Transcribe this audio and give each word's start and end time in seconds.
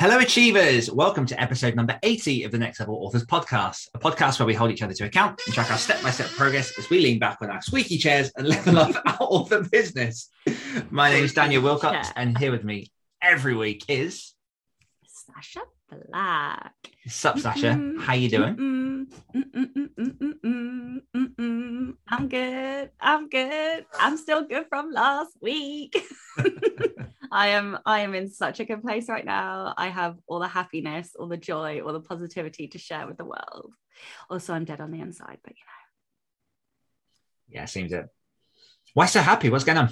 Hello, 0.00 0.18
Achievers! 0.18 0.90
Welcome 0.90 1.26
to 1.26 1.38
episode 1.38 1.74
number 1.74 1.98
80 2.02 2.44
of 2.44 2.52
the 2.52 2.58
Next 2.58 2.80
Level 2.80 2.96
Authors 3.04 3.26
podcast, 3.26 3.86
a 3.92 3.98
podcast 3.98 4.38
where 4.38 4.46
we 4.46 4.54
hold 4.54 4.70
each 4.70 4.80
other 4.82 4.94
to 4.94 5.04
account 5.04 5.38
and 5.44 5.54
track 5.54 5.70
our 5.70 5.76
step 5.76 6.02
by 6.02 6.10
step 6.10 6.28
progress 6.28 6.72
as 6.78 6.88
we 6.88 7.00
lean 7.00 7.18
back 7.18 7.36
on 7.42 7.50
our 7.50 7.60
squeaky 7.60 7.98
chairs 7.98 8.32
and 8.36 8.48
level 8.48 8.78
up 8.78 8.94
our 9.04 9.16
author 9.20 9.62
business. 9.62 10.30
My 10.90 11.10
name 11.10 11.24
is 11.24 11.34
Daniel 11.34 11.62
Willcocks, 11.62 11.92
Yeah. 11.92 12.12
and 12.16 12.38
here 12.38 12.50
with 12.50 12.64
me 12.64 12.90
every 13.20 13.54
week 13.54 13.84
is 13.88 14.34
Sacha 15.04 15.66
Black. 16.08 16.72
Sup, 17.06 17.38
Sacha. 17.38 17.60
Mm-mm. 17.74 18.00
How 18.00 18.14
you 18.14 18.30
doing? 18.30 18.56
Mm-mm, 18.56 18.79
I'm 22.08 22.28
good. 22.28 22.90
I'm 23.00 23.28
good. 23.28 23.86
I'm 23.98 24.16
still 24.16 24.46
good 24.46 24.66
from 24.68 24.92
last 24.92 25.36
week. 25.40 25.96
I 27.32 27.48
am 27.48 27.78
I 27.86 28.00
am 28.00 28.14
in 28.14 28.28
such 28.28 28.60
a 28.60 28.64
good 28.64 28.82
place 28.82 29.08
right 29.08 29.24
now. 29.24 29.74
I 29.76 29.88
have 29.88 30.16
all 30.26 30.40
the 30.40 30.48
happiness, 30.48 31.14
all 31.18 31.28
the 31.28 31.36
joy, 31.36 31.80
all 31.80 31.92
the 31.92 32.00
positivity 32.00 32.68
to 32.68 32.78
share 32.78 33.06
with 33.06 33.18
the 33.18 33.24
world. 33.24 33.72
Also, 34.28 34.52
I'm 34.52 34.64
dead 34.64 34.80
on 34.80 34.90
the 34.90 35.00
inside, 35.00 35.38
but 35.44 35.52
you 35.52 35.64
know. 35.64 37.60
Yeah, 37.60 37.64
seems 37.66 37.92
it. 37.92 38.06
Why 38.94 39.06
so 39.06 39.20
happy? 39.20 39.50
What's 39.50 39.64
going 39.64 39.78
on? 39.78 39.90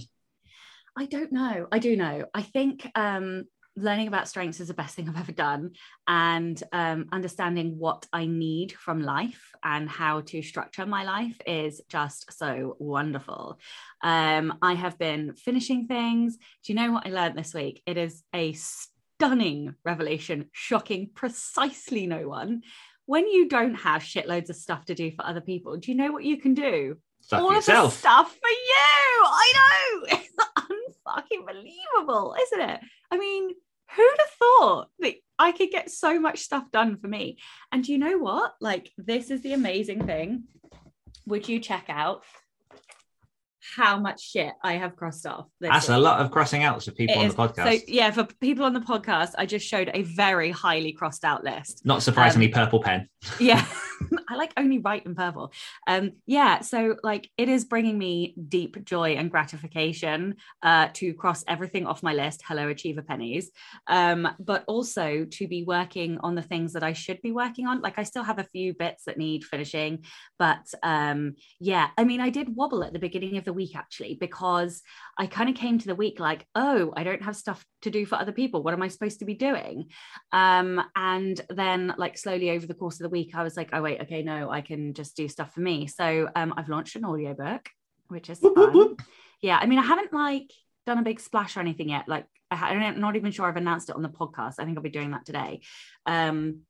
I 0.96 1.06
don't 1.06 1.32
know. 1.32 1.68
I 1.70 1.78
do 1.78 1.96
know. 1.96 2.26
I 2.34 2.42
think 2.42 2.90
um, 2.94 3.44
learning 3.82 4.08
about 4.08 4.28
strengths 4.28 4.60
is 4.60 4.68
the 4.68 4.74
best 4.74 4.94
thing 4.94 5.08
I've 5.08 5.18
ever 5.18 5.32
done, 5.32 5.72
and 6.06 6.62
um, 6.72 7.06
understanding 7.12 7.78
what 7.78 8.06
I 8.12 8.26
need 8.26 8.72
from 8.72 9.02
life 9.02 9.52
and 9.62 9.88
how 9.88 10.20
to 10.22 10.42
structure 10.42 10.86
my 10.86 11.04
life 11.04 11.38
is 11.46 11.80
just 11.88 12.32
so 12.32 12.76
wonderful. 12.78 13.58
Um, 14.02 14.58
I 14.62 14.74
have 14.74 14.98
been 14.98 15.34
finishing 15.34 15.86
things. 15.86 16.36
Do 16.36 16.72
you 16.72 16.74
know 16.74 16.92
what 16.92 17.06
I 17.06 17.10
learned 17.10 17.38
this 17.38 17.54
week? 17.54 17.82
It 17.86 17.96
is 17.96 18.22
a 18.34 18.52
stunning 18.52 19.74
revelation, 19.84 20.48
shocking 20.52 21.10
precisely 21.14 22.06
no 22.06 22.28
one. 22.28 22.62
When 23.06 23.26
you 23.26 23.48
don't 23.48 23.74
have 23.74 24.02
shitloads 24.02 24.50
of 24.50 24.56
stuff 24.56 24.84
to 24.86 24.94
do 24.94 25.10
for 25.10 25.24
other 25.24 25.40
people, 25.40 25.76
do 25.76 25.90
you 25.90 25.96
know 25.96 26.12
what 26.12 26.24
you 26.24 26.36
can 26.36 26.54
do? 26.54 26.98
Stuff 27.20 27.40
all 27.40 27.56
of 27.56 27.64
the 27.64 27.90
stuff 27.90 28.30
for 28.30 28.50
you. 28.50 28.74
I 29.24 29.52
know. 29.54 30.18
It's 30.18 30.34
unfucking 31.08 31.46
believable, 31.46 32.36
isn't 32.40 32.70
it? 32.70 32.80
I 33.10 33.18
mean, 33.18 33.50
who'd 33.94 34.18
have 34.18 34.30
thought 34.38 34.88
that 35.00 35.14
I 35.38 35.52
could 35.52 35.70
get 35.70 35.90
so 35.90 36.20
much 36.20 36.40
stuff 36.40 36.70
done 36.70 36.96
for 36.96 37.08
me? 37.08 37.38
And 37.72 37.86
you 37.86 37.98
know 37.98 38.18
what? 38.18 38.54
Like, 38.60 38.90
this 38.96 39.30
is 39.30 39.42
the 39.42 39.52
amazing 39.52 40.06
thing. 40.06 40.44
Would 41.26 41.48
you 41.48 41.60
check 41.60 41.86
out 41.88 42.24
how 43.76 43.98
much 43.98 44.20
shit 44.20 44.52
I 44.62 44.74
have 44.74 44.96
crossed 44.96 45.26
off? 45.26 45.46
That's 45.60 45.88
a 45.88 45.98
lot 45.98 46.20
of 46.20 46.30
crossing 46.30 46.62
outs 46.62 46.86
for 46.86 46.92
people 46.92 47.16
It 47.16 47.18
on 47.18 47.26
is- 47.26 47.34
the 47.34 47.42
podcast. 47.42 47.78
So 47.78 47.84
yeah, 47.88 48.10
for 48.10 48.24
people 48.24 48.64
on 48.64 48.72
the 48.74 48.80
podcast, 48.80 49.32
I 49.38 49.46
just 49.46 49.66
showed 49.66 49.90
a 49.94 50.02
very 50.02 50.50
highly 50.50 50.92
crossed 50.92 51.24
out 51.24 51.44
list. 51.44 51.84
Not 51.84 52.02
surprisingly, 52.02 52.46
um, 52.46 52.52
purple 52.52 52.82
pen. 52.82 53.08
yeah 53.40 53.66
i 54.28 54.36
like 54.36 54.52
only 54.56 54.78
white 54.78 55.04
and 55.04 55.16
purple 55.16 55.52
um 55.88 56.12
yeah 56.26 56.60
so 56.60 56.94
like 57.02 57.28
it 57.36 57.48
is 57.48 57.64
bringing 57.64 57.98
me 57.98 58.32
deep 58.48 58.84
joy 58.84 59.14
and 59.14 59.28
gratification 59.28 60.36
uh 60.62 60.86
to 60.92 61.12
cross 61.14 61.42
everything 61.48 61.84
off 61.84 62.00
my 62.00 62.14
list 62.14 62.42
hello 62.46 62.68
achiever 62.68 63.02
pennies 63.02 63.50
um 63.88 64.28
but 64.38 64.62
also 64.68 65.24
to 65.24 65.48
be 65.48 65.64
working 65.64 66.16
on 66.20 66.36
the 66.36 66.42
things 66.42 66.72
that 66.74 66.84
i 66.84 66.92
should 66.92 67.20
be 67.22 67.32
working 67.32 67.66
on 67.66 67.80
like 67.80 67.98
i 67.98 68.04
still 68.04 68.22
have 68.22 68.38
a 68.38 68.44
few 68.44 68.72
bits 68.72 69.04
that 69.04 69.18
need 69.18 69.42
finishing 69.44 70.04
but 70.38 70.64
um 70.84 71.34
yeah 71.58 71.88
i 71.98 72.04
mean 72.04 72.20
i 72.20 72.30
did 72.30 72.54
wobble 72.54 72.84
at 72.84 72.92
the 72.92 73.00
beginning 73.00 73.36
of 73.36 73.44
the 73.44 73.52
week 73.58 73.74
actually 73.76 74.14
because 74.26 74.82
i 75.18 75.26
kind 75.26 75.50
of 75.50 75.56
came 75.62 75.78
to 75.78 75.88
the 75.88 76.00
week 76.02 76.18
like 76.20 76.46
oh 76.54 76.92
i 76.96 77.02
don't 77.02 77.22
have 77.22 77.36
stuff 77.36 77.64
to 77.82 77.90
do 77.90 78.04
for 78.06 78.16
other 78.16 78.32
people. 78.32 78.62
What 78.62 78.74
am 78.74 78.82
i 78.82 78.88
supposed 78.88 79.18
to 79.20 79.24
be 79.24 79.34
doing? 79.34 79.76
Um 80.32 80.82
and 80.96 81.40
then 81.48 81.94
like 81.96 82.18
slowly 82.18 82.50
over 82.50 82.66
the 82.66 82.80
course 82.80 82.98
of 83.00 83.04
the 83.04 83.16
week 83.18 83.30
i 83.34 83.42
was 83.42 83.56
like 83.56 83.70
oh 83.72 83.82
wait 83.82 84.00
okay 84.02 84.22
no 84.22 84.50
i 84.50 84.60
can 84.60 84.94
just 84.94 85.16
do 85.16 85.28
stuff 85.28 85.52
for 85.54 85.60
me. 85.60 85.86
So 85.86 86.28
um 86.34 86.54
i've 86.56 86.68
launched 86.68 86.96
an 86.96 87.04
audiobook 87.04 87.68
which 88.08 88.30
is 88.30 88.38
fun. 88.38 88.96
yeah 89.42 89.58
i 89.60 89.66
mean 89.66 89.78
i 89.78 89.88
haven't 89.92 90.12
like 90.12 90.50
done 90.86 90.98
a 90.98 91.02
big 91.10 91.20
splash 91.20 91.56
or 91.56 91.60
anything 91.60 91.90
yet. 91.90 92.08
Like 92.08 92.26
I, 92.50 92.74
i'm 92.74 93.00
not 93.00 93.16
even 93.16 93.32
sure 93.32 93.46
i've 93.46 93.62
announced 93.62 93.90
it 93.90 93.96
on 93.96 94.02
the 94.02 94.16
podcast. 94.20 94.54
I 94.58 94.64
think 94.64 94.76
i'll 94.76 94.90
be 94.90 94.98
doing 94.98 95.12
that 95.12 95.26
today. 95.26 95.60
Um 96.06 96.62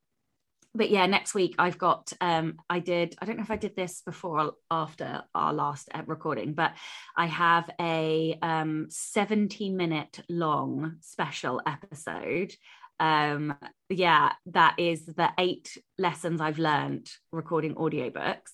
but 0.74 0.90
yeah 0.90 1.06
next 1.06 1.34
week 1.34 1.54
i've 1.58 1.78
got 1.78 2.12
um 2.20 2.58
i 2.68 2.78
did 2.78 3.14
i 3.20 3.24
don't 3.24 3.36
know 3.36 3.42
if 3.42 3.50
i 3.50 3.56
did 3.56 3.74
this 3.74 4.02
before 4.04 4.40
or 4.40 4.52
after 4.70 5.22
our 5.34 5.52
last 5.52 5.88
uh, 5.94 6.02
recording 6.06 6.52
but 6.52 6.72
i 7.16 7.26
have 7.26 7.68
a 7.80 8.38
um 8.42 8.86
70 8.88 9.70
minute 9.70 10.20
long 10.28 10.96
special 11.00 11.60
episode. 11.66 12.54
Um 13.00 13.54
yeah 13.88 14.32
that 14.46 14.74
is 14.78 15.06
the 15.06 15.30
eight 15.38 15.78
lessons 15.98 16.40
i've 16.40 16.58
learned 16.58 17.08
recording 17.32 17.74
audiobooks. 17.74 18.52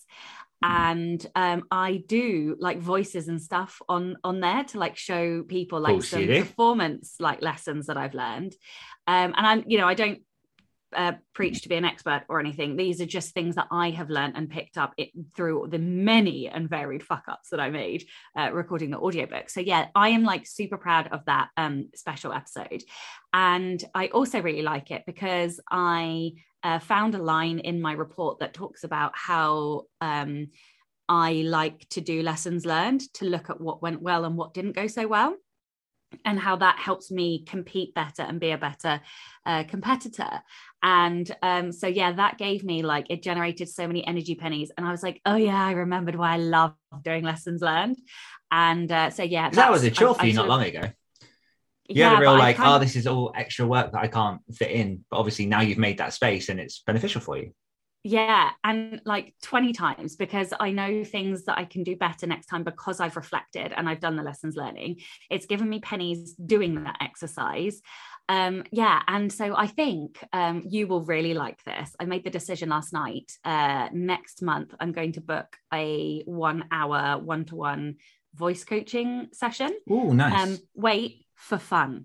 And 0.62 1.24
um 1.34 1.64
i 1.70 2.04
do 2.06 2.56
like 2.58 2.78
voices 2.78 3.28
and 3.28 3.40
stuff 3.40 3.80
on 3.88 4.16
on 4.22 4.40
there 4.40 4.64
to 4.64 4.78
like 4.78 4.96
show 4.96 5.42
people 5.42 5.80
like 5.80 6.02
some 6.02 6.26
performance 6.26 7.16
like 7.20 7.42
lessons 7.42 7.86
that 7.86 7.96
i've 7.96 8.14
learned. 8.14 8.54
Um 9.06 9.34
and 9.36 9.46
i'm 9.46 9.64
you 9.66 9.78
know 9.78 9.88
i 9.88 9.94
don't 9.94 10.20
preach 11.32 11.62
to 11.62 11.68
be 11.68 11.74
an 11.74 11.84
expert 11.84 12.22
or 12.28 12.40
anything. 12.40 12.76
These 12.76 13.00
are 13.00 13.06
just 13.06 13.34
things 13.34 13.54
that 13.56 13.68
I 13.70 13.90
have 13.90 14.10
learned 14.10 14.36
and 14.36 14.50
picked 14.50 14.78
up 14.78 14.94
it, 14.96 15.10
through 15.36 15.68
the 15.70 15.78
many 15.78 16.48
and 16.48 16.68
varied 16.68 17.02
fuck 17.02 17.24
ups 17.28 17.50
that 17.50 17.60
I 17.60 17.70
made 17.70 18.04
uh, 18.38 18.50
recording 18.52 18.90
the 18.90 18.98
audiobook. 18.98 19.50
So 19.50 19.60
yeah, 19.60 19.88
I 19.94 20.10
am 20.10 20.24
like 20.24 20.46
super 20.46 20.76
proud 20.76 21.08
of 21.08 21.24
that 21.26 21.48
um, 21.56 21.90
special 21.94 22.32
episode, 22.32 22.82
and 23.32 23.82
I 23.94 24.08
also 24.08 24.40
really 24.40 24.62
like 24.62 24.90
it 24.90 25.02
because 25.06 25.60
I 25.70 26.32
uh, 26.62 26.78
found 26.78 27.14
a 27.14 27.22
line 27.22 27.58
in 27.58 27.80
my 27.80 27.92
report 27.92 28.40
that 28.40 28.54
talks 28.54 28.84
about 28.84 29.12
how. 29.14 29.82
Um, 30.00 30.48
I 31.06 31.32
like 31.46 31.86
to 31.90 32.00
do 32.00 32.22
lessons 32.22 32.64
learned 32.64 33.12
to 33.12 33.26
look 33.26 33.50
at 33.50 33.60
what 33.60 33.82
went 33.82 34.00
well 34.00 34.24
and 34.24 34.38
what 34.38 34.54
didn't 34.54 34.72
go 34.72 34.86
so 34.86 35.06
well 35.06 35.36
and 36.24 36.38
how 36.38 36.56
that 36.56 36.78
helps 36.78 37.10
me 37.10 37.44
compete 37.44 37.94
better 37.94 38.22
and 38.22 38.40
be 38.40 38.50
a 38.50 38.58
better 38.58 39.00
uh, 39.46 39.64
competitor. 39.64 40.42
And 40.82 41.30
um, 41.42 41.72
so, 41.72 41.86
yeah, 41.86 42.12
that 42.12 42.38
gave 42.38 42.64
me 42.64 42.82
like 42.82 43.06
it 43.10 43.22
generated 43.22 43.68
so 43.68 43.86
many 43.86 44.06
energy 44.06 44.34
pennies. 44.34 44.70
And 44.76 44.86
I 44.86 44.90
was 44.90 45.02
like, 45.02 45.20
oh, 45.24 45.36
yeah, 45.36 45.64
I 45.64 45.72
remembered 45.72 46.16
why 46.16 46.34
I 46.34 46.36
love 46.36 46.74
doing 47.02 47.24
lessons 47.24 47.62
learned. 47.62 47.96
And 48.50 48.90
uh, 48.90 49.10
so, 49.10 49.22
yeah, 49.22 49.50
That 49.50 49.70
was 49.70 49.84
a 49.84 49.90
chore 49.90 50.14
for 50.14 50.26
you 50.26 50.34
not 50.34 50.48
long 50.48 50.62
ago. 50.62 50.90
You 51.88 51.96
yeah, 51.96 52.10
had 52.10 52.18
a 52.18 52.20
real 52.22 52.38
like, 52.38 52.58
oh, 52.60 52.78
this 52.78 52.96
is 52.96 53.06
all 53.06 53.32
extra 53.34 53.66
work 53.66 53.92
that 53.92 54.00
I 54.00 54.08
can't 54.08 54.40
fit 54.54 54.70
in. 54.70 55.04
But 55.10 55.18
obviously 55.18 55.46
now 55.46 55.60
you've 55.60 55.78
made 55.78 55.98
that 55.98 56.14
space 56.14 56.48
and 56.48 56.58
it's 56.58 56.80
beneficial 56.80 57.20
for 57.20 57.36
you. 57.36 57.52
Yeah, 58.06 58.50
and 58.62 59.00
like 59.06 59.34
20 59.42 59.72
times 59.72 60.16
because 60.16 60.52
I 60.60 60.72
know 60.72 61.04
things 61.04 61.44
that 61.44 61.56
I 61.56 61.64
can 61.64 61.84
do 61.84 61.96
better 61.96 62.26
next 62.26 62.46
time 62.46 62.62
because 62.62 63.00
I've 63.00 63.16
reflected 63.16 63.72
and 63.74 63.88
I've 63.88 64.00
done 64.00 64.16
the 64.16 64.22
lessons 64.22 64.56
learning. 64.56 65.00
It's 65.30 65.46
given 65.46 65.70
me 65.70 65.80
pennies 65.80 66.34
doing 66.34 66.84
that 66.84 66.98
exercise. 67.00 67.80
Um, 68.28 68.64
yeah, 68.70 69.00
and 69.08 69.32
so 69.32 69.56
I 69.56 69.68
think 69.68 70.22
um, 70.34 70.64
you 70.68 70.86
will 70.86 71.00
really 71.00 71.32
like 71.32 71.64
this. 71.64 71.96
I 71.98 72.04
made 72.04 72.24
the 72.24 72.30
decision 72.30 72.68
last 72.68 72.92
night. 72.92 73.32
Uh, 73.42 73.88
next 73.94 74.42
month, 74.42 74.74
I'm 74.78 74.92
going 74.92 75.12
to 75.12 75.22
book 75.22 75.56
a 75.72 76.22
one 76.26 76.66
hour 76.70 77.18
one 77.18 77.46
to 77.46 77.56
one 77.56 77.96
voice 78.34 78.64
coaching 78.64 79.28
session. 79.32 79.74
Oh, 79.88 80.12
nice. 80.12 80.46
Um, 80.46 80.58
wait 80.74 81.24
for 81.36 81.56
fun, 81.56 82.04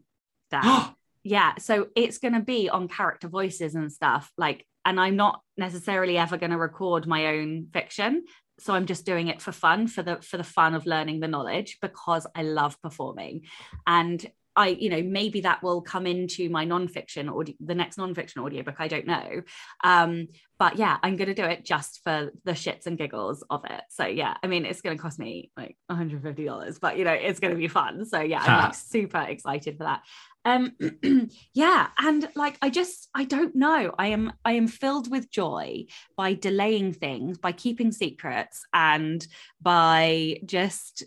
Dan 0.49 0.95
yeah 1.21 1.53
so 1.57 1.87
it's 1.97 2.17
going 2.17 2.33
to 2.33 2.39
be 2.39 2.69
on 2.69 2.87
character 2.87 3.27
voices 3.27 3.75
and 3.75 3.91
stuff 3.91 4.31
like 4.37 4.65
and 4.85 4.99
i'm 4.99 5.15
not 5.15 5.41
necessarily 5.57 6.17
ever 6.17 6.37
going 6.37 6.51
to 6.51 6.57
record 6.57 7.05
my 7.07 7.27
own 7.27 7.67
fiction. 7.73 8.25
So 8.59 8.73
i'm 8.73 8.85
just 8.85 9.05
doing 9.05 9.27
it 9.27 9.41
for 9.41 9.51
fun 9.51 9.87
for 9.87 10.03
the 10.03 10.17
for 10.21 10.37
the 10.37 10.43
fun 10.43 10.75
of 10.75 10.85
learning 10.85 11.19
the 11.19 11.27
knowledge 11.27 11.77
because 11.81 12.27
i 12.35 12.43
love 12.43 12.81
performing. 12.81 13.43
And 13.87 14.25
I, 14.59 14.67
you 14.67 14.89
know, 14.89 15.01
maybe 15.01 15.39
that 15.41 15.63
will 15.63 15.81
come 15.81 16.05
into 16.05 16.49
my 16.49 16.65
nonfiction 16.65 17.33
or 17.33 17.45
the 17.61 17.75
next 17.75 17.97
nonfiction 17.97 18.43
audiobook. 18.43 18.75
I 18.77 18.89
don't 18.89 19.07
know. 19.07 19.41
Um, 19.85 20.27
but 20.59 20.75
yeah, 20.75 20.97
I'm 21.01 21.15
going 21.15 21.29
to 21.29 21.33
do 21.33 21.45
it 21.45 21.63
just 21.63 22.01
for 22.03 22.31
the 22.43 22.51
shits 22.51 22.85
and 22.85 22.97
giggles 22.97 23.41
of 23.49 23.63
it. 23.63 23.81
So 23.89 24.05
yeah, 24.05 24.35
I 24.43 24.47
mean, 24.47 24.65
it's 24.65 24.81
going 24.81 24.97
to 24.97 25.01
cost 25.01 25.17
me 25.17 25.49
like 25.55 25.77
$150, 25.89 26.79
but 26.81 26.97
you 26.97 27.05
know, 27.05 27.13
it's 27.13 27.39
going 27.39 27.53
to 27.53 27.57
be 27.57 27.69
fun. 27.69 28.05
So 28.05 28.19
yeah, 28.19 28.41
I'm 28.41 28.63
like 28.63 28.75
super 28.75 29.21
excited 29.21 29.77
for 29.77 29.85
that. 29.85 30.01
Um, 30.43 31.29
yeah, 31.53 31.87
and 31.97 32.27
like 32.35 32.57
I 32.61 32.69
just, 32.69 33.07
I 33.15 33.23
don't 33.23 33.55
know. 33.55 33.95
I 33.97 34.07
am, 34.07 34.33
I 34.43 34.53
am 34.53 34.67
filled 34.67 35.09
with 35.09 35.31
joy 35.31 35.85
by 36.17 36.33
delaying 36.33 36.91
things, 36.91 37.37
by 37.37 37.53
keeping 37.53 37.93
secrets, 37.93 38.65
and 38.73 39.25
by 39.61 40.41
just, 40.45 41.03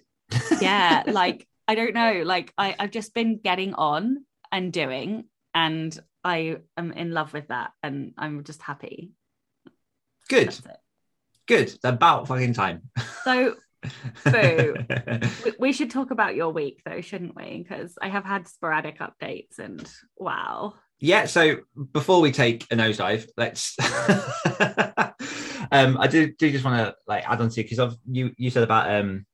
yeah, 0.58 1.02
like 1.06 1.46
I 1.72 1.74
don't 1.74 1.94
know. 1.94 2.22
Like 2.26 2.52
I, 2.58 2.76
I've 2.78 2.90
just 2.90 3.14
been 3.14 3.38
getting 3.42 3.72
on 3.72 4.26
and 4.52 4.70
doing, 4.70 5.24
and 5.54 5.98
I 6.22 6.58
am 6.76 6.92
in 6.92 7.12
love 7.12 7.32
with 7.32 7.48
that, 7.48 7.70
and 7.82 8.12
I'm 8.18 8.44
just 8.44 8.60
happy. 8.60 9.12
Good. 10.28 10.54
Good. 11.46 11.72
About 11.82 12.28
fucking 12.28 12.52
time. 12.52 12.90
So, 13.24 13.54
boo. 14.22 14.74
we, 15.58 15.72
should 15.72 15.90
talk 15.90 16.10
about 16.10 16.34
your 16.34 16.50
week, 16.50 16.82
though, 16.84 17.00
shouldn't 17.00 17.34
we? 17.34 17.64
Because 17.66 17.96
I 18.02 18.10
have 18.10 18.26
had 18.26 18.48
sporadic 18.48 18.98
updates, 18.98 19.58
and 19.58 19.90
wow. 20.18 20.74
Yeah. 21.00 21.24
So 21.24 21.60
before 21.92 22.20
we 22.20 22.32
take 22.32 22.64
a 22.70 22.76
nosedive, 22.76 23.28
let's. 23.38 23.78
um, 25.72 25.96
I 25.98 26.06
do 26.06 26.34
do 26.34 26.52
just 26.52 26.66
want 26.66 26.86
to 26.86 26.94
like 27.06 27.26
add 27.26 27.40
on 27.40 27.48
to 27.48 27.62
because 27.62 27.96
you 28.10 28.32
you 28.36 28.50
said 28.50 28.62
about 28.62 28.94
um 28.94 29.24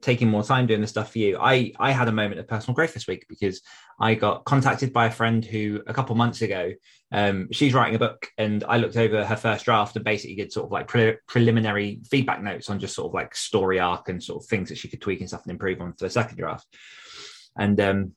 taking 0.00 0.28
more 0.28 0.42
time 0.42 0.66
doing 0.66 0.80
the 0.80 0.86
stuff 0.86 1.12
for 1.12 1.18
you. 1.18 1.38
I 1.38 1.72
I 1.78 1.92
had 1.92 2.08
a 2.08 2.12
moment 2.12 2.40
of 2.40 2.48
personal 2.48 2.74
growth 2.74 2.94
this 2.94 3.06
week 3.06 3.26
because 3.28 3.60
I 3.98 4.14
got 4.14 4.44
contacted 4.44 4.92
by 4.92 5.06
a 5.06 5.10
friend 5.10 5.44
who 5.44 5.82
a 5.86 5.92
couple 5.92 6.14
months 6.16 6.42
ago, 6.42 6.72
um, 7.12 7.48
she's 7.52 7.74
writing 7.74 7.94
a 7.94 7.98
book, 7.98 8.28
and 8.38 8.64
I 8.64 8.78
looked 8.78 8.96
over 8.96 9.24
her 9.24 9.36
first 9.36 9.64
draft 9.64 9.96
and 9.96 10.04
basically 10.04 10.36
did 10.36 10.52
sort 10.52 10.66
of 10.66 10.72
like 10.72 10.88
pre- 10.88 11.18
preliminary 11.26 12.00
feedback 12.10 12.42
notes 12.42 12.70
on 12.70 12.80
just 12.80 12.94
sort 12.94 13.10
of 13.10 13.14
like 13.14 13.34
story 13.34 13.78
arc 13.78 14.08
and 14.08 14.22
sort 14.22 14.42
of 14.42 14.48
things 14.48 14.68
that 14.68 14.78
she 14.78 14.88
could 14.88 15.00
tweak 15.00 15.20
and 15.20 15.28
stuff 15.28 15.42
and 15.44 15.52
improve 15.52 15.80
on 15.80 15.92
for 15.92 16.04
the 16.04 16.10
second 16.10 16.38
draft. 16.38 16.66
And 17.56 17.80
um, 17.80 18.12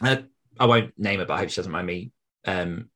I, 0.00 0.24
I 0.58 0.66
won't 0.66 0.98
name 0.98 1.20
it, 1.20 1.28
but 1.28 1.34
I 1.34 1.38
hope 1.38 1.50
she 1.50 1.56
doesn't 1.56 1.72
mind 1.72 1.86
me 1.86 2.12
um, 2.44 2.88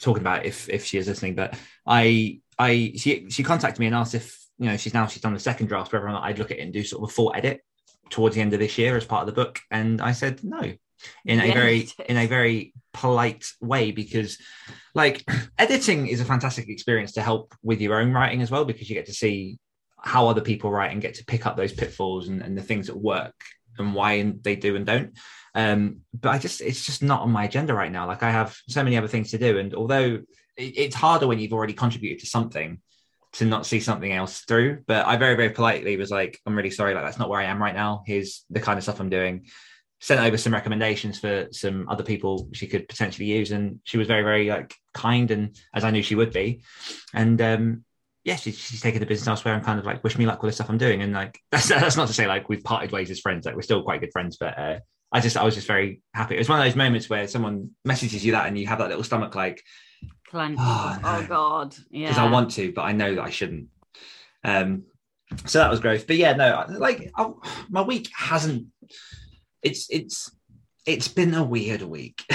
talking 0.00 0.22
about 0.22 0.44
if 0.44 0.68
if 0.68 0.84
she 0.84 0.98
is 0.98 1.08
listening. 1.08 1.34
But 1.34 1.58
I 1.86 2.40
I 2.58 2.92
she 2.96 3.30
she 3.30 3.42
contacted 3.42 3.80
me 3.80 3.86
and 3.86 3.94
asked 3.94 4.14
if 4.14 4.43
you 4.58 4.66
know, 4.66 4.76
she's 4.76 4.94
now 4.94 5.06
she's 5.06 5.22
done 5.22 5.34
the 5.34 5.40
second 5.40 5.66
draft, 5.66 5.92
whether 5.92 6.06
or 6.06 6.12
not 6.12 6.24
I'd 6.24 6.38
look 6.38 6.50
at 6.50 6.58
it 6.58 6.62
and 6.62 6.72
do 6.72 6.82
sort 6.84 7.02
of 7.02 7.10
a 7.10 7.12
full 7.12 7.32
edit 7.34 7.62
towards 8.10 8.34
the 8.34 8.40
end 8.40 8.52
of 8.52 8.60
this 8.60 8.78
year 8.78 8.96
as 8.96 9.04
part 9.04 9.22
of 9.22 9.34
the 9.34 9.44
book. 9.44 9.60
And 9.70 10.00
I 10.00 10.12
said 10.12 10.44
no 10.44 10.74
in 11.24 11.40
a 11.40 11.52
very 11.52 11.88
in 12.08 12.16
a 12.16 12.26
very 12.26 12.72
polite 12.92 13.46
way 13.60 13.90
because 13.90 14.38
like 14.94 15.24
editing 15.58 16.06
is 16.06 16.20
a 16.20 16.24
fantastic 16.24 16.68
experience 16.68 17.12
to 17.12 17.22
help 17.22 17.54
with 17.62 17.80
your 17.80 18.00
own 18.00 18.12
writing 18.12 18.42
as 18.42 18.50
well 18.50 18.64
because 18.64 18.88
you 18.88 18.94
get 18.94 19.06
to 19.06 19.12
see 19.12 19.58
how 19.98 20.28
other 20.28 20.40
people 20.40 20.70
write 20.70 20.92
and 20.92 21.02
get 21.02 21.14
to 21.14 21.24
pick 21.24 21.46
up 21.46 21.56
those 21.56 21.72
pitfalls 21.72 22.28
and, 22.28 22.42
and 22.42 22.56
the 22.56 22.62
things 22.62 22.86
that 22.86 22.96
work 22.96 23.34
and 23.78 23.94
why 23.94 24.32
they 24.42 24.54
do 24.54 24.76
and 24.76 24.86
don't. 24.86 25.16
Um, 25.56 26.00
but 26.12 26.30
i 26.30 26.38
just 26.38 26.60
it's 26.60 26.84
just 26.84 27.02
not 27.02 27.22
on 27.22 27.30
my 27.30 27.44
agenda 27.44 27.74
right 27.74 27.90
now. 27.90 28.06
Like 28.06 28.22
i 28.22 28.30
have 28.30 28.56
so 28.68 28.82
many 28.82 28.96
other 28.96 29.08
things 29.08 29.30
to 29.30 29.38
do. 29.38 29.58
And 29.58 29.74
although 29.74 30.20
it, 30.56 30.78
it's 30.78 30.96
harder 30.96 31.26
when 31.26 31.38
you've 31.38 31.52
already 31.52 31.72
contributed 31.72 32.20
to 32.20 32.26
something 32.26 32.80
to 33.34 33.44
not 33.44 33.66
see 33.66 33.80
something 33.80 34.12
else 34.12 34.40
through. 34.40 34.82
But 34.86 35.06
I 35.06 35.16
very, 35.16 35.34
very 35.34 35.50
politely 35.50 35.96
was 35.96 36.10
like, 36.10 36.40
I'm 36.46 36.56
really 36.56 36.70
sorry, 36.70 36.94
like 36.94 37.04
that's 37.04 37.18
not 37.18 37.28
where 37.28 37.40
I 37.40 37.44
am 37.44 37.60
right 37.60 37.74
now. 37.74 38.02
Here's 38.06 38.44
the 38.50 38.60
kind 38.60 38.78
of 38.78 38.82
stuff 38.82 39.00
I'm 39.00 39.10
doing. 39.10 39.46
Sent 40.00 40.20
over 40.20 40.36
some 40.36 40.52
recommendations 40.52 41.18
for 41.18 41.48
some 41.50 41.88
other 41.88 42.04
people 42.04 42.48
she 42.52 42.66
could 42.66 42.88
potentially 42.88 43.26
use. 43.26 43.50
And 43.50 43.80
she 43.84 43.98
was 43.98 44.06
very, 44.06 44.22
very 44.22 44.48
like 44.48 44.74
kind 44.92 45.30
and 45.30 45.56
as 45.74 45.84
I 45.84 45.90
knew 45.90 46.02
she 46.02 46.14
would 46.14 46.32
be. 46.32 46.62
And 47.12 47.40
um 47.40 47.84
yeah, 48.22 48.36
she, 48.36 48.52
she's 48.52 48.80
taken 48.80 49.00
the 49.00 49.06
business 49.06 49.28
elsewhere 49.28 49.54
and 49.54 49.64
kind 49.64 49.78
of 49.78 49.84
like 49.84 50.02
wish 50.02 50.16
me 50.16 50.24
luck 50.24 50.42
with 50.42 50.50
the 50.50 50.54
stuff 50.54 50.70
I'm 50.70 50.78
doing. 50.78 51.02
And 51.02 51.12
like 51.12 51.40
that's 51.50 51.68
that's 51.68 51.96
not 51.96 52.08
to 52.08 52.14
say 52.14 52.26
like 52.26 52.48
we've 52.48 52.64
parted 52.64 52.92
ways 52.92 53.10
as 53.10 53.20
friends, 53.20 53.46
like 53.46 53.56
we're 53.56 53.62
still 53.62 53.82
quite 53.82 54.00
good 54.00 54.12
friends, 54.12 54.36
but 54.38 54.58
uh 54.58 54.78
I 55.10 55.20
just 55.20 55.36
I 55.36 55.44
was 55.44 55.54
just 55.54 55.66
very 55.66 56.02
happy. 56.12 56.34
It 56.34 56.38
was 56.38 56.48
one 56.48 56.58
of 56.58 56.64
those 56.64 56.76
moments 56.76 57.08
where 57.08 57.26
someone 57.28 57.70
messages 57.84 58.24
you 58.24 58.32
that 58.32 58.46
and 58.46 58.58
you 58.58 58.66
have 58.66 58.78
that 58.78 58.88
little 58.88 59.04
stomach 59.04 59.34
like, 59.34 59.62
plenty. 60.34 60.56
Oh, 60.58 60.98
no. 61.00 61.08
oh 61.08 61.26
God, 61.28 61.76
yeah. 61.90 62.08
Because 62.08 62.18
I 62.18 62.30
want 62.30 62.50
to, 62.52 62.72
but 62.72 62.82
I 62.82 62.92
know 62.92 63.14
that 63.14 63.22
I 63.22 63.30
shouldn't. 63.30 63.68
Um, 64.42 64.82
so 65.46 65.60
that 65.60 65.70
was 65.70 65.80
growth. 65.80 66.06
But 66.06 66.16
yeah, 66.16 66.34
no, 66.34 66.66
like 66.78 67.10
I, 67.16 67.30
my 67.68 67.82
week 67.82 68.10
hasn't. 68.14 68.66
It's 69.62 69.88
it's 69.90 70.30
it's 70.86 71.08
been 71.08 71.34
a 71.34 71.42
weird 71.42 71.82
week. 71.82 72.22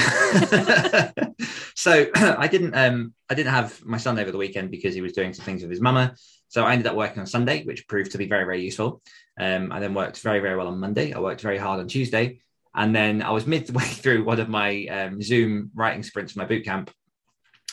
so 1.75 2.07
I 2.15 2.47
didn't 2.47 2.73
um 2.73 3.13
I 3.29 3.35
didn't 3.35 3.51
have 3.51 3.83
my 3.85 3.97
son 3.97 4.17
over 4.17 4.31
the 4.31 4.37
weekend 4.37 4.71
because 4.71 4.95
he 4.95 5.01
was 5.01 5.13
doing 5.13 5.33
some 5.33 5.45
things 5.45 5.61
with 5.61 5.69
his 5.69 5.81
mama. 5.81 6.15
So 6.47 6.63
I 6.63 6.71
ended 6.73 6.87
up 6.87 6.95
working 6.95 7.19
on 7.19 7.27
Sunday, 7.27 7.63
which 7.63 7.87
proved 7.87 8.11
to 8.13 8.17
be 8.17 8.27
very 8.27 8.45
very 8.45 8.61
useful. 8.63 9.01
Um, 9.39 9.71
I 9.71 9.79
then 9.79 9.93
worked 9.93 10.21
very 10.21 10.39
very 10.39 10.55
well 10.55 10.67
on 10.67 10.79
Monday. 10.79 11.13
I 11.13 11.19
worked 11.19 11.41
very 11.41 11.57
hard 11.57 11.79
on 11.79 11.87
Tuesday, 11.87 12.39
and 12.73 12.95
then 12.95 13.21
I 13.21 13.31
was 13.31 13.45
midway 13.45 13.83
through 14.01 14.23
one 14.23 14.39
of 14.39 14.49
my 14.49 14.85
um, 14.87 15.21
Zoom 15.21 15.71
writing 15.75 16.03
sprints 16.03 16.33
for 16.33 16.39
my 16.39 16.45
boot 16.45 16.65
camp, 16.65 16.91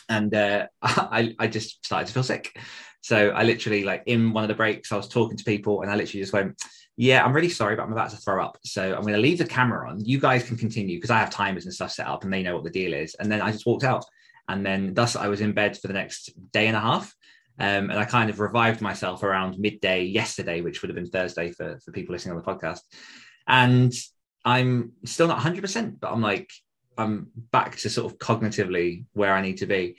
and 0.08 0.34
uh, 0.34 0.66
I, 0.82 1.34
I 1.38 1.46
just 1.46 1.84
started 1.84 2.06
to 2.06 2.12
feel 2.12 2.22
sick. 2.22 2.58
So 3.02 3.30
I 3.30 3.44
literally 3.44 3.84
like 3.84 4.02
in 4.06 4.32
one 4.32 4.44
of 4.44 4.48
the 4.48 4.54
breaks, 4.54 4.90
I 4.90 4.96
was 4.96 5.08
talking 5.08 5.36
to 5.36 5.44
people, 5.44 5.82
and 5.82 5.90
I 5.90 5.94
literally 5.94 6.22
just 6.22 6.32
went, 6.32 6.60
"Yeah, 6.96 7.24
I'm 7.24 7.32
really 7.32 7.48
sorry, 7.48 7.76
but 7.76 7.84
I'm 7.84 7.92
about 7.92 8.10
to 8.10 8.16
throw 8.16 8.44
up. 8.44 8.58
So 8.64 8.82
I'm 8.94 9.02
going 9.02 9.14
to 9.14 9.20
leave 9.20 9.38
the 9.38 9.46
camera 9.46 9.88
on. 9.88 10.04
You 10.04 10.18
guys 10.18 10.42
can 10.44 10.56
continue 10.56 10.96
because 10.96 11.10
I 11.10 11.18
have 11.18 11.30
timers 11.30 11.64
and 11.64 11.74
stuff 11.74 11.92
set 11.92 12.08
up, 12.08 12.24
and 12.24 12.32
they 12.32 12.42
know 12.42 12.54
what 12.54 12.64
the 12.64 12.70
deal 12.70 12.94
is." 12.94 13.14
And 13.14 13.30
then 13.30 13.42
I 13.42 13.52
just 13.52 13.66
walked 13.66 13.84
out, 13.84 14.04
and 14.48 14.64
then 14.64 14.94
thus 14.94 15.16
I 15.16 15.28
was 15.28 15.40
in 15.40 15.52
bed 15.52 15.78
for 15.78 15.88
the 15.88 15.94
next 15.94 16.32
day 16.52 16.66
and 16.66 16.76
a 16.76 16.80
half. 16.80 17.14
Um, 17.58 17.90
and 17.90 17.98
I 17.98 18.04
kind 18.04 18.28
of 18.28 18.40
revived 18.40 18.82
myself 18.82 19.22
around 19.22 19.58
midday 19.58 20.04
yesterday, 20.04 20.60
which 20.60 20.82
would 20.82 20.90
have 20.90 20.96
been 20.96 21.06
Thursday 21.06 21.52
for, 21.52 21.78
for 21.82 21.90
people 21.90 22.12
listening 22.12 22.36
on 22.36 22.42
the 22.42 22.52
podcast. 22.52 22.80
And 23.46 23.94
I'm 24.44 24.92
still 25.04 25.26
not 25.26 25.40
100%, 25.40 25.98
but 25.98 26.12
I'm 26.12 26.20
like, 26.20 26.50
I'm 26.96 27.30
back 27.52 27.76
to 27.78 27.90
sort 27.90 28.10
of 28.10 28.18
cognitively 28.18 29.04
where 29.12 29.32
I 29.32 29.42
need 29.42 29.58
to 29.58 29.66
be. 29.66 29.96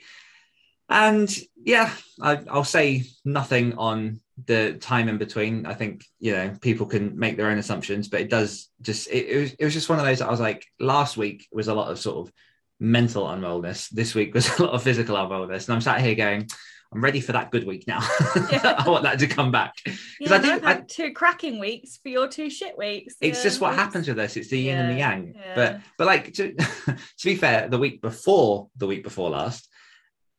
And 0.88 1.34
yeah, 1.62 1.92
I, 2.20 2.36
will 2.36 2.64
say 2.64 3.04
nothing 3.24 3.76
on 3.76 4.20
the 4.46 4.74
time 4.74 5.08
in 5.08 5.18
between. 5.18 5.66
I 5.66 5.74
think 5.74 6.04
you 6.18 6.32
know 6.32 6.56
people 6.60 6.86
can 6.86 7.18
make 7.18 7.36
their 7.36 7.50
own 7.50 7.58
assumptions, 7.58 8.08
but 8.08 8.20
it 8.20 8.30
does 8.30 8.70
just 8.80 9.08
it, 9.08 9.26
it 9.28 9.38
was 9.38 9.52
it 9.54 9.64
was 9.64 9.74
just 9.74 9.88
one 9.88 9.98
of 9.98 10.06
those. 10.06 10.20
I 10.20 10.30
was 10.30 10.40
like, 10.40 10.64
last 10.80 11.16
week 11.16 11.46
was 11.52 11.68
a 11.68 11.74
lot 11.74 11.90
of 11.90 11.98
sort 11.98 12.26
of 12.26 12.32
mental 12.80 13.24
unwellness. 13.24 13.90
This 13.90 14.14
week 14.14 14.34
was 14.34 14.48
a 14.58 14.62
lot 14.62 14.72
of 14.72 14.82
physical 14.82 15.16
unwellness, 15.16 15.66
and 15.66 15.74
I'm 15.74 15.80
sat 15.82 16.00
here 16.00 16.14
going, 16.14 16.48
I'm 16.92 17.02
ready 17.02 17.20
for 17.20 17.32
that 17.32 17.50
good 17.50 17.66
week 17.66 17.86
now. 17.86 18.00
Yeah. 18.50 18.76
I 18.78 18.88
want 18.88 19.02
that 19.02 19.18
to 19.18 19.26
come 19.26 19.50
back 19.50 19.74
because 19.84 20.32
I 20.32 20.38
think 20.38 20.64
I, 20.64 20.80
two 20.80 21.12
cracking 21.12 21.58
weeks 21.58 21.98
for 21.98 22.08
your 22.08 22.28
two 22.28 22.48
shit 22.48 22.78
weeks. 22.78 23.16
It's 23.20 23.42
just 23.42 23.60
what 23.60 23.74
happens 23.74 24.08
with 24.08 24.18
us. 24.18 24.36
It's 24.36 24.48
the 24.48 24.58
yin 24.58 24.78
and 24.78 24.90
the 24.90 24.98
yang. 24.98 25.34
But 25.54 25.80
but 25.98 26.06
like 26.06 26.32
to, 26.34 26.54
to 26.54 26.96
be 27.24 27.34
fair, 27.36 27.68
the 27.68 27.78
week 27.78 28.00
before 28.00 28.68
the 28.76 28.86
week 28.86 29.02
before 29.02 29.30
last, 29.30 29.68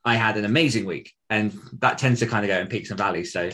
I 0.03 0.15
had 0.15 0.37
an 0.37 0.45
amazing 0.45 0.85
week, 0.85 1.13
and 1.29 1.53
that 1.79 1.97
tends 1.97 2.21
to 2.21 2.25
kind 2.25 2.45
of 2.45 2.47
go 2.47 2.59
in 2.59 2.67
peaks 2.67 2.89
and 2.89 2.97
valleys. 2.97 3.31
So 3.31 3.49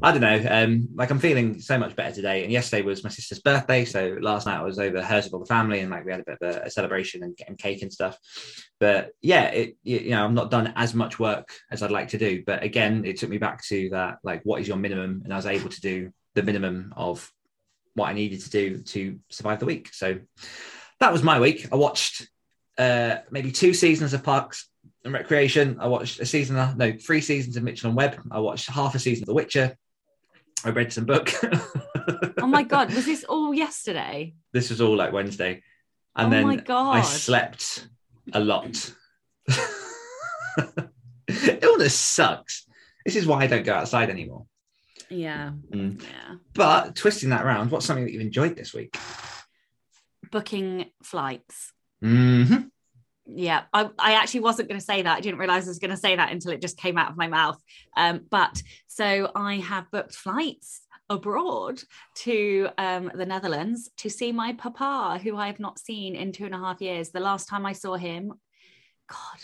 I 0.00 0.12
don't 0.12 0.20
know. 0.20 0.46
Um, 0.48 0.88
like 0.94 1.10
I'm 1.10 1.18
feeling 1.18 1.60
so 1.60 1.76
much 1.76 1.96
better 1.96 2.14
today. 2.14 2.44
And 2.44 2.52
yesterday 2.52 2.82
was 2.82 3.02
my 3.02 3.10
sister's 3.10 3.40
birthday, 3.40 3.84
so 3.84 4.16
last 4.20 4.46
night 4.46 4.60
I 4.60 4.62
was 4.62 4.78
over 4.78 5.02
hers 5.02 5.24
with 5.24 5.34
all 5.34 5.40
the 5.40 5.46
family, 5.46 5.80
and 5.80 5.90
like 5.90 6.04
we 6.04 6.12
had 6.12 6.20
a 6.20 6.24
bit 6.24 6.38
of 6.40 6.56
a, 6.56 6.66
a 6.66 6.70
celebration 6.70 7.24
and 7.24 7.36
getting 7.36 7.56
cake 7.56 7.82
and 7.82 7.92
stuff. 7.92 8.16
But 8.78 9.10
yeah, 9.22 9.46
it 9.46 9.76
you 9.82 10.10
know 10.10 10.24
I'm 10.24 10.34
not 10.34 10.50
done 10.50 10.72
as 10.76 10.94
much 10.94 11.18
work 11.18 11.52
as 11.70 11.82
I'd 11.82 11.90
like 11.90 12.08
to 12.08 12.18
do. 12.18 12.44
But 12.46 12.62
again, 12.62 13.04
it 13.04 13.18
took 13.18 13.30
me 13.30 13.38
back 13.38 13.64
to 13.66 13.88
that 13.90 14.18
like 14.22 14.42
what 14.44 14.60
is 14.60 14.68
your 14.68 14.76
minimum, 14.76 15.22
and 15.24 15.32
I 15.32 15.36
was 15.36 15.46
able 15.46 15.68
to 15.68 15.80
do 15.80 16.12
the 16.34 16.44
minimum 16.44 16.92
of 16.96 17.28
what 17.94 18.08
I 18.08 18.12
needed 18.12 18.40
to 18.42 18.50
do 18.50 18.78
to 18.78 19.18
survive 19.30 19.58
the 19.58 19.66
week. 19.66 19.92
So 19.92 20.20
that 21.00 21.12
was 21.12 21.24
my 21.24 21.40
week. 21.40 21.66
I 21.72 21.76
watched 21.76 22.28
uh, 22.78 23.16
maybe 23.30 23.50
two 23.50 23.74
seasons 23.74 24.14
of 24.14 24.22
Parks 24.22 24.68
and 25.04 25.12
Recreation. 25.12 25.78
I 25.80 25.88
watched 25.88 26.20
a 26.20 26.26
season, 26.26 26.56
no, 26.76 26.92
three 26.92 27.20
seasons 27.20 27.56
of 27.56 27.64
Mitchell 27.64 27.88
and 27.88 27.96
Webb. 27.96 28.20
I 28.30 28.38
watched 28.38 28.70
half 28.70 28.94
a 28.94 29.00
season 29.00 29.24
of 29.24 29.26
The 29.26 29.34
Witcher. 29.34 29.76
I 30.64 30.70
read 30.70 30.92
some 30.92 31.04
book. 31.04 31.32
oh 32.42 32.46
my 32.46 32.62
god, 32.62 32.92
was 32.92 33.06
this 33.12 33.24
all 33.24 33.54
yesterday? 33.54 34.34
This 34.52 34.70
was 34.70 34.80
all 34.80 34.96
like 34.96 35.12
Wednesday, 35.12 35.62
and 36.16 36.28
oh 36.28 36.30
then 36.30 36.46
my 36.46 36.56
god. 36.56 36.96
I 36.96 37.02
slept 37.02 37.88
a 38.32 38.40
lot. 38.40 38.92
Illness 41.62 41.94
sucks. 41.94 42.66
This 43.04 43.16
is 43.16 43.26
why 43.26 43.42
I 43.42 43.46
don't 43.46 43.64
go 43.64 43.74
outside 43.74 44.10
anymore. 44.10 44.46
Yeah. 45.08 45.52
Mm. 45.70 46.02
Yeah. 46.02 46.36
But 46.54 46.96
twisting 46.96 47.30
that 47.30 47.44
around, 47.44 47.70
what's 47.70 47.86
something 47.86 48.04
that 48.04 48.12
you've 48.12 48.20
enjoyed 48.20 48.56
this 48.56 48.74
week? 48.74 48.96
Booking 50.30 50.86
flights. 51.02 51.72
Mm-hmm 52.02 52.68
yeah 53.34 53.64
I, 53.72 53.90
I 53.98 54.14
actually 54.14 54.40
wasn't 54.40 54.68
going 54.68 54.80
to 54.80 54.84
say 54.84 55.02
that 55.02 55.16
i 55.16 55.20
didn't 55.20 55.38
realize 55.38 55.66
i 55.66 55.70
was 55.70 55.78
going 55.78 55.90
to 55.90 55.96
say 55.96 56.16
that 56.16 56.32
until 56.32 56.52
it 56.52 56.62
just 56.62 56.78
came 56.78 56.96
out 56.96 57.10
of 57.10 57.16
my 57.16 57.28
mouth 57.28 57.62
um, 57.96 58.26
but 58.30 58.62
so 58.86 59.30
i 59.34 59.56
have 59.56 59.90
booked 59.90 60.14
flights 60.14 60.82
abroad 61.10 61.82
to 62.14 62.68
um, 62.76 63.10
the 63.14 63.24
Netherlands 63.24 63.90
to 63.96 64.10
see 64.10 64.32
my 64.32 64.52
papa, 64.52 65.18
who 65.22 65.36
I 65.36 65.46
have 65.46 65.60
not 65.60 65.78
seen 65.78 66.14
in 66.14 66.32
two 66.32 66.44
and 66.44 66.54
a 66.54 66.58
half 66.58 66.80
years. 66.80 67.10
The 67.10 67.20
last 67.20 67.48
time 67.48 67.64
I 67.64 67.72
saw 67.72 67.94
him, 67.94 68.34
God, 69.08 69.40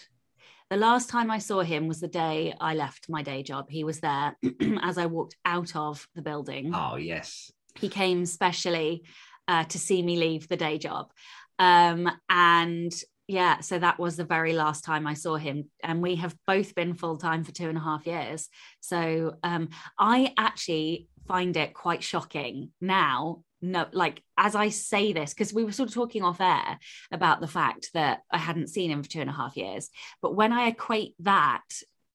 the 0.71 0.77
last 0.77 1.09
time 1.09 1.31
I 1.31 1.39
saw 1.39 1.63
him 1.63 1.89
was 1.89 2.01
the 2.01 2.09
day 2.09 2.55
I 2.61 2.75
left 2.75 3.09
my 3.09 3.23
day 3.23 3.43
job. 3.43 3.71
He 3.71 3.85
was 3.85 4.01
there 4.01 4.37
as 4.83 4.99
I 4.99 5.07
walked 5.07 5.37
out 5.45 5.75
of 5.75 6.07
the 6.15 6.23
building. 6.23 6.73
Oh, 6.75 6.97
yes. 6.97 7.51
He 7.77 7.89
came 7.89 8.27
specially 8.27 9.05
uh, 9.49 9.65
to 9.65 9.79
see 9.79 10.03
me 10.03 10.17
leave 10.17 10.49
the 10.49 10.57
day 10.57 10.79
job. 10.79 11.13
Um, 11.59 12.11
and 12.29 12.93
yeah, 13.27 13.61
so 13.61 13.79
that 13.79 13.99
was 13.99 14.17
the 14.17 14.25
very 14.25 14.53
last 14.53 14.85
time 14.85 15.07
I 15.07 15.15
saw 15.15 15.37
him. 15.37 15.71
And 15.83 16.03
we 16.03 16.17
have 16.17 16.37
both 16.47 16.75
been 16.75 16.95
full 16.95 17.17
time 17.17 17.43
for 17.45 17.53
two 17.53 17.69
and 17.69 17.79
a 17.79 17.81
half 17.81 18.07
years. 18.07 18.49
So 18.81 19.37
um, 19.43 19.71
I 19.99 20.35
actually 20.37 21.09
find 21.27 21.57
it 21.57 21.73
quite 21.73 22.03
shocking 22.03 22.71
now 22.81 23.43
no 23.63 23.87
like 23.93 24.23
as 24.37 24.55
i 24.55 24.69
say 24.69 25.13
this 25.15 25.33
because 25.33 25.55
we 25.55 25.65
were 25.65 25.73
sort 25.73 25.89
of 25.89 25.95
talking 25.95 26.23
off 26.23 26.41
air 26.41 26.79
about 27.11 27.41
the 27.41 27.49
fact 27.49 27.89
that 27.95 28.21
i 28.31 28.37
hadn't 28.37 28.69
seen 28.69 28.91
him 28.91 29.03
for 29.03 29.09
two 29.09 29.21
and 29.21 29.31
a 29.31 29.33
half 29.33 29.57
years 29.57 29.89
but 30.21 30.35
when 30.37 30.53
i 30.53 30.69
equate 30.69 31.15
that 31.21 31.63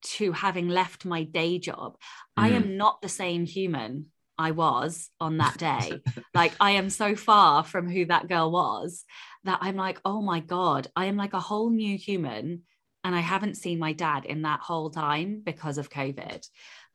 to 0.01 0.31
having 0.31 0.69
left 0.69 1.05
my 1.05 1.23
day 1.23 1.57
job 1.57 1.93
mm. 1.93 1.97
i 2.37 2.49
am 2.49 2.77
not 2.77 3.01
the 3.01 3.09
same 3.09 3.45
human 3.45 4.05
i 4.39 4.51
was 4.51 5.09
on 5.19 5.37
that 5.37 5.57
day. 5.57 6.01
Like 6.33 6.53
i 6.59 6.71
am 6.71 6.89
so 6.89 7.15
far 7.15 7.63
from 7.63 7.89
who 7.89 8.05
that 8.05 8.29
girl 8.29 8.51
was 8.51 9.03
that 9.43 9.59
i'm 9.61 9.75
like 9.75 9.99
oh 10.05 10.21
my 10.21 10.39
god 10.39 10.87
i 10.95 11.05
am 11.05 11.17
like 11.17 11.33
a 11.33 11.39
whole 11.39 11.69
new 11.69 11.97
human 11.97 12.61
and 13.03 13.15
i 13.15 13.19
haven't 13.19 13.57
seen 13.57 13.77
my 13.77 13.93
dad 13.93 14.25
in 14.25 14.43
that 14.43 14.61
whole 14.61 14.89
time 14.89 15.41
because 15.43 15.77
of 15.77 15.89
covid. 15.89 16.47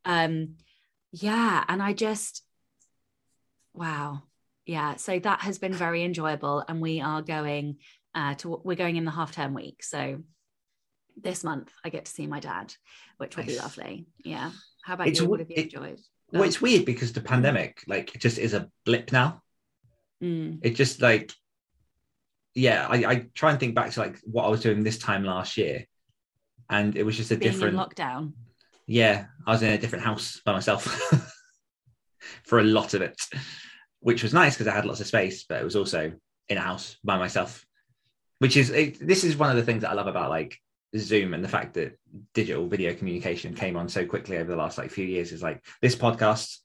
Um 0.04 0.54
yeah 1.12 1.62
and 1.68 1.82
i 1.82 1.92
just 1.92 2.42
wow. 3.74 4.22
Yeah 4.66 4.96
so 4.96 5.18
that 5.18 5.40
has 5.40 5.58
been 5.58 5.74
very 5.74 6.04
enjoyable 6.04 6.64
and 6.66 6.80
we 6.80 7.00
are 7.00 7.22
going 7.22 7.76
uh 8.14 8.34
to 8.36 8.60
we're 8.64 8.76
going 8.76 8.96
in 8.96 9.04
the 9.04 9.10
half 9.10 9.32
term 9.32 9.52
week. 9.54 9.82
So 9.82 10.22
this 11.20 11.44
month 11.44 11.70
i 11.84 11.90
get 11.90 12.06
to 12.06 12.10
see 12.10 12.26
my 12.26 12.40
dad 12.40 12.74
which 13.18 13.36
will 13.36 13.44
nice. 13.44 13.54
be 13.54 13.60
lovely. 13.60 14.06
Yeah. 14.24 14.50
How 14.84 14.94
about 14.94 15.08
it's, 15.08 15.20
you? 15.20 15.28
what 15.28 15.40
have 15.40 15.50
you 15.50 15.56
it, 15.58 15.64
enjoyed 15.64 16.00
well 16.34 16.48
it's 16.48 16.60
weird 16.60 16.84
because 16.84 17.12
the 17.12 17.20
pandemic 17.20 17.82
like 17.86 18.14
it 18.14 18.20
just 18.20 18.38
is 18.38 18.54
a 18.54 18.68
blip 18.84 19.12
now 19.12 19.42
mm. 20.22 20.58
it 20.62 20.74
just 20.74 21.00
like 21.00 21.32
yeah 22.54 22.86
I, 22.88 23.04
I 23.04 23.26
try 23.34 23.50
and 23.50 23.58
think 23.58 23.74
back 23.74 23.90
to 23.92 24.00
like 24.00 24.18
what 24.24 24.44
i 24.44 24.48
was 24.48 24.60
doing 24.60 24.82
this 24.82 24.98
time 24.98 25.24
last 25.24 25.56
year 25.56 25.86
and 26.70 26.96
it 26.96 27.04
was 27.04 27.16
just 27.16 27.30
a 27.30 27.36
Being 27.36 27.52
different 27.52 27.76
lockdown 27.76 28.32
yeah 28.86 29.26
i 29.46 29.52
was 29.52 29.62
in 29.62 29.72
a 29.72 29.78
different 29.78 30.04
house 30.04 30.40
by 30.44 30.52
myself 30.52 30.84
for 32.44 32.58
a 32.58 32.64
lot 32.64 32.94
of 32.94 33.02
it 33.02 33.16
which 34.04 34.22
was 34.22 34.34
nice 34.34 34.52
because 34.54 34.68
I 34.68 34.74
had 34.74 34.84
lots 34.84 35.00
of 35.00 35.06
space, 35.06 35.44
but 35.48 35.62
it 35.62 35.64
was 35.64 35.76
also 35.76 36.12
in 36.50 36.58
a 36.58 36.60
house 36.60 36.98
by 37.02 37.16
myself, 37.16 37.64
which 38.38 38.54
is 38.54 38.68
it, 38.68 38.98
this 39.00 39.24
is 39.24 39.34
one 39.34 39.48
of 39.48 39.56
the 39.56 39.62
things 39.62 39.80
that 39.80 39.90
I 39.90 39.94
love 39.94 40.08
about 40.08 40.28
like 40.28 40.58
Zoom 40.96 41.34
and 41.34 41.44
the 41.44 41.48
fact 41.48 41.74
that 41.74 41.98
digital 42.34 42.68
video 42.68 42.94
communication 42.94 43.54
came 43.54 43.76
on 43.76 43.88
so 43.88 44.06
quickly 44.06 44.36
over 44.36 44.50
the 44.50 44.56
last 44.56 44.78
like 44.78 44.90
few 44.90 45.06
years 45.06 45.32
is 45.32 45.42
like 45.42 45.64
this 45.82 45.96
podcast 45.96 46.58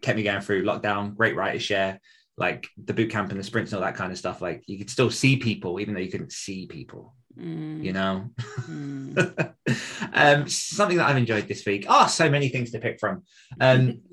kept 0.00 0.16
me 0.16 0.22
going 0.22 0.40
through 0.40 0.64
lockdown, 0.64 1.16
great 1.16 1.36
writer 1.36 1.58
share, 1.58 2.00
like 2.36 2.68
the 2.82 2.94
boot 2.94 3.10
camp 3.10 3.30
and 3.30 3.38
the 3.38 3.44
sprints 3.44 3.72
and 3.72 3.80
all 3.80 3.86
that 3.86 3.96
kind 3.96 4.12
of 4.12 4.18
stuff. 4.18 4.40
Like 4.40 4.64
you 4.66 4.78
could 4.78 4.90
still 4.90 5.10
see 5.10 5.36
people 5.36 5.80
even 5.80 5.94
though 5.94 6.00
you 6.00 6.10
couldn't 6.10 6.32
see 6.32 6.66
people. 6.66 7.14
Mm. 7.38 7.84
You 7.84 7.92
know, 7.92 8.30
mm. 8.62 9.54
um, 10.12 10.48
something 10.48 10.96
that 10.96 11.08
I've 11.08 11.16
enjoyed 11.16 11.46
this 11.46 11.64
week. 11.64 11.86
Oh, 11.88 12.08
so 12.08 12.28
many 12.28 12.48
things 12.48 12.72
to 12.72 12.80
pick 12.80 12.98
from. 12.98 13.22
Um, 13.60 14.00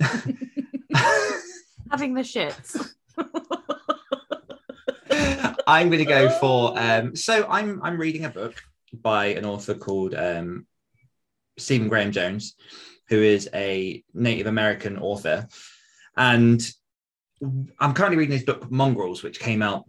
having 1.89 2.13
the 2.13 2.21
shits. 2.21 2.93
I'm 5.67 5.89
going 5.89 5.99
to 5.99 6.05
go 6.05 6.29
for. 6.29 6.79
Um, 6.79 7.15
so 7.15 7.45
I'm 7.49 7.81
I'm 7.83 7.97
reading 7.97 8.23
a 8.23 8.29
book 8.29 8.61
by 8.93 9.27
an 9.27 9.45
author 9.45 9.73
called 9.73 10.15
um, 10.15 10.65
Stephen 11.57 11.89
Graham 11.89 12.11
Jones, 12.11 12.55
who 13.09 13.21
is 13.21 13.49
a 13.53 14.03
Native 14.13 14.47
American 14.47 14.97
author, 14.97 15.47
and 16.15 16.61
I'm 17.79 17.93
currently 17.93 18.17
reading 18.17 18.33
his 18.33 18.45
book 18.45 18.71
Mongrels, 18.71 19.21
which 19.21 19.39
came 19.39 19.61
out 19.61 19.85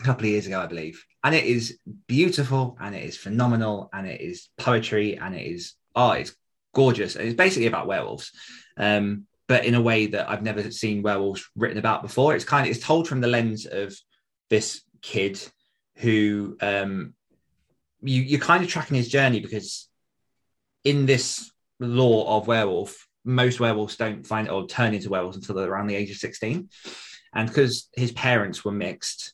a 0.00 0.04
couple 0.04 0.24
of 0.24 0.30
years 0.30 0.46
ago, 0.46 0.60
I 0.60 0.66
believe, 0.66 1.04
and 1.24 1.34
it 1.34 1.44
is 1.44 1.78
beautiful 2.06 2.76
and 2.80 2.94
it 2.94 3.02
is 3.02 3.16
phenomenal 3.16 3.90
and 3.92 4.06
it 4.06 4.20
is 4.20 4.48
poetry 4.58 5.18
and 5.18 5.34
it 5.34 5.46
is 5.46 5.74
oh, 5.94 6.12
it's 6.12 6.34
gorgeous. 6.74 7.16
And 7.16 7.26
it's 7.26 7.36
basically 7.36 7.66
about 7.66 7.86
werewolves. 7.86 8.32
Um, 8.76 9.26
but 9.46 9.64
in 9.64 9.74
a 9.74 9.82
way 9.82 10.06
that 10.06 10.28
I've 10.28 10.42
never 10.42 10.70
seen 10.70 11.02
werewolves 11.02 11.48
written 11.54 11.78
about 11.78 12.02
before. 12.02 12.34
It's 12.34 12.44
kind 12.44 12.66
of 12.66 12.74
it's 12.74 12.84
told 12.84 13.06
from 13.06 13.20
the 13.20 13.28
lens 13.28 13.66
of 13.66 13.94
this 14.48 14.82
kid 15.02 15.40
who 15.96 16.56
um, 16.60 17.14
you 18.04 18.22
you're 18.22 18.40
kind 18.40 18.62
of 18.62 18.70
tracking 18.70 18.96
his 18.96 19.08
journey 19.08 19.40
because 19.40 19.88
in 20.84 21.06
this 21.06 21.50
lore 21.80 22.26
of 22.28 22.46
werewolf, 22.46 23.06
most 23.24 23.60
werewolves 23.60 23.96
don't 23.96 24.26
find 24.26 24.48
or 24.48 24.66
turn 24.66 24.94
into 24.94 25.10
werewolves 25.10 25.36
until 25.36 25.54
they're 25.54 25.70
around 25.70 25.86
the 25.86 25.96
age 25.96 26.10
of 26.10 26.16
16. 26.16 26.68
And 27.34 27.48
because 27.48 27.88
his 27.94 28.12
parents 28.12 28.64
were 28.64 28.72
mixed, 28.72 29.32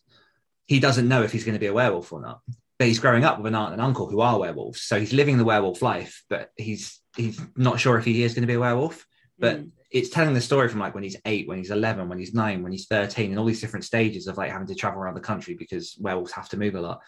he 0.67 0.81
doesn't 0.81 1.09
know 1.09 1.23
if 1.23 1.33
he's 1.33 1.45
going 1.45 1.55
to 1.55 1.61
be 1.61 1.67
a 1.67 1.73
werewolf 1.73 2.13
or 2.13 2.21
not. 2.21 2.41
But 2.79 2.89
he's 2.89 2.99
growing 2.99 3.25
up 3.25 3.39
with 3.39 3.47
an 3.47 3.55
aunt 3.55 3.73
and 3.73 3.83
uncle 3.83 4.09
who 4.09 4.21
are 4.21 4.39
werewolves. 4.39 4.83
So 4.83 4.99
he's 4.99 5.13
living 5.13 5.37
the 5.37 5.45
werewolf 5.45 5.83
life, 5.83 6.23
but 6.31 6.51
he's 6.57 6.99
he's 7.17 7.41
not 7.57 7.81
sure 7.81 7.99
if 7.99 8.05
he 8.05 8.23
is 8.23 8.35
going 8.35 8.43
to 8.43 8.49
be 8.49 8.55
a 8.55 8.61
werewolf. 8.61 9.07
But 9.39 9.61
mm 9.61 9.71
it's 9.91 10.09
telling 10.09 10.35
the 10.35 10.41
story 10.41 10.69
from 10.69 10.81
like 10.81 10.95
when 10.95 11.03
he's 11.03 11.17
eight, 11.25 11.49
when 11.49 11.59
he's 11.59 11.71
11, 11.71 12.09
when 12.09 12.19
he's 12.19 12.33
nine, 12.33 12.63
when 12.63 12.73
he's 12.73 12.87
13, 12.87 13.31
and 13.31 13.39
all 13.39 13.45
these 13.45 13.61
different 13.61 13.85
stages 13.85 14.29
of 14.29 14.37
like 14.37 14.53
having 14.53 14.69
to 14.69 14.75
travel 14.75 15.01
around 15.01 15.15
the 15.15 15.21
country 15.21 15.55
because 15.55 15.97
werewolves 15.99 16.33
have 16.33 16.49
to 16.51 16.57
move 16.57 16.77
a 16.77 16.81
lot. 16.81 17.01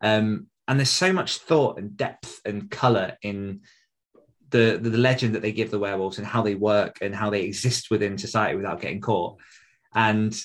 Um, 0.00 0.46
and 0.68 0.78
there's 0.78 0.90
so 0.90 1.12
much 1.12 1.38
thought 1.38 1.78
and 1.78 1.96
depth 1.96 2.40
and 2.44 2.70
color 2.70 3.16
in 3.22 3.62
the, 4.50 4.78
the, 4.80 4.90
the 4.90 4.98
legend 4.98 5.34
that 5.34 5.42
they 5.42 5.52
give 5.52 5.70
the 5.70 5.78
werewolves 5.78 6.18
and 6.18 6.26
how 6.26 6.42
they 6.42 6.54
work 6.54 6.98
and 7.00 7.14
how 7.14 7.30
they 7.30 7.42
exist 7.42 7.90
within 7.90 8.18
society 8.18 8.56
without 8.56 8.80
getting 8.80 9.00
caught. 9.00 9.38
And 9.94 10.38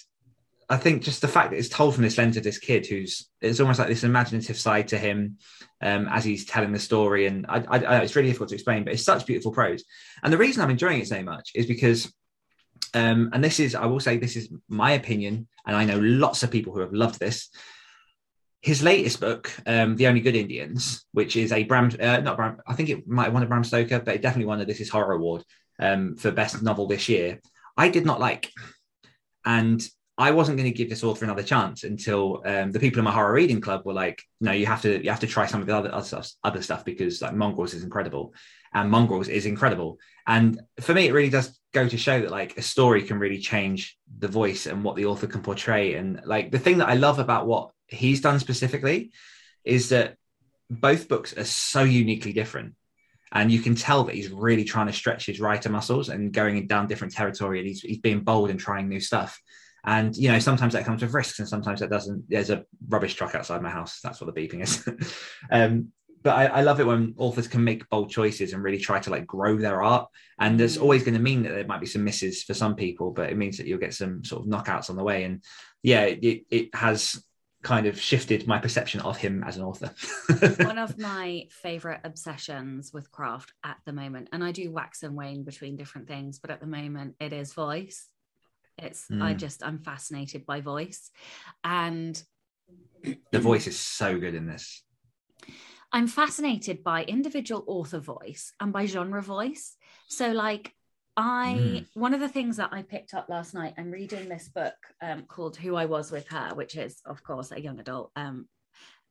I 0.69 0.77
think 0.77 1.03
just 1.03 1.21
the 1.21 1.27
fact 1.27 1.51
that 1.51 1.57
it's 1.57 1.69
told 1.69 1.93
from 1.93 2.03
this 2.03 2.17
lens 2.17 2.37
of 2.37 2.43
this 2.43 2.57
kid 2.57 2.87
who's 2.87 3.29
it's 3.41 3.59
almost 3.59 3.79
like 3.79 3.89
this 3.89 4.05
imaginative 4.05 4.57
side 4.57 4.87
to 4.87 4.97
him 4.97 5.37
um, 5.81 6.07
as 6.09 6.23
he's 6.23 6.45
telling 6.45 6.71
the 6.71 6.79
story, 6.79 7.27
and 7.27 7.45
I, 7.47 7.57
I, 7.67 7.77
I, 7.77 7.99
it's 7.99 8.15
really 8.15 8.29
difficult 8.29 8.49
to 8.49 8.55
explain, 8.55 8.85
but 8.85 8.93
it's 8.93 9.03
such 9.03 9.25
beautiful 9.25 9.51
prose. 9.51 9.83
And 10.23 10.31
the 10.31 10.37
reason 10.37 10.63
I'm 10.63 10.69
enjoying 10.69 11.01
it 11.01 11.07
so 11.07 11.21
much 11.21 11.51
is 11.53 11.65
because, 11.65 12.11
um, 12.93 13.29
and 13.33 13.43
this 13.43 13.59
is 13.59 13.75
I 13.75 13.85
will 13.85 13.99
say 13.99 14.17
this 14.17 14.37
is 14.37 14.49
my 14.69 14.93
opinion, 14.93 15.47
and 15.67 15.75
I 15.75 15.83
know 15.83 15.99
lots 15.99 16.43
of 16.43 16.51
people 16.51 16.73
who 16.73 16.79
have 16.79 16.93
loved 16.93 17.19
this. 17.19 17.49
His 18.63 18.81
latest 18.81 19.19
book, 19.19 19.51
um, 19.67 19.97
The 19.97 20.07
Only 20.07 20.21
Good 20.21 20.37
Indians, 20.37 21.05
which 21.11 21.35
is 21.35 21.51
a 21.51 21.63
Bram, 21.63 21.91
uh, 21.99 22.21
not 22.21 22.37
Bram, 22.37 22.61
I 22.65 22.73
think 22.73 22.89
it 22.89 23.05
might 23.05 23.25
have 23.25 23.33
won 23.33 23.43
a 23.43 23.45
Bram 23.45 23.63
Stoker, 23.63 23.99
but 23.99 24.15
it 24.15 24.21
definitely 24.21 24.47
won 24.47 24.61
a 24.61 24.65
This 24.65 24.79
Is 24.79 24.89
Horror 24.89 25.13
Award 25.13 25.43
um, 25.79 26.15
for 26.15 26.31
best 26.31 26.63
novel 26.63 26.87
this 26.87 27.09
year. 27.09 27.41
I 27.77 27.89
did 27.89 28.05
not 28.05 28.21
like, 28.21 28.49
and 29.45 29.85
I 30.17 30.31
wasn't 30.31 30.57
going 30.57 30.71
to 30.71 30.77
give 30.77 30.89
this 30.89 31.03
author 31.03 31.25
another 31.25 31.43
chance 31.43 31.83
until 31.83 32.41
um, 32.45 32.71
the 32.71 32.79
people 32.79 32.99
in 32.99 33.05
my 33.05 33.11
horror 33.11 33.33
reading 33.33 33.59
club 33.59 33.81
were 33.83 33.93
like, 33.93 34.21
"No, 34.39 34.51
you 34.51 34.67
have 34.67 34.81
to 34.83 35.03
you 35.03 35.09
have 35.09 35.19
to 35.21 35.27
try 35.27 35.47
some 35.47 35.59
of 35.59 35.67
the 35.67 35.75
other 35.75 35.93
other 35.93 36.05
stuff, 36.05 36.31
other 36.43 36.61
stuff 36.61 36.85
because 36.85 37.21
like 37.21 37.33
Mongrels 37.33 37.73
is 37.73 37.83
incredible, 37.83 38.33
and 38.73 38.91
Mongrels 38.91 39.27
is 39.27 39.47
incredible." 39.47 39.97
And 40.27 40.61
for 40.79 40.93
me, 40.93 41.07
it 41.07 41.13
really 41.13 41.31
does 41.31 41.59
go 41.73 41.87
to 41.87 41.97
show 41.97 42.21
that 42.21 42.29
like 42.29 42.55
a 42.57 42.61
story 42.61 43.01
can 43.01 43.17
really 43.17 43.39
change 43.39 43.97
the 44.19 44.27
voice 44.27 44.67
and 44.67 44.83
what 44.83 44.95
the 44.95 45.07
author 45.07 45.25
can 45.25 45.41
portray. 45.41 45.95
And 45.95 46.21
like 46.25 46.51
the 46.51 46.59
thing 46.59 46.77
that 46.77 46.89
I 46.89 46.93
love 46.93 47.17
about 47.17 47.47
what 47.47 47.71
he's 47.93 48.21
done 48.21 48.39
specifically 48.39 49.11
is 49.63 49.89
that 49.89 50.15
both 50.69 51.07
books 51.07 51.35
are 51.37 51.45
so 51.45 51.83
uniquely 51.83 52.33
different. 52.33 52.75
And 53.31 53.51
you 53.51 53.59
can 53.59 53.75
tell 53.75 54.03
that 54.03 54.15
he's 54.15 54.29
really 54.29 54.63
trying 54.63 54.87
to 54.87 54.93
stretch 54.93 55.25
his 55.25 55.39
writer 55.39 55.69
muscles 55.69 56.09
and 56.09 56.31
going 56.31 56.67
down 56.67 56.87
different 56.87 57.13
territory. 57.13 57.59
And 57.59 57.67
he's, 57.67 57.81
he's 57.81 57.97
being 57.97 58.21
bold 58.21 58.51
and 58.51 58.59
trying 58.59 58.87
new 58.87 58.99
stuff. 58.99 59.39
And 59.85 60.15
you 60.15 60.31
know, 60.31 60.39
sometimes 60.39 60.73
that 60.73 60.85
comes 60.85 61.01
with 61.01 61.13
risks, 61.13 61.39
and 61.39 61.47
sometimes 61.47 61.81
that 61.81 61.89
doesn't. 61.89 62.29
There's 62.29 62.49
a 62.49 62.63
rubbish 62.87 63.15
truck 63.15 63.35
outside 63.35 63.61
my 63.61 63.69
house. 63.69 63.99
That's 64.01 64.21
what 64.21 64.33
the 64.33 64.41
beeping 64.41 64.61
is. 64.63 64.87
um, 65.51 65.89
but 66.21 66.37
I, 66.37 66.45
I, 66.45 66.61
love 66.61 66.79
it 66.79 66.87
when 66.87 67.15
authors 67.17 67.49
can 67.49 67.65
make 67.65 67.89
bold 67.89 68.09
choices 68.09 68.53
and 68.53 68.63
really 68.63 68.77
try 68.77 68.99
to 68.99 69.09
like 69.09 69.27
grow 69.27 69.57
their 69.57 69.83
art. 69.83 70.07
And 70.39 70.57
there's 70.57 70.77
mm. 70.77 70.81
always 70.81 71.03
going 71.03 71.15
to 71.15 71.19
mean 71.19 71.43
that 71.43 71.49
there 71.49 71.67
might 71.67 71.81
be 71.81 71.85
some 71.85 72.05
misses 72.05 72.43
for 72.43 72.53
some 72.53 72.75
people, 72.75 73.11
but 73.11 73.29
it 73.29 73.37
means 73.37 73.57
that 73.57 73.67
you'll 73.67 73.77
get 73.77 73.93
some 73.93 74.23
sort 74.23 74.43
of 74.43 74.49
knockouts 74.49 74.89
on 74.89 74.95
the 74.95 75.03
way. 75.03 75.25
And 75.25 75.43
yeah, 75.81 76.03
it, 76.03 76.45
it 76.49 76.73
has 76.73 77.21
kind 77.63 77.87
of 77.87 77.99
shifted 77.99 78.45
my 78.45 78.59
perception 78.59 78.99
of 79.01 79.17
him 79.17 79.43
as 79.43 79.57
an 79.57 79.63
author. 79.63 79.93
One 80.63 80.77
of 80.77 80.99
my 80.99 81.47
favorite 81.49 82.01
obsessions 82.03 82.91
with 82.93 83.11
craft 83.11 83.53
at 83.63 83.77
the 83.85 83.93
moment, 83.93 84.29
and 84.31 84.43
I 84.43 84.51
do 84.51 84.71
wax 84.71 85.01
and 85.03 85.15
wane 85.15 85.43
between 85.43 85.77
different 85.77 86.07
things, 86.07 86.39
but 86.39 86.51
at 86.51 86.59
the 86.59 86.67
moment 86.67 87.15
it 87.19 87.33
is 87.33 87.53
voice. 87.53 88.07
It's 88.77 89.07
mm. 89.09 89.21
I 89.21 89.33
just 89.33 89.63
I'm 89.63 89.79
fascinated 89.79 90.45
by 90.45 90.61
voice, 90.61 91.09
and 91.63 92.21
the 93.31 93.39
voice 93.39 93.67
is 93.67 93.79
so 93.79 94.19
good 94.19 94.35
in 94.35 94.45
this. 94.45 94.83
I'm 95.91 96.07
fascinated 96.07 96.83
by 96.83 97.03
individual 97.03 97.63
author 97.67 97.99
voice 97.99 98.51
and 98.59 98.73
by 98.73 98.87
genre 98.87 99.21
voice. 99.21 99.75
So 100.07 100.31
like 100.31 100.73
I 101.15 101.55
Mm. 101.55 101.87
one 101.93 102.13
of 102.13 102.19
the 102.19 102.29
things 102.29 102.57
that 102.57 102.73
I 102.73 102.81
picked 102.81 103.13
up 103.13 103.29
last 103.29 103.53
night. 103.53 103.75
I'm 103.77 103.91
reading 103.91 104.27
this 104.29 104.49
book 104.49 104.75
um, 105.01 105.25
called 105.25 105.55
"Who 105.57 105.75
I 105.75 105.85
Was 105.85 106.11
with 106.11 106.27
Her," 106.29 106.55
which 106.55 106.75
is, 106.75 107.01
of 107.05 107.23
course, 107.23 107.51
a 107.51 107.61
young 107.61 107.79
adult 107.79 108.11
um, 108.15 108.47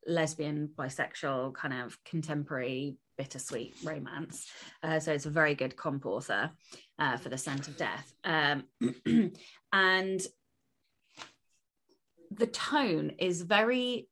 lesbian, 0.06 0.70
bisexual, 0.74 1.54
kind 1.54 1.74
of 1.74 1.96
contemporary, 2.04 2.96
bittersweet 3.16 3.76
romance. 3.84 4.50
Uh, 4.82 4.98
so 4.98 5.12
it's 5.12 5.26
a 5.26 5.30
very 5.30 5.54
good 5.54 5.76
comp 5.76 6.04
author 6.06 6.50
uh, 6.98 7.16
for 7.18 7.28
the 7.28 7.38
Scent 7.38 7.68
of 7.68 7.76
Death, 7.76 8.12
um, 8.24 8.64
and 9.72 10.26
the 12.32 12.46
tone 12.46 13.12
is 13.18 13.42
very 13.42 14.08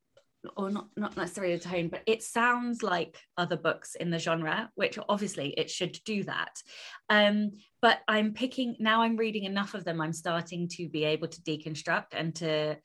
or 0.57 0.71
not 0.71 0.89
not 0.97 1.17
necessarily 1.17 1.55
the 1.57 1.63
tone 1.69 1.89
but 1.89 2.03
it 2.07 2.23
sounds 2.23 2.83
like 2.83 3.19
other 3.37 3.57
books 3.57 3.95
in 3.95 4.11
the 4.11 4.19
genre 4.19 4.71
which 4.75 4.99
obviously 5.09 5.53
it 5.57 5.69
should 5.71 5.99
do 6.05 6.23
that 6.25 6.55
um 7.11 7.51
but 7.83 7.99
i'm 8.09 8.33
picking 8.33 8.75
now 8.79 9.03
i'm 9.03 9.17
reading 9.17 9.45
enough 9.45 9.75
of 9.75 9.85
them 9.85 10.01
i'm 10.01 10.13
starting 10.13 10.67
to 10.69 10.89
be 10.89 11.05
able 11.05 11.29
to 11.29 11.41
deconstruct 11.43 12.13
and 12.13 12.35
to 12.35 12.77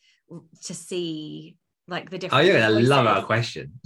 to 0.64 0.74
see 0.74 1.56
like 1.88 2.10
the 2.10 2.18
Oh, 2.18 2.20
different 2.20 2.46
you're 2.48 2.60
gonna 2.60 2.80
love 2.80 3.06
our 3.06 3.24
question. 3.24 3.80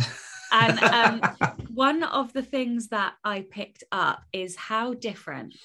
and 0.51 0.79
um, 0.79 1.21
one 1.73 2.03
of 2.03 2.33
the 2.33 2.41
things 2.41 2.87
that 2.87 3.13
I 3.23 3.45
picked 3.49 3.83
up 3.91 4.23
is 4.33 4.55
how 4.55 4.93
different 4.93 5.55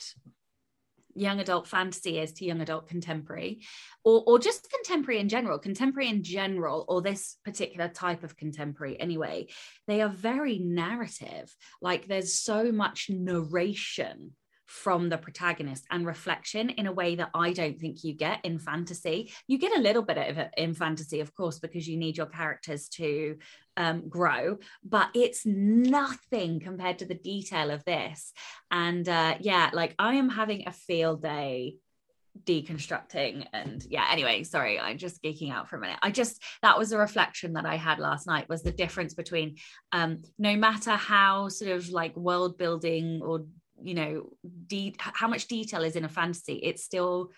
young 1.15 1.41
adult 1.41 1.67
fantasy 1.67 2.19
is 2.19 2.33
to 2.35 2.45
young 2.45 2.61
adult 2.61 2.89
contemporary, 2.89 3.63
or, 4.05 4.23
or 4.27 4.39
just 4.39 4.71
contemporary 4.71 5.21
in 5.21 5.29
general. 5.29 5.59
Contemporary 5.59 6.09
in 6.09 6.23
general, 6.23 6.85
or 6.89 7.03
this 7.03 7.37
particular 7.45 7.89
type 7.89 8.25
of 8.25 8.37
contemporary 8.37 9.01
anyway, 9.01 9.47
they 9.87 10.03
are 10.03 10.09
very 10.09 10.59
narrative. 10.59 11.55
Like 11.81 12.07
there's 12.07 12.35
so 12.35 12.73
much 12.73 13.09
narration 13.11 14.33
from 14.75 15.09
the 15.09 15.17
protagonist 15.17 15.87
and 15.89 16.05
reflection 16.05 16.69
in 16.69 16.89
a 16.89 16.93
way 16.93 17.15
that 17.15 17.31
I 17.33 17.53
don't 17.53 17.79
think 17.79 18.03
you 18.03 18.13
get 18.13 18.45
in 18.45 18.59
fantasy. 18.59 19.33
You 19.47 19.57
get 19.57 19.77
a 19.77 19.81
little 19.81 20.03
bit 20.03 20.19
of 20.19 20.37
it 20.37 20.51
in 20.57 20.75
fantasy, 20.75 21.21
of 21.21 21.33
course, 21.33 21.61
because 21.61 21.87
you 21.87 21.97
need 21.97 22.17
your 22.17 22.27
characters 22.27 22.89
to 22.91 23.39
um, 23.77 24.09
grow, 24.09 24.59
but 24.85 25.11
it's 25.15 25.47
nothing 25.47 26.59
compared 26.59 26.99
to 26.99 27.05
the 27.05 27.15
detail 27.15 27.71
of 27.71 27.85
this. 27.85 28.33
And 28.73 29.09
uh, 29.09 29.37
yeah, 29.41 29.71
like 29.73 29.95
I 29.97 30.15
am 30.15 30.29
having 30.29 30.67
a 30.67 30.73
field 30.73 31.23
day 31.23 31.77
deconstructing 32.43 33.47
and 33.53 33.87
yeah 33.89 34.09
anyway 34.11 34.43
sorry 34.43 34.81
i'm 34.81 34.99
just 34.99 35.23
geeking 35.23 35.53
out 35.53 35.69
for 35.69 35.77
a 35.77 35.81
minute 35.81 35.97
i 36.03 36.11
just 36.11 36.43
that 36.63 36.77
was 36.77 36.91
a 36.91 36.99
reflection 36.99 37.53
that 37.53 37.65
i 37.65 37.77
had 37.77 38.01
last 38.01 38.27
night 38.27 38.49
was 38.49 38.65
the 38.65 38.73
difference 38.73 39.15
between 39.15 39.55
um 39.93 40.21
no 40.37 40.57
matter 40.57 40.91
how 40.91 41.49
sort 41.49 41.71
of 41.71 41.89
like 41.91 42.17
world 42.17 42.59
building 42.59 43.21
or 43.23 43.45
you 43.85 43.95
know 43.95 44.31
de- 44.67 44.95
how 44.99 45.29
much 45.29 45.47
detail 45.47 45.85
is 45.85 45.95
in 45.97 46.05
a 46.05 46.09
fantasy 46.09 46.55
it's 46.55 46.83
still 46.85 47.31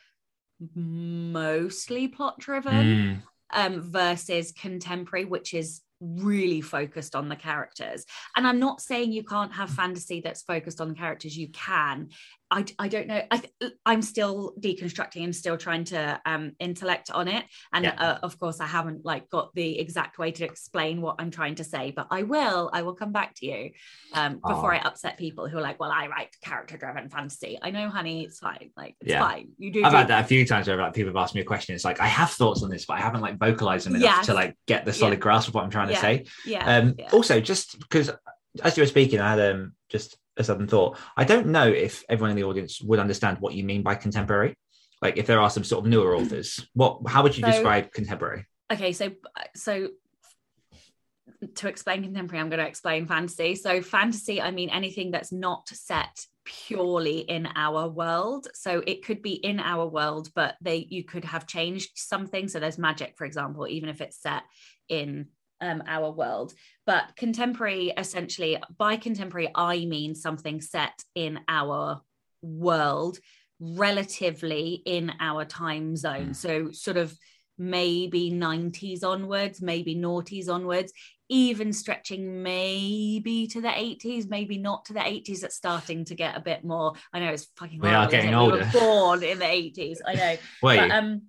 mostly 0.74 2.08
plot 2.08 2.38
driven 2.38 2.72
Mm. 2.86 3.22
um, 3.52 3.80
versus 3.82 4.52
contemporary, 4.52 5.24
which 5.24 5.54
is 5.54 5.82
really 6.00 6.60
focused 6.60 7.14
on 7.14 7.28
the 7.28 7.36
characters. 7.36 8.04
And 8.36 8.46
I'm 8.46 8.58
not 8.58 8.80
saying 8.80 9.12
you 9.12 9.22
can't 9.24 9.52
have 9.52 9.70
fantasy 9.70 10.20
that's 10.20 10.42
focused 10.42 10.80
on 10.80 10.88
the 10.88 10.94
characters. 10.94 11.36
You 11.36 11.48
can. 11.50 12.08
I, 12.48 12.64
I 12.78 12.86
don't 12.88 13.08
know. 13.08 13.20
I 13.30 13.42
I'm 13.84 14.02
still 14.02 14.54
deconstructing 14.60 15.24
and 15.24 15.34
still 15.34 15.56
trying 15.56 15.84
to 15.84 16.20
um, 16.24 16.52
intellect 16.60 17.10
on 17.10 17.26
it. 17.26 17.44
And 17.72 17.84
Yeah. 17.84 17.94
uh, 17.98 18.18
of 18.22 18.38
course, 18.38 18.60
I 18.60 18.66
haven't 18.66 19.04
like 19.04 19.28
got 19.30 19.52
the 19.54 19.78
exact 19.80 20.16
way 20.18 20.30
to 20.30 20.44
explain 20.44 21.00
what 21.00 21.16
I'm 21.18 21.32
trying 21.32 21.56
to 21.56 21.64
say, 21.64 21.92
but 21.94 22.06
I 22.10 22.22
will. 22.22 22.70
I 22.72 22.82
will 22.82 22.94
come 22.94 23.10
back 23.10 23.34
to 23.36 23.46
you 23.46 23.70
um, 24.14 24.34
before 24.34 24.72
Oh. 24.72 24.76
I 24.76 24.80
upset 24.80 25.18
people 25.18 25.48
who 25.48 25.58
are 25.58 25.60
like, 25.60 25.80
"Well, 25.80 25.90
I 25.90 26.06
write 26.06 26.36
character-driven 26.42 27.08
fantasy." 27.10 27.58
I 27.60 27.70
know, 27.70 27.88
honey, 27.88 28.22
it's 28.24 28.38
fine. 28.38 28.70
Like, 28.76 28.94
it's 29.00 29.10
Yeah. 29.10 29.26
fine. 29.28 29.48
You 29.58 29.72
do. 29.72 29.84
I've 29.84 29.90
do 29.90 29.96
had 29.98 30.08
that 30.08 30.24
a 30.24 30.28
few 30.28 30.46
times 30.46 30.68
where 30.68 30.76
like 30.76 30.94
people 30.94 31.08
have 31.10 31.16
asked 31.16 31.34
me 31.34 31.40
a 31.40 31.44
question. 31.44 31.74
It's 31.74 31.84
like 31.84 32.00
I 32.00 32.06
have 32.06 32.30
thoughts 32.30 32.62
on 32.62 32.70
this, 32.70 32.86
but 32.86 32.94
I 32.94 33.00
haven't 33.00 33.22
like 33.22 33.38
vocalized 33.38 33.86
them 33.86 33.96
enough 33.96 34.18
Yes. 34.18 34.26
to 34.26 34.34
like 34.34 34.56
get 34.66 34.84
the 34.84 34.92
solid 34.92 35.14
Yeah. 35.14 35.18
grasp 35.20 35.48
of 35.48 35.54
what 35.54 35.64
I'm 35.64 35.70
trying 35.70 35.88
to 35.88 35.96
say. 35.96 36.26
Yeah. 36.44 36.64
Um, 36.64 36.94
yeah. 36.96 37.08
Also, 37.12 37.40
just 37.40 37.78
because 37.80 38.10
as 38.62 38.76
you 38.76 38.82
were 38.84 38.86
speaking, 38.86 39.20
I 39.20 39.30
had 39.36 39.52
um, 39.54 39.72
just 39.88 40.16
a 40.36 40.44
sudden 40.44 40.66
thought. 40.66 40.98
I 41.16 41.24
don't 41.24 41.48
know 41.48 41.66
if 41.68 42.04
everyone 42.08 42.30
in 42.30 42.36
the 42.36 42.44
audience 42.44 42.80
would 42.82 42.98
understand 42.98 43.38
what 43.40 43.54
you 43.54 43.64
mean 43.64 43.82
by 43.82 43.94
contemporary. 43.94 44.54
Like, 45.02 45.16
if 45.16 45.26
there 45.26 45.40
are 45.40 45.50
some 45.50 45.64
sort 45.64 45.84
of 45.84 45.90
newer 45.90 46.14
authors, 46.16 46.66
what? 46.74 47.00
How 47.06 47.22
would 47.22 47.36
you 47.36 47.42
So- 47.44 47.50
describe 47.50 47.92
contemporary? 47.92 48.46
okay 48.72 48.92
so 48.92 49.12
so 49.54 49.90
to 51.54 51.68
explain 51.68 52.02
contemporary 52.02 52.40
i'm 52.40 52.48
going 52.48 52.58
to 52.58 52.66
explain 52.66 53.06
fantasy 53.06 53.54
so 53.54 53.80
fantasy 53.80 54.42
i 54.42 54.50
mean 54.50 54.70
anything 54.70 55.12
that's 55.12 55.30
not 55.30 55.68
set 55.68 56.18
purely 56.44 57.18
in 57.18 57.46
our 57.54 57.88
world 57.88 58.48
so 58.54 58.82
it 58.84 59.04
could 59.04 59.22
be 59.22 59.34
in 59.34 59.60
our 59.60 59.86
world 59.86 60.30
but 60.34 60.56
they 60.60 60.84
you 60.90 61.04
could 61.04 61.24
have 61.24 61.46
changed 61.46 61.90
something 61.94 62.48
so 62.48 62.58
there's 62.58 62.78
magic 62.78 63.14
for 63.16 63.24
example 63.24 63.68
even 63.68 63.88
if 63.88 64.00
it's 64.00 64.20
set 64.20 64.42
in 64.88 65.28
um, 65.60 65.82
our 65.86 66.10
world 66.10 66.52
but 66.86 67.04
contemporary 67.16 67.92
essentially 67.96 68.58
by 68.78 68.96
contemporary 68.96 69.50
i 69.54 69.84
mean 69.86 70.14
something 70.14 70.60
set 70.60 70.92
in 71.14 71.40
our 71.48 72.00
world 72.42 73.18
relatively 73.58 74.82
in 74.84 75.12
our 75.20 75.44
time 75.44 75.96
zone 75.96 76.30
Mm. 76.30 76.36
so 76.36 76.70
sort 76.72 76.96
of 76.96 77.16
maybe 77.58 78.30
90s 78.30 79.02
onwards, 79.02 79.62
maybe 79.62 79.96
noughties 79.96 80.50
onwards, 80.50 80.92
even 81.30 81.72
stretching 81.72 82.42
maybe 82.42 83.46
to 83.46 83.62
the 83.62 83.68
80s, 83.68 84.28
maybe 84.28 84.58
not 84.58 84.84
to 84.84 84.92
the 84.92 85.00
80s. 85.00 85.42
It's 85.42 85.56
starting 85.56 86.04
to 86.04 86.14
get 86.14 86.36
a 86.36 86.40
bit 86.40 86.64
more. 86.64 86.92
I 87.14 87.20
know 87.20 87.30
it's 87.32 87.48
fucking 87.56 87.80
We 87.80 87.88
are 87.88 88.06
getting 88.08 88.28
it? 88.34 88.36
We 88.36 88.36
were 88.36 88.52
older. 88.58 88.70
born 88.74 89.22
in 89.22 89.38
the 89.38 89.46
80s. 89.46 89.98
I 90.06 90.14
know. 90.16 90.36
Wait, 90.62 90.76
But, 90.80 90.90
um, 90.90 91.22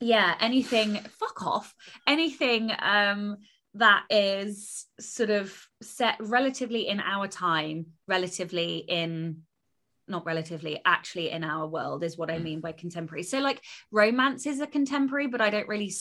yeah, 0.00 0.34
anything, 0.40 1.00
fuck 1.18 1.46
off. 1.46 1.74
Anything 2.06 2.72
um, 2.78 3.36
that 3.74 4.04
is 4.10 4.86
sort 4.98 5.30
of 5.30 5.54
set 5.82 6.16
relatively 6.20 6.88
in 6.88 7.00
our 7.00 7.28
time, 7.28 7.86
relatively 8.08 8.78
in 8.78 9.42
not 10.08 10.26
relatively 10.26 10.80
actually 10.84 11.30
in 11.30 11.44
our 11.44 11.68
world 11.68 12.02
is 12.02 12.18
what 12.18 12.32
i 12.32 12.38
mean 12.38 12.60
by 12.60 12.72
contemporary 12.72 13.22
so 13.22 13.38
like 13.38 13.62
romances 13.92 14.60
are 14.60 14.66
contemporary 14.66 15.28
but 15.28 15.40
i 15.40 15.50
don't 15.50 15.68
really 15.68 15.92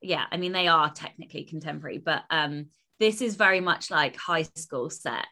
yeah 0.00 0.24
i 0.30 0.36
mean 0.36 0.52
they 0.52 0.68
are 0.68 0.92
technically 0.92 1.42
contemporary 1.42 1.98
but 1.98 2.22
um 2.30 2.66
this 3.00 3.20
is 3.20 3.34
very 3.34 3.60
much 3.60 3.90
like 3.90 4.16
high 4.16 4.46
school 4.54 4.88
set 4.88 5.26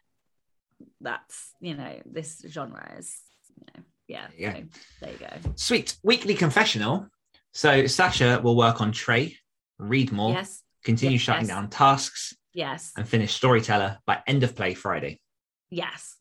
that's 1.00 1.52
you 1.60 1.76
know 1.76 1.94
this 2.04 2.44
genre 2.48 2.96
is 2.98 3.16
you 3.56 3.66
know 3.76 3.82
yeah 4.08 4.26
Yeah. 4.36 4.54
so 4.54 4.64
there 5.00 5.12
you 5.12 5.18
go 5.18 5.50
sweet 5.54 5.96
weekly 6.02 6.34
confessional. 6.34 7.06
So 7.54 7.86
Sacha 7.86 8.40
will 8.42 8.56
work 8.56 8.80
on 8.80 8.92
Trey, 8.92 9.36
read 9.78 10.12
more, 10.12 10.32
yes 10.32 10.60
continue 10.84 11.14
Yes, 11.14 11.22
shutting 11.22 11.46
yes. 11.46 11.48
down 11.48 11.70
tasks, 11.70 12.34
yes 12.52 12.92
and 12.96 13.08
finish 13.08 13.32
Storyteller 13.34 13.98
by 14.06 14.22
end 14.26 14.42
of 14.42 14.54
play 14.54 14.74
Friday. 14.74 15.18
yes 15.70 16.16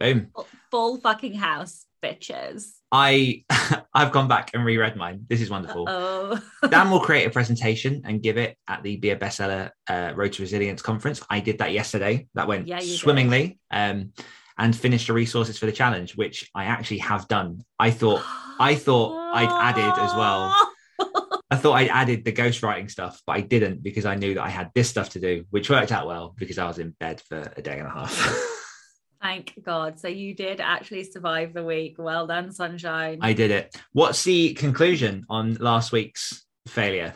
Boom. 0.00 0.28
Full- 0.34 0.46
full 0.70 0.96
fucking 0.98 1.34
house 1.34 1.86
bitches 2.04 2.72
I 2.92 3.44
I've 3.94 4.12
gone 4.12 4.28
back 4.28 4.50
and 4.52 4.64
reread 4.64 4.96
mine. 4.96 5.24
This 5.28 5.40
is 5.40 5.48
wonderful. 5.50 5.86
oh 5.88 6.38
Dan 6.68 6.90
will 6.90 7.00
create 7.00 7.26
a 7.26 7.30
presentation 7.30 8.02
and 8.04 8.22
give 8.22 8.36
it 8.36 8.56
at 8.68 8.82
the 8.82 8.96
Be 8.96 9.10
a 9.10 9.16
Bestseller 9.16 9.70
uh, 9.88 10.12
Road 10.14 10.32
to 10.34 10.42
Resilience 10.42 10.82
conference. 10.82 11.22
I 11.30 11.40
did 11.40 11.58
that 11.58 11.72
yesterday. 11.72 12.26
That 12.34 12.46
went 12.48 12.66
Yeah, 12.68 12.80
you 12.80 12.88
did. 12.88 12.98
swimmingly. 12.98 13.58
Um, 13.70 14.12
and 14.58 14.76
finish 14.76 15.06
the 15.06 15.12
resources 15.12 15.58
for 15.58 15.66
the 15.66 15.72
challenge, 15.72 16.16
which 16.16 16.50
I 16.54 16.64
actually 16.64 16.98
have 16.98 17.28
done. 17.28 17.64
I 17.78 17.90
thought 17.90 18.22
I 18.58 18.74
thought 18.74 19.34
I'd 19.34 19.48
added 19.48 20.00
as 20.00 20.14
well. 20.14 20.54
I 21.50 21.56
thought 21.56 21.74
I'd 21.74 21.88
added 21.88 22.24
the 22.24 22.32
ghostwriting 22.32 22.90
stuff, 22.90 23.20
but 23.26 23.36
I 23.36 23.40
didn't 23.40 23.82
because 23.82 24.06
I 24.06 24.14
knew 24.14 24.34
that 24.34 24.42
I 24.42 24.48
had 24.48 24.70
this 24.74 24.88
stuff 24.88 25.10
to 25.10 25.20
do, 25.20 25.44
which 25.50 25.70
worked 25.70 25.92
out 25.92 26.06
well 26.06 26.34
because 26.38 26.58
I 26.58 26.66
was 26.66 26.78
in 26.78 26.90
bed 26.98 27.20
for 27.28 27.52
a 27.56 27.62
day 27.62 27.78
and 27.78 27.86
a 27.86 27.90
half. 27.90 28.14
Thank 29.22 29.54
God. 29.62 29.98
So 29.98 30.08
you 30.08 30.34
did 30.34 30.60
actually 30.60 31.04
survive 31.04 31.54
the 31.54 31.64
week. 31.64 31.96
Well 31.98 32.26
done, 32.26 32.52
sunshine. 32.52 33.20
I 33.22 33.32
did 33.32 33.50
it. 33.50 33.74
What's 33.92 34.22
the 34.22 34.52
conclusion 34.54 35.24
on 35.30 35.54
last 35.54 35.92
week's 35.92 36.44
failure? 36.68 37.14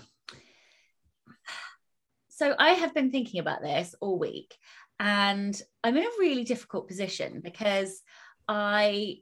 so 2.39 2.55
I 2.57 2.75
have 2.75 2.95
been 2.95 3.11
thinking 3.11 3.41
about 3.41 3.63
this 3.63 3.97
all 4.01 4.17
week, 4.17 4.55
and 5.01 5.61
I'm 5.85 5.97
in 5.97 6.05
a 6.05 6.19
really 6.19 6.45
difficult 6.45 6.89
position 6.89 7.41
because 7.43 8.03
I, 8.49 9.19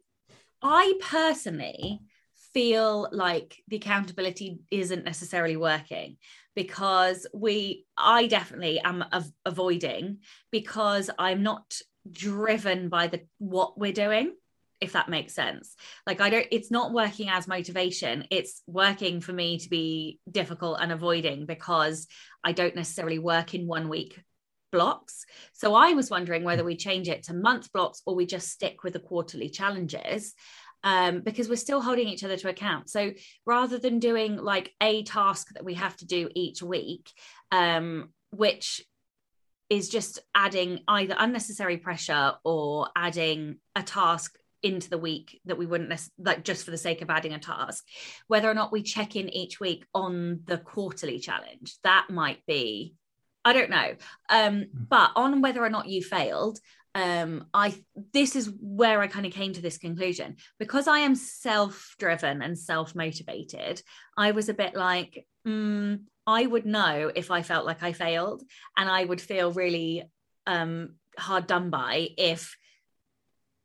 I 0.62 0.94
personally 1.00 2.00
feel 2.54 3.08
like 3.12 3.56
the 3.68 3.76
accountability 3.76 4.60
isn't 4.70 5.04
necessarily 5.04 5.56
working 5.56 6.16
because 6.54 7.26
we, 7.34 7.84
I 7.96 8.26
definitely 8.26 8.80
am 8.80 9.04
av- 9.12 9.30
avoiding 9.44 10.18
because 10.50 11.10
I'm 11.18 11.42
not 11.42 11.78
driven 12.10 12.88
by 12.88 13.08
the 13.08 13.22
what 13.38 13.78
we're 13.78 13.92
doing 13.92 14.32
if 14.80 14.92
that 14.92 15.08
makes 15.08 15.34
sense. 15.34 15.74
Like 16.06 16.20
i 16.20 16.28
don't 16.28 16.46
it's 16.50 16.70
not 16.70 16.92
working 16.92 17.30
as 17.30 17.48
motivation. 17.48 18.24
It's 18.30 18.62
working 18.66 19.20
for 19.20 19.32
me 19.32 19.58
to 19.58 19.70
be 19.70 20.20
difficult 20.30 20.78
and 20.80 20.92
avoiding 20.92 21.46
because 21.46 22.06
i 22.44 22.52
don't 22.52 22.76
necessarily 22.76 23.18
work 23.18 23.54
in 23.54 23.66
one 23.66 23.88
week 23.88 24.20
blocks. 24.70 25.24
So 25.52 25.74
I 25.74 25.92
was 25.92 26.10
wondering 26.10 26.44
whether 26.44 26.64
we 26.64 26.76
change 26.76 27.08
it 27.08 27.24
to 27.24 27.34
month 27.34 27.72
blocks 27.72 28.02
or 28.06 28.14
we 28.14 28.26
just 28.26 28.48
stick 28.48 28.82
with 28.82 28.92
the 28.92 29.00
quarterly 29.00 29.48
challenges. 29.48 30.34
Um, 30.84 31.22
because 31.22 31.48
we're 31.48 31.56
still 31.56 31.80
holding 31.80 32.06
each 32.06 32.22
other 32.22 32.36
to 32.36 32.48
account. 32.48 32.88
So 32.90 33.12
rather 33.44 33.76
than 33.76 33.98
doing 33.98 34.36
like 34.36 34.72
a 34.80 35.02
task 35.02 35.48
that 35.54 35.64
we 35.64 35.74
have 35.74 35.96
to 35.96 36.06
do 36.06 36.28
each 36.32 36.62
week, 36.62 37.10
um, 37.50 38.10
which 38.30 38.82
is 39.68 39.88
just 39.88 40.20
adding 40.34 40.80
either 40.86 41.16
unnecessary 41.18 41.76
pressure 41.76 42.34
or 42.44 42.88
adding 42.94 43.56
a 43.74 43.82
task 43.82 44.38
into 44.62 44.90
the 44.90 44.98
week 44.98 45.40
that 45.44 45.58
we 45.58 45.66
wouldn't 45.66 45.92
like 46.18 46.44
just 46.44 46.64
for 46.64 46.70
the 46.70 46.78
sake 46.78 47.02
of 47.02 47.10
adding 47.10 47.32
a 47.32 47.38
task 47.38 47.84
whether 48.26 48.50
or 48.50 48.54
not 48.54 48.72
we 48.72 48.82
check 48.82 49.14
in 49.14 49.28
each 49.28 49.60
week 49.60 49.84
on 49.94 50.40
the 50.46 50.58
quarterly 50.58 51.18
challenge 51.18 51.74
that 51.84 52.06
might 52.10 52.44
be 52.46 52.94
i 53.46 53.52
don't 53.56 53.70
know 53.70 53.90
um 54.28 54.56
Hmm. 54.56 54.84
but 54.94 55.10
on 55.16 55.40
whether 55.40 55.62
or 55.64 55.70
not 55.70 55.88
you 55.88 56.02
failed 56.02 56.58
um 56.94 57.46
i 57.54 57.74
this 58.12 58.36
is 58.40 58.50
where 58.60 59.00
i 59.00 59.06
kind 59.06 59.26
of 59.26 59.32
came 59.32 59.52
to 59.54 59.62
this 59.62 59.78
conclusion 59.86 60.36
because 60.58 60.86
i 60.88 60.98
am 61.00 61.14
self 61.14 61.94
driven 61.98 62.42
and 62.42 62.58
self 62.58 62.94
motivated 62.94 63.82
i 64.16 64.28
was 64.32 64.48
a 64.48 64.54
bit 64.62 64.74
like 64.74 65.26
mm, 65.46 66.00
i 66.26 66.44
would 66.52 66.66
know 66.66 67.10
if 67.14 67.30
i 67.30 67.42
felt 67.42 67.66
like 67.66 67.82
i 67.82 67.92
failed 67.92 68.42
and 68.76 68.88
i 68.98 69.04
would 69.04 69.20
feel 69.20 69.52
really 69.52 69.90
um 70.46 70.94
hard 71.18 71.46
done 71.46 71.68
by 71.70 72.08
if 72.18 72.56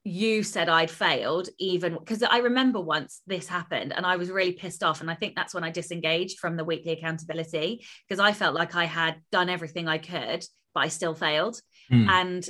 you 0.04 0.42
said 0.42 0.68
I'd 0.68 0.90
failed, 0.90 1.50
even 1.60 1.96
because 1.98 2.24
I 2.24 2.40
remember 2.40 2.80
once 2.80 3.22
this 3.28 3.48
happened 3.48 3.94
and 3.96 4.06
I 4.06 4.16
was 4.16 4.32
really 4.32 4.54
pissed 4.54 4.84
off. 4.84 5.02
And 5.02 5.12
I 5.12 5.16
think 5.16 5.36
that's 5.36 5.54
when 5.54 5.64
I 5.64 5.70
disengaged 5.70 6.40
from 6.40 6.58
the 6.58 6.64
weekly 6.64 6.94
accountability 6.94 7.86
because 8.08 8.20
I 8.20 8.34
felt 8.34 8.56
like 8.56 8.76
I 8.76 8.86
had 8.86 9.22
done 9.32 9.50
everything 9.50 9.88
I 9.88 10.00
could, 10.00 10.44
but 10.74 10.82
I 10.82 10.88
still 10.88 11.14
failed. 11.14 11.62
Mm. 11.92 12.10
And 12.10 12.50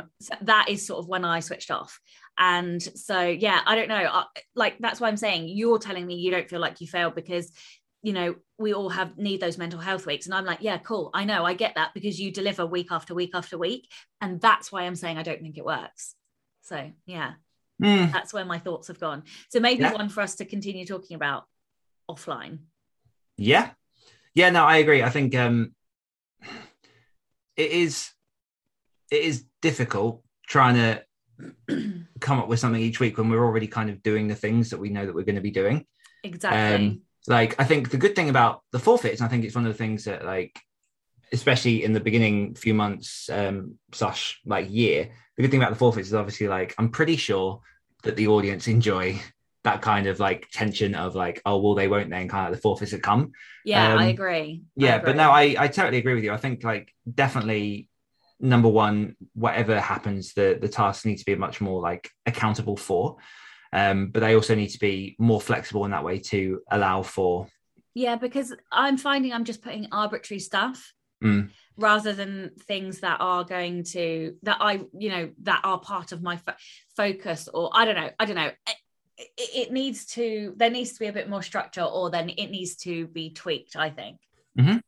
um, 0.00 0.08
so 0.20 0.34
that 0.42 0.68
is 0.68 0.84
sort 0.84 0.98
of 0.98 1.08
when 1.08 1.24
I 1.24 1.40
switched 1.40 1.70
off. 1.70 2.00
And 2.36 2.82
so, 2.82 3.22
yeah, 3.22 3.60
I 3.66 3.76
don't 3.76 3.88
know. 3.88 3.94
I, 3.94 4.24
like, 4.56 4.78
that's 4.80 5.00
why 5.00 5.08
I'm 5.08 5.16
saying 5.16 5.48
you're 5.48 5.78
telling 5.78 6.06
me 6.06 6.16
you 6.16 6.30
don't 6.30 6.48
feel 6.48 6.60
like 6.60 6.80
you 6.80 6.88
failed 6.88 7.14
because 7.14 7.52
you 8.02 8.14
know 8.14 8.34
we 8.58 8.72
all 8.72 8.88
have 8.88 9.16
need 9.18 9.40
those 9.40 9.58
mental 9.58 9.78
health 9.78 10.06
weeks 10.06 10.24
and 10.24 10.34
i'm 10.34 10.46
like 10.46 10.62
yeah 10.62 10.78
cool 10.78 11.10
i 11.12 11.22
know 11.22 11.44
i 11.44 11.52
get 11.52 11.74
that 11.74 11.90
because 11.92 12.18
you 12.18 12.32
deliver 12.32 12.64
week 12.64 12.88
after 12.90 13.14
week 13.14 13.32
after 13.34 13.58
week 13.58 13.90
and 14.22 14.40
that's 14.40 14.72
why 14.72 14.84
i'm 14.84 14.94
saying 14.94 15.18
i 15.18 15.22
don't 15.22 15.42
think 15.42 15.58
it 15.58 15.64
works 15.66 16.14
so 16.70 16.90
yeah 17.06 17.32
Mm. 17.82 18.12
that's 18.12 18.34
where 18.34 18.44
my 18.44 18.58
thoughts 18.58 18.88
have 18.88 19.00
gone 19.00 19.22
so 19.48 19.58
maybe 19.58 19.80
Yeah. 19.82 19.94
one 19.94 20.10
for 20.10 20.20
us 20.20 20.34
to 20.36 20.44
continue 20.44 20.84
talking 20.84 21.14
about 21.14 21.44
offline 22.10 22.58
Yeah. 23.38 23.70
Yeah, 24.34 24.50
no, 24.50 24.64
I 24.64 24.76
agree. 24.76 25.02
I 25.02 25.08
think 25.08 25.34
um 25.34 25.74
it 27.56 27.70
is 27.70 28.10
it 29.10 29.22
is 29.24 29.44
difficult 29.62 30.22
trying 30.46 30.74
to 30.76 31.02
come 32.20 32.38
up 32.38 32.48
with 32.48 32.60
something 32.60 32.80
each 32.82 33.00
week 33.00 33.16
when 33.18 33.28
we're 33.30 33.44
already 33.44 33.66
kind 33.66 33.88
of 33.90 34.02
doing 34.02 34.28
the 34.28 34.34
things 34.34 34.70
that 34.70 34.78
we 34.78 34.90
know 34.90 35.06
that 35.06 35.14
we're 35.14 35.24
going 35.24 35.34
to 35.36 35.40
be 35.40 35.50
doing. 35.62 35.86
exactly 36.22 36.74
Um, 36.86 37.00
like 37.26 37.58
I 37.58 37.64
think 37.64 37.90
the 37.90 37.96
good 37.96 38.14
thing 38.14 38.28
about 38.28 38.62
the 38.72 38.78
forfeits, 38.78 39.20
I 39.22 39.28
think 39.28 39.44
it's 39.44 39.54
one 39.54 39.66
of 39.66 39.72
the 39.72 39.78
things 39.78 40.04
that 40.04 40.24
like, 40.24 40.54
especially 41.32 41.84
in 41.84 41.92
the 41.92 42.00
beginning 42.00 42.54
few 42.54 42.74
months 42.74 43.28
um 43.30 43.76
slash 43.92 44.40
like 44.44 44.70
year, 44.70 45.10
the 45.36 45.42
good 45.42 45.50
thing 45.50 45.60
about 45.60 45.72
the 45.72 45.78
forfeits 45.78 46.08
is 46.08 46.14
obviously 46.14 46.48
like 46.48 46.74
I'm 46.78 46.90
pretty 46.90 47.16
sure 47.16 47.60
that 48.02 48.16
the 48.16 48.28
audience 48.28 48.68
enjoy 48.68 49.20
that 49.62 49.82
kind 49.82 50.06
of 50.06 50.18
like 50.18 50.48
tension 50.50 50.94
of 50.94 51.14
like, 51.14 51.42
oh 51.44 51.58
well 51.58 51.74
they 51.74 51.88
won't 51.88 52.10
then 52.10 52.28
kind 52.28 52.46
of 52.46 52.54
the 52.54 52.60
forfeits 52.60 52.92
that 52.92 53.02
come. 53.02 53.32
yeah 53.64 53.94
i 53.94 54.04
um, 54.04 54.08
agree 54.08 54.62
I 54.62 54.82
Yeah, 54.84 54.98
but 54.98 55.16
no, 55.16 55.30
I, 55.30 55.54
I 55.58 55.68
totally 55.68 55.98
agree 55.98 56.14
with 56.14 56.24
you. 56.24 56.32
I 56.32 56.38
think 56.38 56.64
like 56.64 56.92
definitely 57.12 57.88
number 58.40 58.68
one, 58.68 59.16
whatever 59.34 59.78
happens, 59.78 60.32
the 60.32 60.58
the 60.60 60.68
tasks 60.68 61.04
need 61.04 61.18
to 61.18 61.24
be 61.24 61.34
much 61.34 61.60
more 61.60 61.80
like 61.80 62.10
accountable 62.26 62.76
for. 62.76 63.16
Um, 63.72 64.08
but 64.08 64.20
they 64.20 64.34
also 64.34 64.56
need 64.56 64.70
to 64.70 64.80
be 64.80 65.14
more 65.18 65.40
flexible 65.40 65.84
in 65.84 65.92
that 65.92 66.02
way 66.02 66.18
to 66.18 66.60
allow 66.72 67.02
for 67.02 67.46
yeah 67.94 68.16
because 68.16 68.54
i'm 68.70 68.96
finding 68.96 69.32
i'm 69.32 69.44
just 69.44 69.62
putting 69.62 69.88
arbitrary 69.92 70.40
stuff 70.40 70.92
Mm. 71.22 71.50
rather 71.76 72.14
than 72.14 72.52
things 72.60 73.00
that 73.00 73.18
are 73.20 73.44
going 73.44 73.84
to 73.84 74.36
that 74.42 74.56
i 74.60 74.80
you 74.96 75.10
know 75.10 75.30
that 75.42 75.60
are 75.64 75.78
part 75.78 76.12
of 76.12 76.22
my 76.22 76.38
fo- 76.38 76.54
focus 76.96 77.46
or 77.52 77.68
i 77.74 77.84
don't 77.84 77.96
know 77.96 78.08
i 78.18 78.24
don't 78.24 78.36
know 78.36 78.46
it, 78.46 78.76
it, 79.18 79.50
it 79.54 79.72
needs 79.72 80.06
to 80.06 80.54
there 80.56 80.70
needs 80.70 80.92
to 80.94 81.00
be 81.00 81.08
a 81.08 81.12
bit 81.12 81.28
more 81.28 81.42
structure 81.42 81.82
or 81.82 82.08
then 82.08 82.30
it 82.30 82.50
needs 82.50 82.76
to 82.76 83.06
be 83.08 83.30
tweaked 83.34 83.76
i 83.76 83.90
think 83.90 84.16
mm-hmm. 84.58 84.78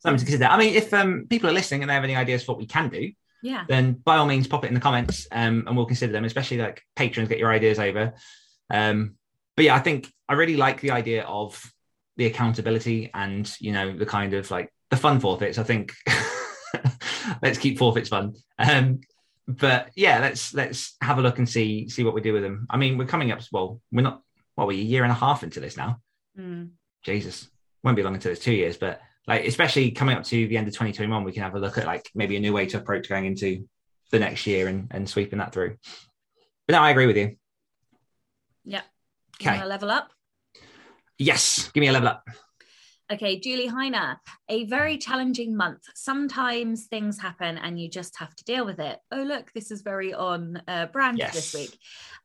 something 0.00 0.18
to 0.18 0.24
consider. 0.24 0.44
I 0.44 0.58
mean, 0.58 0.74
if 0.74 0.92
um, 0.92 1.26
people 1.28 1.48
are 1.48 1.54
listening 1.54 1.82
and 1.82 1.90
they 1.90 1.94
have 1.94 2.04
any 2.04 2.16
ideas 2.16 2.44
for 2.44 2.52
what 2.52 2.58
we 2.58 2.66
can 2.66 2.88
do, 2.88 3.10
yeah 3.42 3.64
then 3.68 3.92
by 3.92 4.16
all 4.16 4.26
means 4.26 4.48
pop 4.48 4.64
it 4.64 4.68
in 4.68 4.74
the 4.74 4.80
comments 4.80 5.28
um, 5.30 5.64
and 5.66 5.76
we'll 5.76 5.86
consider 5.86 6.12
them, 6.12 6.24
especially 6.24 6.58
like 6.58 6.82
patrons 6.96 7.28
get 7.28 7.38
your 7.38 7.52
ideas 7.52 7.78
over. 7.78 8.14
Um, 8.70 9.14
but 9.56 9.64
yeah, 9.64 9.74
I 9.74 9.80
think 9.80 10.12
I 10.28 10.34
really 10.34 10.56
like 10.56 10.80
the 10.80 10.90
idea 10.90 11.22
of 11.24 11.72
the 12.16 12.26
accountability 12.26 13.10
and 13.14 13.50
you 13.60 13.72
know 13.72 13.96
the 13.96 14.06
kind 14.06 14.34
of 14.34 14.50
like 14.50 14.72
the 14.90 14.96
fun 14.96 15.20
forfeits. 15.20 15.58
I 15.58 15.62
think 15.62 15.92
let's 17.42 17.58
keep 17.58 17.78
forfeits 17.78 18.08
fun. 18.08 18.34
Um, 18.58 19.00
but 19.46 19.90
yeah, 19.96 20.18
let's 20.20 20.52
let's 20.54 20.96
have 21.00 21.18
a 21.18 21.22
look 21.22 21.38
and 21.38 21.48
see 21.48 21.88
see 21.88 22.04
what 22.04 22.14
we 22.14 22.20
do 22.20 22.32
with 22.32 22.42
them. 22.42 22.66
I 22.68 22.76
mean, 22.76 22.98
we're 22.98 23.06
coming 23.06 23.32
up. 23.32 23.40
Well, 23.52 23.80
we're 23.92 24.02
not. 24.02 24.22
What 24.54 24.66
we 24.66 24.80
a 24.80 24.82
year 24.82 25.04
and 25.04 25.12
a 25.12 25.14
half 25.14 25.44
into 25.44 25.60
this 25.60 25.76
now. 25.76 26.00
Mm. 26.36 26.70
Jesus, 27.04 27.48
won't 27.84 27.96
be 27.96 28.02
long 28.02 28.14
until 28.14 28.32
it's 28.32 28.42
two 28.42 28.52
years, 28.52 28.76
but 28.76 29.00
like 29.28 29.46
especially 29.46 29.92
coming 29.92 30.16
up 30.16 30.24
to 30.24 30.48
the 30.48 30.56
end 30.56 30.66
of 30.66 30.74
2021, 30.74 31.22
we 31.22 31.30
can 31.30 31.44
have 31.44 31.54
a 31.54 31.60
look 31.60 31.78
at 31.78 31.86
like 31.86 32.10
maybe 32.12 32.36
a 32.36 32.40
new 32.40 32.52
way 32.52 32.66
to 32.66 32.78
approach 32.78 33.08
going 33.08 33.26
into 33.26 33.68
the 34.10 34.18
next 34.18 34.48
year 34.48 34.66
and, 34.66 34.88
and 34.90 35.08
sweeping 35.08 35.38
that 35.38 35.52
through. 35.52 35.76
But 36.66 36.72
no, 36.72 36.80
I 36.80 36.90
agree 36.90 37.06
with 37.06 37.16
you. 37.16 37.36
yeah 38.64 38.82
Okay. 39.40 39.64
level 39.64 39.92
up 39.92 40.10
Yes, 41.18 41.70
give 41.72 41.80
me 41.80 41.88
a 41.88 41.92
level 41.92 42.08
up. 42.08 42.28
Okay, 43.10 43.40
Julie 43.40 43.70
Heiner, 43.70 44.18
a 44.50 44.66
very 44.66 44.98
challenging 44.98 45.56
month. 45.56 45.82
Sometimes 45.94 46.88
things 46.88 47.18
happen 47.18 47.56
and 47.56 47.80
you 47.80 47.88
just 47.88 48.14
have 48.18 48.36
to 48.36 48.44
deal 48.44 48.66
with 48.66 48.78
it. 48.78 48.98
Oh, 49.10 49.22
look, 49.22 49.50
this 49.54 49.70
is 49.70 49.80
very 49.80 50.12
on 50.12 50.60
uh, 50.68 50.86
brand 50.86 51.16
Yes. 51.16 51.32
this 51.32 51.54
week. 51.54 51.78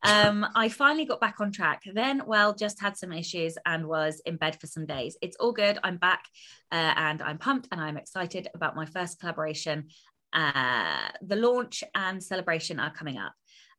Um, 0.04 0.46
I 0.56 0.68
finally 0.68 1.06
got 1.06 1.22
back 1.22 1.40
on 1.40 1.54
track. 1.54 1.84
Then, 1.94 2.24
well, 2.28 2.54
just 2.54 2.82
had 2.82 2.98
some 2.98 3.14
issues 3.14 3.58
and 3.66 3.88
was 3.88 4.22
in 4.26 4.36
bed 4.36 4.60
for 4.60 4.68
some 4.68 4.86
days. 4.86 5.16
It's 5.22 5.38
all 5.38 5.54
good. 5.54 5.80
I'm 5.86 5.96
back 5.96 6.26
uh, 6.70 6.94
and 6.98 7.22
I'm 7.22 7.38
pumped 7.38 7.70
and 7.72 7.80
I'm 7.80 7.96
excited 7.96 8.50
about 8.54 8.76
my 8.76 8.86
first 8.86 9.22
collaboration. 9.22 9.88
Uh, 10.34 11.08
the 11.22 11.38
launch 11.38 11.86
and 11.96 12.22
celebration 12.22 12.82
are 12.82 12.92
coming 12.92 13.18
up. 13.18 13.34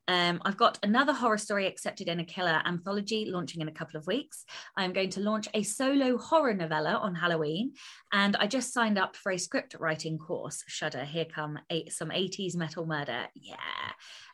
Um, 0.07 0.41
I've 0.45 0.57
got 0.57 0.77
another 0.83 1.13
horror 1.13 1.37
story 1.37 1.65
accepted 1.67 2.07
in 2.07 2.19
a 2.19 2.25
killer 2.25 2.61
anthology 2.65 3.25
launching 3.27 3.61
in 3.61 3.67
a 3.67 3.73
couple 3.73 3.99
of 3.99 4.07
weeks. 4.07 4.45
I'm 4.77 4.93
going 4.93 5.09
to 5.11 5.21
launch 5.21 5.47
a 5.53 5.63
solo 5.63 6.17
horror 6.17 6.53
novella 6.53 6.93
on 6.95 7.15
Halloween, 7.15 7.73
and 8.13 8.35
I 8.35 8.47
just 8.47 8.73
signed 8.73 8.97
up 8.97 9.15
for 9.15 9.31
a 9.31 9.37
script 9.37 9.75
writing 9.79 10.17
course. 10.17 10.63
Shudder, 10.67 11.05
here 11.05 11.25
come 11.25 11.59
eight, 11.69 11.91
some 11.91 12.09
80s 12.09 12.55
metal 12.55 12.85
murder. 12.85 13.25
Yeah, 13.35 13.55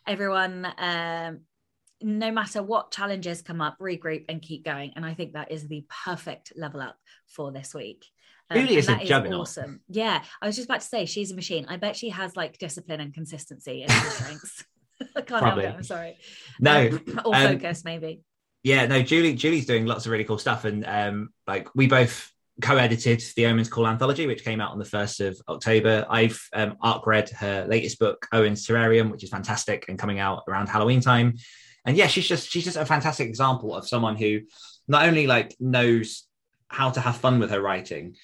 everyone. 0.05 0.67
Um, 0.77 1.41
no 2.03 2.31
matter 2.31 2.63
what 2.63 2.91
challenges 2.91 3.43
come 3.43 3.61
up, 3.61 3.77
regroup 3.79 4.25
and 4.27 4.41
keep 4.41 4.65
going. 4.65 4.91
And 4.95 5.05
I 5.05 5.13
think 5.13 5.33
that 5.33 5.51
is 5.51 5.67
the 5.67 5.85
perfect 6.03 6.51
level 6.55 6.81
up 6.81 6.97
for 7.27 7.51
this 7.51 7.75
week. 7.75 8.05
Um, 8.49 8.57
Julie 8.57 8.77
is 8.77 8.89
a 8.89 8.95
juggernaut. 9.05 9.41
awesome. 9.41 9.81
Yeah, 9.87 10.23
I 10.41 10.47
was 10.47 10.55
just 10.55 10.67
about 10.67 10.81
to 10.81 10.87
say 10.87 11.05
she's 11.05 11.31
a 11.31 11.35
machine. 11.35 11.65
I 11.69 11.77
bet 11.77 11.95
she 11.95 12.09
has 12.09 12.35
like 12.35 12.57
discipline 12.57 12.99
and 12.99 13.13
consistency 13.13 13.83
in 13.83 13.89
her 13.89 14.09
strengths. 14.09 14.65
I 15.15 15.21
can't 15.21 15.41
Probably. 15.41 15.63
help 15.63 15.75
it. 15.75 15.77
I'm 15.77 15.83
sorry. 15.83 16.17
No, 16.59 16.89
Um, 16.89 17.21
or 17.25 17.35
um, 17.35 17.47
focus 17.59 17.83
maybe. 17.83 18.21
yeah, 18.63 18.85
no, 18.87 19.01
Julie, 19.01 19.33
Julie's 19.35 19.65
doing 19.65 19.85
lots 19.85 20.05
of 20.05 20.11
really 20.11 20.23
cool 20.23 20.37
stuff. 20.37 20.65
And 20.65 20.85
um, 20.85 21.29
like 21.47 21.67
we 21.75 21.87
both 21.87 22.31
co-edited 22.61 23.23
the 23.35 23.47
Omens 23.47 23.69
Call 23.69 23.87
anthology, 23.87 24.27
which 24.27 24.43
came 24.43 24.61
out 24.61 24.71
on 24.71 24.77
the 24.79 24.85
1st 24.85 25.27
of 25.27 25.41
October. 25.49 26.05
I've 26.09 26.39
um, 26.53 26.77
arc 26.81 27.07
read 27.07 27.29
her 27.31 27.65
latest 27.67 27.97
book, 27.99 28.27
Owen's 28.31 28.65
Terrarium, 28.67 29.09
which 29.09 29.23
is 29.23 29.29
fantastic 29.29 29.85
and 29.89 29.97
coming 29.97 30.19
out 30.19 30.43
around 30.47 30.67
Halloween 30.67 31.01
time. 31.01 31.37
And 31.85 31.97
yeah, 31.97 32.07
she's 32.07 32.27
just 32.27 32.49
she's 32.49 32.65
just 32.65 32.77
a 32.77 32.85
fantastic 32.85 33.27
example 33.27 33.75
of 33.75 33.87
someone 33.87 34.15
who 34.15 34.41
not 34.87 35.07
only 35.07 35.25
like 35.25 35.55
knows 35.59 36.27
how 36.67 36.91
to 36.91 37.01
have 37.01 37.17
fun 37.17 37.39
with 37.39 37.49
her 37.49 37.61
writing, 37.61 38.15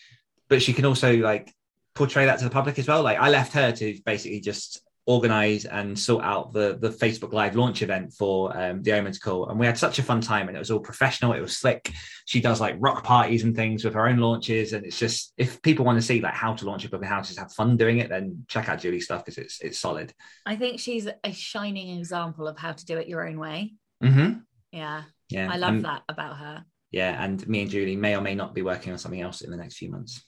but 0.47 0.61
she 0.61 0.73
can 0.73 0.85
also 0.85 1.15
like 1.17 1.51
portray 1.95 2.25
that 2.27 2.37
to 2.37 2.43
the 2.45 2.51
public 2.51 2.77
as 2.77 2.87
well. 2.87 3.01
Like 3.01 3.17
I 3.17 3.29
left 3.29 3.53
her 3.53 3.71
to 3.71 3.99
basically 4.05 4.39
just 4.41 4.81
organize 5.07 5.65
and 5.65 5.97
sort 5.97 6.23
out 6.23 6.53
the 6.53 6.77
the 6.79 6.89
Facebook 6.89 7.33
Live 7.33 7.55
launch 7.55 7.81
event 7.81 8.13
for 8.13 8.55
um, 8.55 8.83
the 8.83 8.91
Omens 8.91 9.17
Call, 9.17 9.49
and 9.49 9.59
we 9.59 9.65
had 9.65 9.77
such 9.77 9.97
a 9.97 10.03
fun 10.03 10.21
time. 10.21 10.47
And 10.47 10.55
it 10.55 10.59
was 10.59 10.69
all 10.69 10.79
professional. 10.79 11.33
It 11.33 11.39
was 11.41 11.57
slick. 11.57 11.91
She 12.25 12.41
does 12.41 12.61
like 12.61 12.75
rock 12.77 13.03
parties 13.03 13.43
and 13.43 13.55
things 13.55 13.83
with 13.83 13.93
her 13.95 14.07
own 14.07 14.17
launches, 14.17 14.73
and 14.73 14.85
it's 14.85 14.99
just 14.99 15.33
if 15.37 15.61
people 15.61 15.85
want 15.85 15.97
to 15.97 16.05
see 16.05 16.21
like 16.21 16.33
how 16.33 16.53
to 16.53 16.65
launch 16.65 16.85
a 16.85 16.89
book 16.89 17.01
and 17.01 17.09
how 17.09 17.21
to 17.21 17.25
just 17.27 17.39
have 17.39 17.51
fun 17.53 17.77
doing 17.77 17.99
it, 17.99 18.09
then 18.09 18.45
check 18.47 18.69
out 18.69 18.79
Julie's 18.79 19.05
stuff 19.05 19.23
because 19.25 19.37
it's 19.37 19.61
it's 19.61 19.79
solid. 19.79 20.13
I 20.45 20.57
think 20.57 20.79
she's 20.79 21.07
a 21.23 21.31
shining 21.31 21.97
example 21.97 22.47
of 22.47 22.57
how 22.57 22.73
to 22.73 22.85
do 22.85 22.97
it 22.97 23.07
your 23.07 23.27
own 23.27 23.39
way. 23.39 23.73
Mm-hmm. 24.03 24.39
Yeah, 24.73 25.03
Yeah, 25.29 25.49
I 25.51 25.57
love 25.57 25.73
and- 25.75 25.85
that 25.85 26.03
about 26.09 26.37
her. 26.37 26.65
Yeah, 26.91 27.21
and 27.21 27.45
me 27.47 27.61
and 27.63 27.69
Julie 27.69 27.97
may 27.97 28.15
or 28.15 28.21
may 28.21 28.33
not 28.33 28.53
be 28.55 28.61
working 28.61 28.93
on 28.93 28.97
something 28.97 29.19
else 29.21 29.41
in 29.41 29.51
the 29.51 29.57
next 29.57 29.75
few 29.77 29.91
months. 29.91 30.23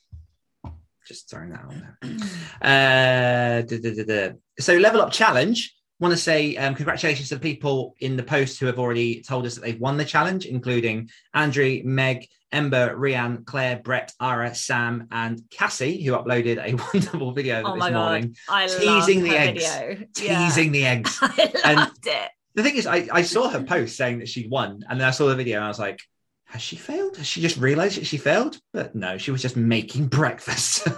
Just 1.10 1.28
throwing 1.28 1.50
that 1.50 1.64
on 1.68 1.94
there. 2.62 3.64
Uh. 3.64 4.30
So, 4.60 4.76
level 4.76 5.00
up 5.02 5.10
challenge. 5.12 5.74
Want 5.98 6.12
to 6.12 6.16
say 6.16 6.56
um, 6.56 6.74
congratulations 6.74 7.28
to 7.28 7.34
the 7.34 7.40
people 7.42 7.94
in 8.00 8.16
the 8.16 8.22
post 8.22 8.58
who 8.58 8.64
have 8.66 8.78
already 8.78 9.20
told 9.22 9.44
us 9.44 9.56
that 9.56 9.60
they've 9.62 9.78
won 9.78 9.98
the 9.98 10.04
challenge, 10.04 10.46
including 10.46 11.10
Andrew, 11.34 11.82
Meg, 11.84 12.26
Ember, 12.52 12.96
Rianne, 12.96 13.44
Claire, 13.44 13.80
Brett, 13.84 14.10
Ara, 14.18 14.54
Sam, 14.54 15.08
and 15.10 15.42
Cassie, 15.50 16.02
who 16.02 16.12
uploaded 16.12 16.56
a 16.56 16.74
wonderful 16.94 17.32
video 17.32 17.62
Oh 17.66 17.74
this 17.74 17.80
my 17.80 17.90
morning, 17.90 18.34
god, 18.48 18.54
I 18.54 18.66
teasing 18.68 19.22
the 19.24 19.36
eggs. 19.36 19.68
Video. 19.76 20.06
Yeah. 20.22 20.44
teasing 20.46 20.72
the 20.72 20.86
eggs. 20.86 21.18
I 21.22 21.50
And- 21.64 21.76
loved 21.80 22.06
it. 22.06 22.30
The 22.54 22.62
thing 22.64 22.76
is, 22.76 22.86
I, 22.86 23.06
I 23.12 23.22
saw 23.22 23.48
her 23.50 23.62
post 23.62 23.96
saying 23.96 24.18
that 24.20 24.28
she'd 24.28 24.50
won, 24.50 24.82
and 24.88 24.98
then 25.00 25.06
I 25.06 25.12
saw 25.12 25.26
the 25.28 25.36
video 25.36 25.56
and 25.58 25.64
I 25.66 25.68
was 25.68 25.78
like, 25.78 26.00
has 26.50 26.62
she 26.62 26.76
failed? 26.76 27.16
Has 27.16 27.26
she 27.26 27.40
just 27.40 27.56
realized 27.56 27.96
that 27.96 28.06
she 28.06 28.16
failed? 28.16 28.58
But 28.72 28.94
no, 28.94 29.18
she 29.18 29.30
was 29.30 29.40
just 29.40 29.56
making 29.56 30.08
breakfast. 30.08 30.82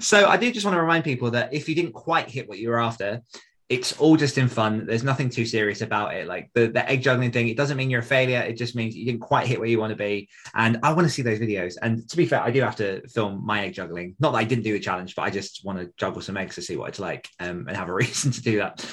so 0.00 0.28
I 0.28 0.36
do 0.36 0.52
just 0.52 0.66
want 0.66 0.76
to 0.76 0.80
remind 0.80 1.04
people 1.04 1.30
that 1.30 1.54
if 1.54 1.68
you 1.68 1.74
didn't 1.74 1.92
quite 1.92 2.28
hit 2.28 2.48
what 2.48 2.58
you 2.58 2.68
were 2.68 2.78
after, 2.78 3.22
it's 3.70 3.98
all 3.98 4.16
just 4.16 4.36
in 4.36 4.48
fun. 4.48 4.86
There's 4.86 5.04
nothing 5.04 5.30
too 5.30 5.46
serious 5.46 5.80
about 5.80 6.14
it. 6.14 6.26
Like 6.26 6.50
the, 6.54 6.68
the 6.68 6.86
egg 6.88 7.02
juggling 7.02 7.32
thing, 7.32 7.48
it 7.48 7.56
doesn't 7.56 7.76
mean 7.76 7.88
you're 7.88 8.00
a 8.00 8.04
failure. 8.04 8.40
It 8.40 8.58
just 8.58 8.76
means 8.76 8.94
you 8.94 9.06
didn't 9.06 9.20
quite 9.20 9.46
hit 9.46 9.58
where 9.58 9.68
you 9.68 9.78
want 9.78 9.90
to 9.90 9.96
be. 9.96 10.28
And 10.54 10.78
I 10.82 10.92
want 10.92 11.06
to 11.06 11.12
see 11.12 11.22
those 11.22 11.38
videos. 11.38 11.76
And 11.80 12.08
to 12.10 12.16
be 12.16 12.26
fair, 12.26 12.42
I 12.42 12.50
do 12.50 12.60
have 12.60 12.76
to 12.76 13.06
film 13.08 13.44
my 13.44 13.64
egg 13.64 13.74
juggling. 13.74 14.16
Not 14.20 14.32
that 14.32 14.38
I 14.38 14.44
didn't 14.44 14.64
do 14.64 14.72
the 14.72 14.80
challenge, 14.80 15.14
but 15.14 15.22
I 15.22 15.30
just 15.30 15.64
want 15.64 15.78
to 15.78 15.90
juggle 15.96 16.20
some 16.20 16.36
eggs 16.36 16.56
to 16.56 16.62
see 16.62 16.76
what 16.76 16.90
it's 16.90 16.98
like 16.98 17.28
um, 17.40 17.66
and 17.68 17.76
have 17.76 17.88
a 17.88 17.94
reason 18.02 18.32
to 18.32 18.42
do 18.42 18.58
that. 18.58 18.84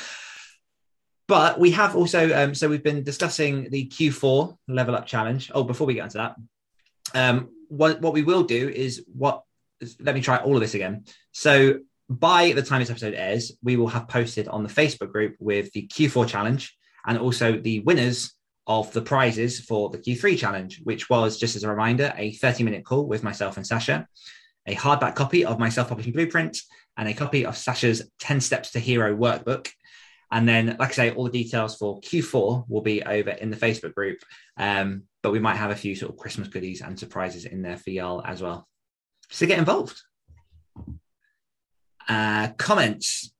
But 1.27 1.59
we 1.59 1.71
have 1.71 1.95
also, 1.95 2.35
um, 2.35 2.53
so 2.53 2.69
we've 2.69 2.83
been 2.83 3.03
discussing 3.03 3.69
the 3.69 3.87
Q4 3.87 4.57
level 4.67 4.95
up 4.95 5.07
challenge. 5.07 5.51
Oh, 5.53 5.63
before 5.63 5.87
we 5.87 5.95
get 5.95 6.03
into 6.03 6.17
that, 6.19 6.35
um, 7.15 7.49
what, 7.69 7.99
what 8.01 8.13
we 8.13 8.21
will 8.21 8.43
do 8.43 8.69
is 8.69 9.03
what, 9.07 9.43
let 9.99 10.13
me 10.13 10.21
try 10.21 10.37
all 10.37 10.55
of 10.55 10.61
this 10.61 10.75
again. 10.75 11.05
So 11.31 11.79
by 12.09 12.51
the 12.51 12.61
time 12.61 12.79
this 12.79 12.91
episode 12.91 13.15
airs, 13.15 13.53
we 13.63 13.75
will 13.75 13.87
have 13.87 14.07
posted 14.07 14.47
on 14.47 14.63
the 14.63 14.69
Facebook 14.69 15.11
group 15.11 15.35
with 15.39 15.71
the 15.71 15.87
Q4 15.87 16.27
challenge 16.27 16.77
and 17.07 17.17
also 17.17 17.57
the 17.57 17.79
winners 17.81 18.33
of 18.67 18.91
the 18.93 19.01
prizes 19.01 19.59
for 19.59 19.89
the 19.89 19.97
Q3 19.97 20.37
challenge, 20.37 20.81
which 20.83 21.09
was 21.09 21.37
just 21.37 21.55
as 21.55 21.63
a 21.63 21.69
reminder, 21.69 22.13
a 22.17 22.33
30 22.33 22.63
minute 22.63 22.85
call 22.85 23.05
with 23.05 23.23
myself 23.23 23.57
and 23.57 23.65
Sacha, 23.65 24.07
a 24.67 24.75
hardback 24.75 25.15
copy 25.15 25.45
of 25.45 25.59
my 25.59 25.69
self 25.69 25.89
publishing 25.89 26.13
blueprint, 26.13 26.59
and 26.97 27.07
a 27.07 27.13
copy 27.13 27.45
of 27.45 27.57
Sacha's 27.57 28.09
10 28.19 28.41
Steps 28.41 28.71
to 28.71 28.79
Hero 28.79 29.15
workbook. 29.15 29.69
And 30.31 30.47
then, 30.47 30.75
like 30.79 30.89
I 30.89 30.93
say, 30.93 31.11
all 31.11 31.25
the 31.25 31.43
details 31.43 31.77
for 31.77 31.99
Q4 32.01 32.65
will 32.67 32.81
be 32.81 33.03
over 33.03 33.29
in 33.29 33.49
the 33.49 33.57
Facebook 33.57 33.93
group. 33.93 34.19
Um, 34.57 35.03
but 35.21 35.31
we 35.31 35.39
might 35.39 35.55
have 35.55 35.71
a 35.71 35.75
few 35.75 35.95
sort 35.95 36.11
of 36.11 36.17
Christmas 36.17 36.47
goodies 36.47 36.81
and 36.81 36.99
surprises 36.99 37.45
in 37.45 37.61
there 37.61 37.77
for 37.77 37.91
y'all 37.91 38.23
as 38.25 38.41
well. 38.41 38.67
So 39.29 39.45
get 39.45 39.59
involved. 39.59 40.01
Uh, 42.07 42.49
comments. 42.57 43.33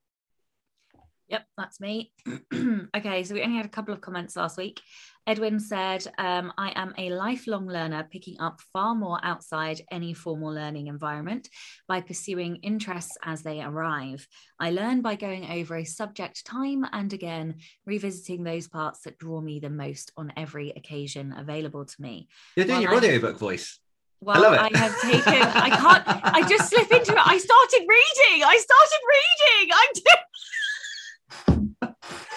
Yep, 1.27 1.45
that's 1.57 1.79
me. 1.79 2.11
okay, 2.95 3.23
so 3.23 3.33
we 3.33 3.41
only 3.41 3.57
had 3.57 3.65
a 3.65 3.69
couple 3.69 3.93
of 3.93 4.01
comments 4.01 4.35
last 4.35 4.57
week. 4.57 4.81
Edwin 5.27 5.59
said, 5.59 6.05
um, 6.19 6.53
I 6.55 6.71
am 6.75 6.93
a 6.99 7.09
lifelong 7.09 7.67
learner, 7.67 8.07
picking 8.11 8.39
up 8.39 8.59
far 8.71 8.93
more 8.93 9.19
outside 9.23 9.81
any 9.91 10.13
formal 10.13 10.53
learning 10.53 10.85
environment 10.85 11.49
by 11.87 12.01
pursuing 12.01 12.57
interests 12.57 13.17
as 13.23 13.41
they 13.41 13.59
arrive. 13.61 14.27
I 14.59 14.69
learn 14.69 15.01
by 15.01 15.15
going 15.15 15.49
over 15.49 15.77
a 15.77 15.83
subject 15.83 16.45
time 16.45 16.85
and 16.91 17.11
again, 17.11 17.55
revisiting 17.87 18.43
those 18.43 18.67
parts 18.67 19.01
that 19.01 19.17
draw 19.17 19.41
me 19.41 19.59
the 19.59 19.71
most 19.71 20.11
on 20.15 20.31
every 20.37 20.69
occasion 20.71 21.33
available 21.35 21.85
to 21.85 22.01
me. 22.01 22.27
You're 22.55 22.67
doing 22.67 22.81
Well, 22.81 22.83
your 22.83 22.93
I- 22.93 22.97
audiobook 22.97 23.39
voice. 23.39 23.79
Well, 24.21 24.41
love 24.41 24.53
it. 24.53 24.59
I 24.59 24.77
have 24.77 25.01
taken, 25.01 25.41
I 25.41 25.69
can't, 25.69 26.03
I 26.07 26.47
just 26.47 26.69
slip 26.69 26.89
into 26.91 27.11
it. 27.13 27.27
I 27.27 27.37
started 27.37 27.85
reading. 27.87 28.43
I 28.43 28.57
started 28.57 29.01
reading. 29.11 29.69
I'm 29.73 29.93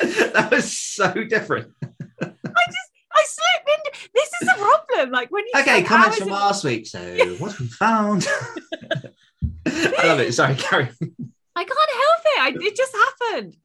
doing. 0.02 0.32
that 0.32 0.50
was 0.50 0.76
so 0.76 1.12
different. 1.24 1.72
I 2.20 3.24
slipped 3.24 3.68
into. 3.68 4.08
This 4.14 4.30
is 4.42 4.48
a 4.48 4.54
problem. 4.54 5.07
Like 5.18 5.32
when 5.32 5.42
you 5.52 5.60
Okay, 5.60 5.82
comments 5.82 6.18
from 6.18 6.28
in- 6.28 6.34
last 6.34 6.62
week. 6.62 6.86
So, 6.86 7.00
what 7.38 7.50
have 7.50 7.58
we 7.60 7.66
found? 7.66 8.24
I 9.66 10.06
love 10.06 10.20
it. 10.20 10.32
Sorry, 10.32 10.54
Carrie. 10.54 10.90
I 11.56 11.64
can't 11.64 11.90
help 12.04 12.22
it. 12.24 12.40
I, 12.40 12.52
it 12.60 12.76
just 12.76 12.94
happened. 12.94 13.56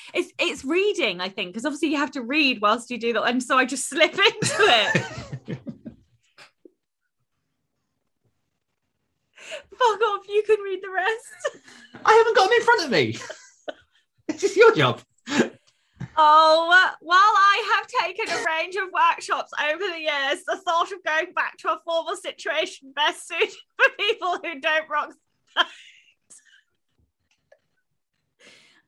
it's 0.12 0.32
it's 0.38 0.66
reading, 0.66 1.22
I 1.22 1.30
think, 1.30 1.52
because 1.52 1.64
obviously 1.64 1.88
you 1.88 1.96
have 1.96 2.10
to 2.10 2.20
read 2.20 2.60
whilst 2.60 2.90
you 2.90 2.98
do 2.98 3.14
that, 3.14 3.22
and 3.22 3.42
so 3.42 3.56
I 3.56 3.64
just 3.64 3.88
slip 3.88 4.12
into 4.12 4.26
it. 4.58 5.56
Fuck 9.78 10.02
off! 10.02 10.28
You 10.28 10.42
can 10.46 10.60
read 10.60 10.80
the 10.82 10.90
rest. 10.90 11.64
I 12.04 12.12
haven't 12.12 12.36
got 12.36 12.50
them 12.50 12.58
in 12.58 12.62
front 12.64 12.84
of 12.84 12.90
me. 12.90 13.16
This 14.28 14.44
is 14.44 14.56
your 14.58 14.74
job. 14.74 15.00
Oh, 16.16 16.90
while 17.00 17.18
I 17.18 17.76
have 17.76 17.86
taken 18.04 18.28
a 18.28 18.44
range 18.44 18.76
of 18.76 18.88
workshops 18.92 19.50
over 19.70 19.78
the 19.78 20.00
years, 20.00 20.44
the 20.46 20.56
thought 20.56 20.92
of 20.92 21.02
going 21.04 21.32
back 21.32 21.56
to 21.58 21.72
a 21.72 21.78
formal 21.84 22.16
situation 22.16 22.92
best 22.94 23.26
suited 23.28 23.48
for 23.76 23.88
people 23.98 24.32
who 24.32 24.60
don't 24.60 24.88
rock. 24.90 25.12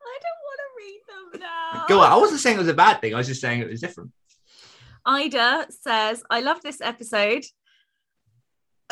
I 0.07 0.19
don't 0.21 0.43
want 0.45 0.61
to 0.61 0.69
read 0.79 1.01
them 1.09 1.41
now. 1.41 1.85
Go 1.89 2.01
on. 2.01 2.13
I 2.13 2.17
wasn't 2.17 2.41
saying 2.41 2.57
it 2.57 2.61
was 2.61 2.69
a 2.69 2.75
bad 2.75 3.01
thing. 3.01 3.15
I 3.15 3.19
was 3.19 3.27
just 3.27 3.41
saying 3.41 3.61
it 3.61 3.71
was 3.71 3.81
different. 3.81 4.13
Ida 5.07 5.67
says, 5.71 6.23
I 6.29 6.41
love 6.41 6.63
this 6.63 6.81
episode. 6.81 7.45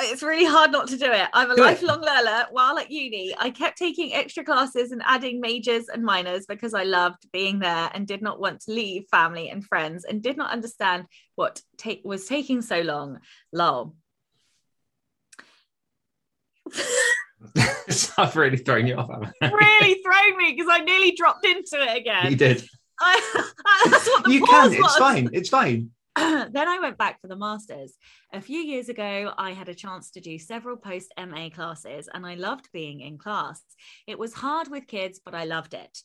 It's 0.01 0.23
really 0.23 0.47
hard 0.47 0.73
not 0.73 0.89
to 0.89 0.97
do 0.97 1.11
it. 1.13 1.29
I'm 1.35 1.51
a 1.51 1.55
Do 1.55 1.63
it. 1.63 1.67
lifelong 1.67 2.01
learner. 2.01 2.47
While 2.51 2.79
at 2.79 2.91
uni, 2.91 3.35
I 3.39 3.51
kept 3.51 3.77
taking 3.79 4.15
extra 4.15 4.43
classes 4.43 4.91
and 4.91 5.03
adding 5.05 5.39
majors 5.41 5.89
and 5.89 6.03
minors 6.03 6.47
because 6.47 6.73
I 6.73 6.85
loved 6.85 7.31
being 7.33 7.59
there 7.59 7.91
and 7.93 8.07
did 8.07 8.23
not 8.23 8.41
want 8.41 8.61
to 8.63 8.73
leave 8.73 9.05
family 9.11 9.51
and 9.51 9.65
friends 9.65 10.05
and 10.05 10.23
did 10.23 10.37
not 10.39 10.51
understand 10.51 11.05
what 11.37 11.61
ta- 11.77 11.97
was 12.05 12.27
taking 12.27 12.63
so 12.63 12.81
long. 12.81 13.19
Lol. 13.53 13.95
I've 18.17 18.37
really 18.37 18.57
thrown 18.57 18.87
you 18.87 18.97
off. 18.97 19.11
really 19.43 20.03
thrown 20.03 20.39
me 20.39 20.53
because 20.57 20.69
I 20.71 20.79
nearly 20.85 21.13
dropped 21.13 21.45
into 21.45 21.77
it 21.83 21.97
again. 21.99 22.31
You 22.31 22.37
did. 22.37 22.65
I, 23.01 23.43
that's 23.91 24.07
what 24.07 24.25
the 24.25 24.33
You 24.33 24.45
pause 24.47 24.71
can. 24.71 24.73
It's 24.75 24.83
was. 24.83 24.97
fine. 24.97 25.31
It's 25.33 25.49
fine. 25.49 25.91
then 26.17 26.69
I 26.69 26.79
went 26.79 26.99
back 26.99 27.21
for 27.21 27.29
the 27.29 27.37
masters. 27.37 27.95
A 28.35 28.41
few 28.41 28.59
years 28.59 28.91
ago, 28.91 29.33
I 29.39 29.53
had 29.53 29.71
a 29.71 29.75
chance 29.75 30.11
to 30.11 30.21
do 30.21 30.39
several 30.39 30.77
post 30.77 31.13
MA 31.19 31.49
classes 31.49 32.09
and 32.13 32.27
I 32.27 32.35
loved 32.35 32.69
being 32.73 33.01
in 33.01 33.17
class. 33.17 33.63
It 34.07 34.19
was 34.19 34.35
hard 34.35 34.69
with 34.69 34.87
kids, 34.87 35.21
but 35.25 35.35
I 35.35 35.45
loved 35.45 35.73
it. 35.73 35.99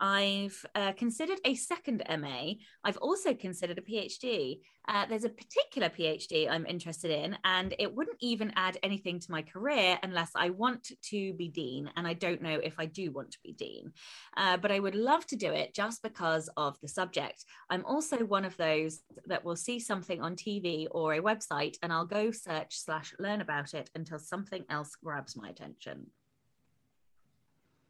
I've 0.00 0.64
uh, 0.74 0.92
considered 0.92 1.40
a 1.44 1.54
second 1.54 2.02
MA. 2.08 2.54
I've 2.82 2.96
also 2.98 3.34
considered 3.34 3.78
a 3.78 3.82
PhD. 3.82 4.60
Uh, 4.86 5.06
there's 5.06 5.24
a 5.24 5.30
particular 5.30 5.88
PhD 5.88 6.50
I'm 6.50 6.66
interested 6.66 7.10
in, 7.10 7.38
and 7.44 7.74
it 7.78 7.94
wouldn't 7.94 8.18
even 8.20 8.52
add 8.56 8.76
anything 8.82 9.18
to 9.20 9.30
my 9.30 9.42
career 9.42 9.98
unless 10.02 10.30
I 10.34 10.50
want 10.50 10.92
to 11.10 11.32
be 11.34 11.48
dean. 11.48 11.90
And 11.96 12.06
I 12.06 12.12
don't 12.12 12.42
know 12.42 12.60
if 12.62 12.74
I 12.78 12.86
do 12.86 13.10
want 13.10 13.30
to 13.32 13.38
be 13.42 13.52
dean, 13.52 13.92
uh, 14.36 14.56
but 14.56 14.70
I 14.70 14.80
would 14.80 14.94
love 14.94 15.26
to 15.28 15.36
do 15.36 15.52
it 15.52 15.74
just 15.74 16.02
because 16.02 16.50
of 16.56 16.78
the 16.80 16.88
subject. 16.88 17.44
I'm 17.70 17.84
also 17.84 18.18
one 18.24 18.44
of 18.44 18.56
those 18.56 19.00
that 19.26 19.44
will 19.44 19.56
see 19.56 19.78
something 19.78 20.20
on 20.20 20.36
TV 20.36 20.86
or 20.90 21.14
a 21.14 21.22
website 21.22 21.76
and 21.82 21.92
I'll 21.92 22.04
go 22.04 22.30
search 22.30 22.76
slash 22.78 23.14
learn 23.18 23.40
about 23.40 23.74
it 23.74 23.90
until 23.94 24.18
something 24.18 24.64
else 24.68 24.96
grabs 25.02 25.36
my 25.36 25.48
attention. 25.48 26.06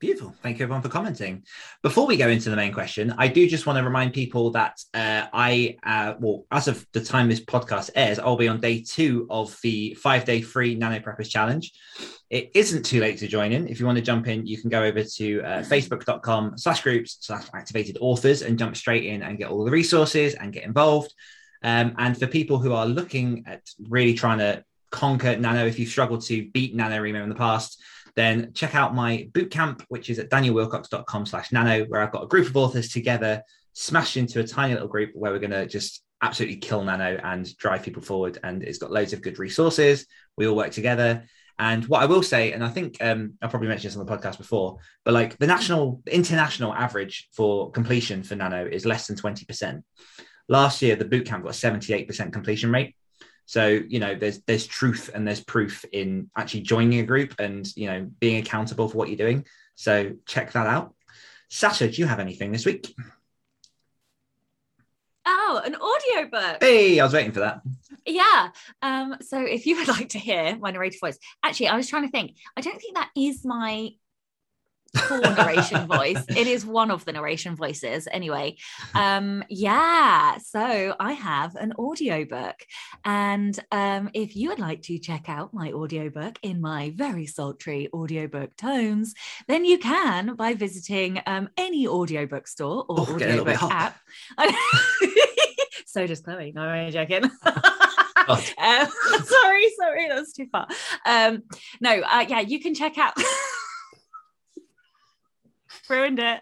Beautiful. 0.04 0.34
Thank 0.42 0.58
you 0.58 0.64
everyone 0.64 0.82
for 0.82 0.90
commenting. 0.90 1.44
Before 1.82 2.06
we 2.06 2.18
go 2.18 2.28
into 2.28 2.50
the 2.50 2.56
main 2.56 2.74
question, 2.74 3.14
I 3.16 3.26
do 3.26 3.48
just 3.48 3.64
want 3.64 3.78
to 3.78 3.82
remind 3.82 4.12
people 4.12 4.50
that 4.50 4.78
uh, 4.92 5.28
I, 5.32 5.78
uh, 5.82 6.12
well, 6.20 6.44
as 6.50 6.68
of 6.68 6.86
the 6.92 7.02
time 7.02 7.26
this 7.26 7.40
podcast 7.40 7.88
airs, 7.94 8.18
I'll 8.18 8.36
be 8.36 8.46
on 8.46 8.60
day 8.60 8.82
two 8.82 9.26
of 9.30 9.58
the 9.62 9.94
five 9.94 10.26
day 10.26 10.42
free 10.42 10.74
Nano 10.74 10.98
Preppers 10.98 11.30
Challenge. 11.30 11.72
It 12.28 12.50
isn't 12.54 12.84
too 12.84 13.00
late 13.00 13.16
to 13.20 13.28
join 13.28 13.52
in. 13.52 13.66
If 13.66 13.80
you 13.80 13.86
want 13.86 13.96
to 13.96 14.04
jump 14.04 14.28
in, 14.28 14.46
you 14.46 14.60
can 14.60 14.68
go 14.68 14.82
over 14.82 15.02
to 15.02 15.40
uh, 15.40 15.62
facebook.com 15.62 16.58
slash 16.58 16.82
groups 16.82 17.16
slash 17.22 17.46
activated 17.54 17.96
authors 17.98 18.42
and 18.42 18.58
jump 18.58 18.76
straight 18.76 19.06
in 19.06 19.22
and 19.22 19.38
get 19.38 19.48
all 19.48 19.64
the 19.64 19.70
resources 19.70 20.34
and 20.34 20.52
get 20.52 20.64
involved. 20.64 21.14
Um, 21.62 21.94
and 21.96 22.14
for 22.14 22.26
people 22.26 22.58
who 22.58 22.74
are 22.74 22.84
looking 22.84 23.44
at 23.46 23.62
really 23.88 24.12
trying 24.12 24.40
to 24.40 24.64
conquer 24.90 25.38
Nano, 25.38 25.64
if 25.64 25.78
you've 25.78 25.88
struggled 25.88 26.26
to 26.26 26.50
beat 26.50 26.76
NaNoWriMo 26.76 27.22
in 27.22 27.30
the 27.30 27.34
past, 27.34 27.80
then 28.16 28.52
check 28.54 28.74
out 28.74 28.94
my 28.94 29.28
bootcamp, 29.32 29.82
which 29.88 30.10
is 30.10 30.18
at 30.18 30.30
danielwillcocks.com 30.30 31.26
slash 31.26 31.52
nano, 31.52 31.84
where 31.86 32.00
I've 32.00 32.12
got 32.12 32.24
a 32.24 32.28
group 32.28 32.46
of 32.46 32.56
authors 32.56 32.88
together, 32.88 33.42
smashed 33.72 34.16
into 34.16 34.40
a 34.40 34.46
tiny 34.46 34.74
little 34.74 34.88
group 34.88 35.10
where 35.14 35.32
we're 35.32 35.38
going 35.38 35.50
to 35.50 35.66
just 35.66 36.02
absolutely 36.22 36.56
kill 36.56 36.84
nano 36.84 37.20
and 37.22 37.56
drive 37.56 37.82
people 37.82 38.02
forward. 38.02 38.38
And 38.42 38.62
it's 38.62 38.78
got 38.78 38.92
loads 38.92 39.12
of 39.12 39.22
good 39.22 39.38
resources. 39.38 40.06
We 40.36 40.46
all 40.46 40.56
work 40.56 40.70
together. 40.70 41.24
And 41.58 41.84
what 41.86 42.02
I 42.02 42.06
will 42.06 42.22
say, 42.22 42.52
and 42.52 42.64
I 42.64 42.68
think 42.68 42.96
um, 43.00 43.34
I 43.40 43.46
probably 43.46 43.68
mentioned 43.68 43.92
this 43.92 43.96
on 43.96 44.04
the 44.04 44.16
podcast 44.16 44.38
before, 44.38 44.78
but 45.04 45.14
like 45.14 45.38
the 45.38 45.46
national, 45.46 46.02
international 46.06 46.74
average 46.74 47.28
for 47.32 47.70
completion 47.70 48.22
for 48.24 48.34
nano 48.34 48.66
is 48.66 48.84
less 48.84 49.06
than 49.06 49.16
20%. 49.16 49.82
Last 50.48 50.82
year, 50.82 50.96
the 50.96 51.04
bootcamp 51.04 51.42
got 51.42 51.64
a 51.64 51.70
78% 51.70 52.32
completion 52.32 52.72
rate. 52.72 52.96
So 53.46 53.66
you 53.66 54.00
know, 54.00 54.14
there's 54.14 54.40
there's 54.42 54.66
truth 54.66 55.10
and 55.14 55.26
there's 55.26 55.42
proof 55.42 55.84
in 55.92 56.30
actually 56.36 56.62
joining 56.62 57.00
a 57.00 57.04
group 57.04 57.34
and 57.38 57.66
you 57.76 57.86
know 57.86 58.10
being 58.20 58.38
accountable 58.38 58.88
for 58.88 58.96
what 58.96 59.08
you're 59.08 59.16
doing. 59.16 59.44
So 59.74 60.14
check 60.26 60.52
that 60.52 60.66
out. 60.66 60.94
Sacha, 61.48 61.88
do 61.88 62.00
you 62.00 62.06
have 62.06 62.20
anything 62.20 62.52
this 62.52 62.66
week? 62.66 62.94
Oh, 65.26 65.62
an 65.64 65.74
audiobook. 65.74 66.62
Hey, 66.62 67.00
I 67.00 67.04
was 67.04 67.14
waiting 67.14 67.32
for 67.32 67.40
that. 67.40 67.62
Yeah. 68.04 68.50
Um, 68.82 69.16
so 69.20 69.40
if 69.40 69.66
you 69.66 69.76
would 69.76 69.88
like 69.96 70.10
to 70.10 70.18
hear 70.18 70.56
my 70.56 70.70
narrator 70.70 70.98
voice, 71.00 71.18
actually, 71.42 71.68
I 71.68 71.76
was 71.76 71.88
trying 71.88 72.02
to 72.02 72.10
think. 72.10 72.36
I 72.56 72.60
don't 72.60 72.80
think 72.80 72.96
that 72.96 73.10
is 73.16 73.44
my 73.44 73.90
core 74.94 75.20
narration 75.20 75.86
voice. 75.86 76.22
It 76.28 76.46
is 76.46 76.64
one 76.64 76.90
of 76.90 77.04
the 77.04 77.12
narration 77.12 77.56
voices 77.56 78.08
anyway. 78.10 78.56
Um, 78.94 79.44
yeah. 79.48 80.38
So 80.38 80.94
I 80.98 81.12
have 81.12 81.56
an 81.56 81.72
audiobook. 81.78 82.56
And 83.04 83.58
um, 83.72 84.10
if 84.14 84.36
you 84.36 84.48
would 84.50 84.58
like 84.58 84.82
to 84.82 84.98
check 84.98 85.28
out 85.28 85.54
my 85.54 85.72
audiobook 85.72 86.38
in 86.42 86.60
my 86.60 86.92
very 86.96 87.26
sultry 87.26 87.88
audiobook 87.92 88.56
tones, 88.56 89.14
then 89.48 89.64
you 89.64 89.78
can 89.78 90.34
by 90.36 90.54
visiting 90.54 91.20
um, 91.26 91.48
any 91.56 91.86
audiobook 91.86 92.48
store 92.48 92.84
or 92.88 93.00
Oh, 93.00 93.16
getting 93.18 93.38
a 93.38 93.42
little 93.42 93.44
bit 93.44 93.62
audiobook 93.62 93.72
app. 93.72 93.98
so 95.86 96.06
does 96.06 96.20
Chloe. 96.20 96.52
No, 96.54 96.62
I'm 96.62 96.92
joking. 96.92 97.30
Oh. 98.26 98.34
um, 98.34 99.22
sorry, 99.24 99.70
sorry, 99.76 100.08
that's 100.08 100.32
too 100.32 100.46
far. 100.50 100.66
Um, 101.04 101.42
no, 101.80 102.00
uh, 102.00 102.24
yeah, 102.26 102.40
you 102.40 102.60
can 102.60 102.74
check 102.74 102.96
out. 102.96 103.14
Ruined 105.88 106.18
it. 106.18 106.40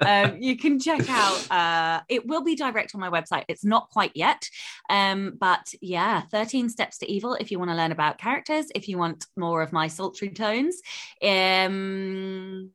Um, 0.00 0.36
you 0.40 0.56
can 0.56 0.78
check 0.78 1.08
out. 1.08 1.50
Uh, 1.50 2.00
it 2.08 2.26
will 2.26 2.44
be 2.44 2.54
direct 2.54 2.94
on 2.94 3.00
my 3.00 3.10
website. 3.10 3.44
It's 3.48 3.64
not 3.64 3.90
quite 3.90 4.12
yet, 4.14 4.48
um, 4.88 5.36
but 5.40 5.66
yeah, 5.80 6.22
thirteen 6.30 6.68
steps 6.68 6.98
to 6.98 7.10
evil. 7.10 7.34
If 7.34 7.50
you 7.50 7.58
want 7.58 7.72
to 7.72 7.76
learn 7.76 7.90
about 7.90 8.18
characters, 8.18 8.66
if 8.74 8.88
you 8.88 8.96
want 8.98 9.26
more 9.36 9.62
of 9.62 9.72
my 9.72 9.88
sultry 9.88 10.30
tones, 10.30 10.80
um, 11.22 12.70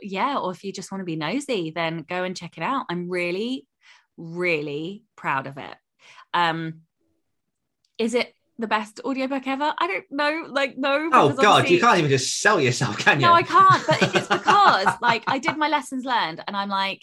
yeah, 0.00 0.38
or 0.38 0.52
if 0.52 0.64
you 0.64 0.72
just 0.72 0.90
want 0.90 1.02
to 1.02 1.06
be 1.06 1.16
nosy, 1.16 1.70
then 1.70 2.04
go 2.08 2.24
and 2.24 2.36
check 2.36 2.56
it 2.56 2.62
out. 2.62 2.86
I'm 2.88 3.10
really, 3.10 3.66
really 4.16 5.04
proud 5.16 5.46
of 5.46 5.58
it. 5.58 5.76
Um, 6.32 6.82
is 7.98 8.14
it 8.14 8.32
the 8.58 8.66
best 8.66 9.00
audiobook 9.04 9.46
ever? 9.46 9.72
I 9.78 9.86
don't 9.86 10.04
know. 10.10 10.46
Like, 10.48 10.76
no. 10.76 11.10
Oh 11.12 11.32
God, 11.32 11.68
you 11.68 11.80
can't 11.80 11.98
even 11.98 12.10
just 12.10 12.40
sell 12.40 12.60
yourself, 12.60 12.98
can 12.98 13.20
you? 13.20 13.26
No, 13.26 13.32
I 13.32 13.42
can't. 13.42 13.86
But 13.86 14.14
it's 14.14 14.28
because, 14.28 14.88
like, 15.00 15.24
I 15.26 15.38
did 15.38 15.56
my 15.56 15.68
lessons 15.68 16.04
learned, 16.04 16.42
and 16.46 16.56
I'm 16.56 16.68
like, 16.68 17.02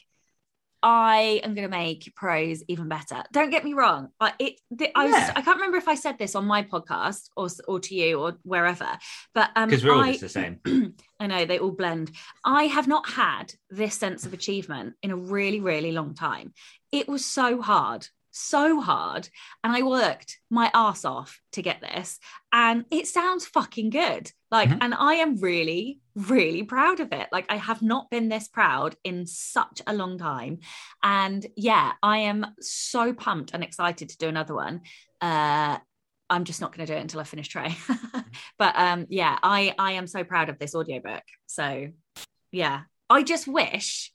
I 0.85 1.41
am 1.43 1.55
going 1.55 1.67
to 1.67 1.75
make 1.75 2.13
prose 2.15 2.61
even 2.67 2.87
better. 2.87 3.23
Don't 3.33 3.49
get 3.49 3.63
me 3.63 3.73
wrong. 3.73 4.09
I, 4.19 4.33
it, 4.37 4.59
the, 4.69 4.95
I, 4.95 5.05
was, 5.05 5.15
I 5.35 5.41
can't 5.41 5.57
remember 5.57 5.77
if 5.77 5.87
I 5.87 5.95
said 5.95 6.19
this 6.19 6.35
on 6.35 6.45
my 6.45 6.61
podcast 6.61 7.29
or, 7.35 7.47
or 7.67 7.79
to 7.79 7.95
you 7.95 8.21
or 8.21 8.37
wherever, 8.43 8.87
but 9.33 9.49
um, 9.55 9.67
Because 9.67 9.83
we're 9.83 9.95
all 9.95 10.03
I, 10.03 10.11
just 10.11 10.21
the 10.21 10.29
same. 10.29 10.59
I 11.19 11.25
know 11.25 11.45
they 11.45 11.57
all 11.57 11.71
blend. 11.71 12.11
I 12.43 12.65
have 12.65 12.87
not 12.87 13.09
had 13.09 13.51
this 13.71 13.95
sense 13.95 14.27
of 14.27 14.33
achievement 14.33 14.93
in 15.01 15.09
a 15.09 15.15
really, 15.15 15.59
really 15.59 15.91
long 15.91 16.13
time. 16.13 16.53
It 16.91 17.07
was 17.07 17.25
so 17.25 17.63
hard, 17.63 18.07
so 18.35 18.81
hard. 18.81 19.29
And 19.63 19.73
I 19.73 19.81
worked 19.81 20.39
my 20.49 20.69
ass 20.73 21.05
off 21.05 21.39
to 21.53 21.61
get 21.61 21.81
this. 21.81 22.19
And 22.51 22.85
it 22.91 23.07
sounds 23.07 23.45
fucking 23.45 23.89
good. 23.89 24.31
Like, 24.51 24.69
Mhm. 24.69 24.77
and 24.81 24.93
I 24.93 25.15
am 25.15 25.37
really, 25.37 25.99
really 26.15 26.63
proud 26.63 26.99
of 26.99 27.11
it. 27.11 27.29
Like, 27.31 27.45
I 27.49 27.55
have 27.55 27.81
not 27.81 28.09
been 28.09 28.29
this 28.29 28.47
proud 28.47 28.95
in 29.03 29.25
such 29.25 29.81
a 29.87 29.93
long 29.93 30.17
time. 30.17 30.59
And 31.01 31.45
yeah, 31.55 31.93
I 32.03 32.19
am 32.19 32.45
so 32.59 33.13
pumped 33.13 33.53
and 33.53 33.63
excited 33.63 34.09
to 34.09 34.17
do 34.17 34.27
another 34.27 34.53
one. 34.53 34.81
Uh, 35.21 35.79
I'm 36.29 36.43
just 36.43 36.59
not 36.59 36.75
going 36.75 36.85
to 36.85 36.91
do 36.91 36.97
it 36.97 37.01
until 37.01 37.19
I 37.19 37.23
finish 37.23 37.47
Trey. 37.47 37.75
but 38.57 38.75
um, 38.75 39.05
yeah, 39.09 39.37
I 39.43 39.75
I 39.77 39.93
am 39.93 40.07
so 40.07 40.23
proud 40.23 40.49
of 40.49 40.57
this 40.59 40.73
audiobook. 40.75 41.23
So 41.45 41.89
yeah, 42.51 42.83
I 43.09 43.23
just 43.23 43.47
wish 43.47 44.11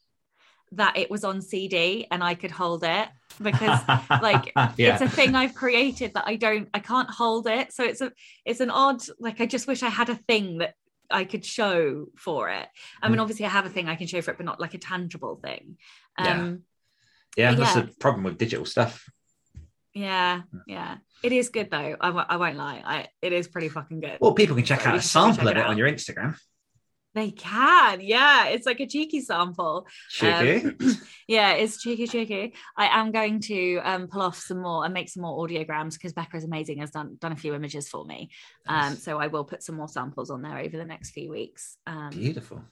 that 0.73 0.97
it 0.97 1.09
was 1.09 1.23
on 1.23 1.41
CD 1.41 2.07
and 2.11 2.23
I 2.23 2.35
could 2.35 2.51
hold 2.51 2.83
it 2.83 3.09
because 3.41 3.79
like 4.21 4.51
yeah. 4.77 4.93
it's 4.93 5.01
a 5.01 5.09
thing 5.09 5.35
I've 5.35 5.53
created 5.55 6.13
that 6.15 6.25
I 6.27 6.35
don't 6.35 6.69
I 6.73 6.79
can't 6.79 7.09
hold 7.09 7.47
it. 7.47 7.73
So 7.73 7.83
it's 7.83 8.01
a 8.01 8.11
it's 8.45 8.59
an 8.59 8.69
odd 8.69 9.01
like 9.19 9.41
I 9.41 9.45
just 9.45 9.67
wish 9.67 9.83
I 9.83 9.89
had 9.89 10.09
a 10.09 10.15
thing 10.15 10.59
that 10.59 10.75
I 11.09 11.25
could 11.25 11.43
show 11.45 12.05
for 12.17 12.49
it. 12.49 12.67
I 13.01 13.07
Mm. 13.07 13.11
mean, 13.11 13.19
obviously 13.19 13.45
I 13.45 13.49
have 13.49 13.65
a 13.65 13.69
thing 13.69 13.89
I 13.89 13.95
can 13.95 14.07
show 14.07 14.21
for 14.21 14.31
it, 14.31 14.37
but 14.37 14.45
not 14.45 14.59
like 14.61 14.73
a 14.73 14.77
tangible 14.77 15.35
thing. 15.43 15.77
Yeah. 16.19 16.31
Um, 16.41 16.61
yeah, 17.37 17.51
but 17.51 17.59
that's 17.59 17.75
yeah. 17.75 17.81
the 17.83 17.93
problem 17.99 18.23
with 18.23 18.37
digital 18.37 18.65
stuff. 18.65 19.09
yeah, 19.93 20.41
yeah. 20.67 20.97
It 21.23 21.31
is 21.33 21.49
good 21.49 21.69
though. 21.69 21.95
I 21.99 22.07
w- 22.07 22.25
I 22.27 22.37
won't 22.37 22.57
lie. 22.57 22.81
I 22.83 23.07
it 23.21 23.33
is 23.33 23.47
pretty 23.47 23.69
fucking 23.69 23.99
good. 23.99 24.17
Well, 24.21 24.33
people 24.33 24.55
can 24.55 24.65
check 24.65 24.81
So 24.81 24.89
out 24.89 24.95
a 24.95 25.01
sample 25.01 25.35
check 25.35 25.45
of 25.45 25.57
it 25.57 25.57
it 25.57 25.65
on 25.65 25.77
your 25.77 25.89
Instagram. 25.89 26.35
They 27.13 27.31
can, 27.31 27.99
yeah. 28.01 28.47
It's 28.47 28.65
like 28.65 28.79
a 28.79 28.87
cheeky 28.87 29.19
sample. 29.19 29.85
Cheeky. 30.09 30.65
Um, 30.67 30.77
yeah, 31.27 31.53
it's 31.53 31.81
cheeky, 31.81 32.07
cheeky. 32.07 32.53
I 32.77 32.87
am 32.99 33.11
going 33.11 33.41
to 33.41 33.79
um, 33.83 34.07
pull 34.07 34.21
off 34.21 34.37
some 34.37 34.61
more 34.61 34.85
and 34.85 34.93
make 34.93 35.09
some 35.09 35.23
more 35.23 35.45
audiograms 35.45 35.93
because 35.93 36.13
Becca 36.13 36.37
is 36.37 36.45
amazing. 36.45 36.77
Has 36.79 36.91
done 36.91 37.17
done 37.19 37.33
a 37.33 37.35
few 37.35 37.53
images 37.53 37.89
for 37.89 38.05
me, 38.05 38.29
um, 38.67 38.91
Nice. 38.91 39.03
so 39.03 39.19
I 39.19 39.27
will 39.27 39.43
put 39.43 39.61
some 39.61 39.75
more 39.75 39.89
samples 39.89 40.29
on 40.29 40.41
there 40.41 40.57
over 40.57 40.77
the 40.77 40.85
next 40.85 41.11
few 41.11 41.29
weeks. 41.29 41.77
Um, 41.85 42.11
Beautiful. 42.11 42.63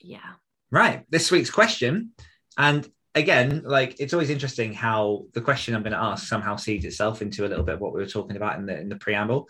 yeah, 0.00 0.34
Right. 0.70 1.04
This 1.10 1.30
week's 1.32 1.50
question. 1.50 2.12
And 2.56 2.88
again, 3.14 3.62
like 3.64 3.96
it's 3.98 4.12
always 4.12 4.30
interesting 4.30 4.72
how 4.72 5.24
the 5.32 5.40
question 5.40 5.74
I'm 5.74 5.82
going 5.82 5.92
to 5.92 5.98
ask 5.98 6.28
somehow 6.28 6.56
seeds 6.56 6.84
itself 6.84 7.22
into 7.22 7.44
a 7.44 7.48
little 7.48 7.64
bit 7.64 7.74
of 7.74 7.80
what 7.80 7.92
we 7.92 8.00
were 8.00 8.06
talking 8.06 8.36
about 8.36 8.58
in 8.58 8.66
the 8.66 8.78
in 8.78 8.88
the 8.88 8.96
preamble. 8.96 9.48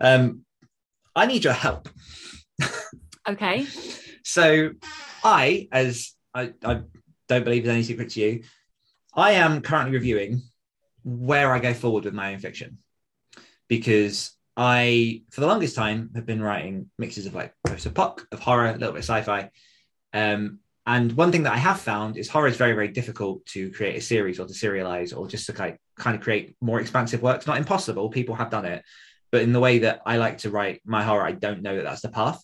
Um, 0.00 0.44
I 1.16 1.24
need 1.24 1.44
your 1.44 1.54
help. 1.54 1.88
okay. 3.28 3.66
So 4.24 4.70
I, 5.24 5.68
as 5.72 6.14
I, 6.34 6.52
I 6.64 6.82
don't 7.28 7.44
believe 7.44 7.64
there's 7.64 7.74
any 7.74 7.82
secret 7.82 8.10
to 8.10 8.20
you, 8.20 8.42
I 9.14 9.32
am 9.32 9.62
currently 9.62 9.92
reviewing 9.92 10.42
where 11.04 11.52
I 11.52 11.58
go 11.58 11.74
forward 11.74 12.04
with 12.04 12.14
my 12.14 12.32
own 12.32 12.38
fiction. 12.38 12.78
Because 13.68 14.32
I, 14.56 15.22
for 15.30 15.40
the 15.40 15.46
longest 15.46 15.76
time, 15.76 16.10
have 16.14 16.26
been 16.26 16.42
writing 16.42 16.90
mixes 16.98 17.26
of 17.26 17.34
like 17.34 17.54
post-apoc, 17.66 18.26
of 18.32 18.40
horror, 18.40 18.66
a 18.66 18.72
little 18.72 18.92
bit 18.92 18.98
of 18.98 19.04
sci-fi. 19.04 19.50
Um, 20.12 20.60
and 20.86 21.12
one 21.12 21.30
thing 21.30 21.42
that 21.42 21.52
I 21.52 21.58
have 21.58 21.80
found 21.80 22.16
is 22.16 22.28
horror 22.28 22.48
is 22.48 22.56
very, 22.56 22.72
very 22.72 22.88
difficult 22.88 23.44
to 23.46 23.70
create 23.72 23.96
a 23.96 24.00
series 24.00 24.40
or 24.40 24.46
to 24.46 24.54
serialize 24.54 25.16
or 25.16 25.28
just 25.28 25.46
to 25.46 25.52
kind 25.52 25.76
of 26.16 26.20
create 26.20 26.56
more 26.62 26.80
expansive 26.80 27.22
works. 27.22 27.46
Not 27.46 27.58
impossible, 27.58 28.08
people 28.08 28.34
have 28.36 28.50
done 28.50 28.64
it, 28.64 28.82
but 29.30 29.42
in 29.42 29.52
the 29.52 29.60
way 29.60 29.80
that 29.80 30.00
I 30.06 30.16
like 30.16 30.38
to 30.38 30.50
write 30.50 30.80
my 30.86 31.04
horror, 31.04 31.24
I 31.24 31.32
don't 31.32 31.62
know 31.62 31.76
that 31.76 31.84
that's 31.84 32.00
the 32.00 32.08
path. 32.08 32.42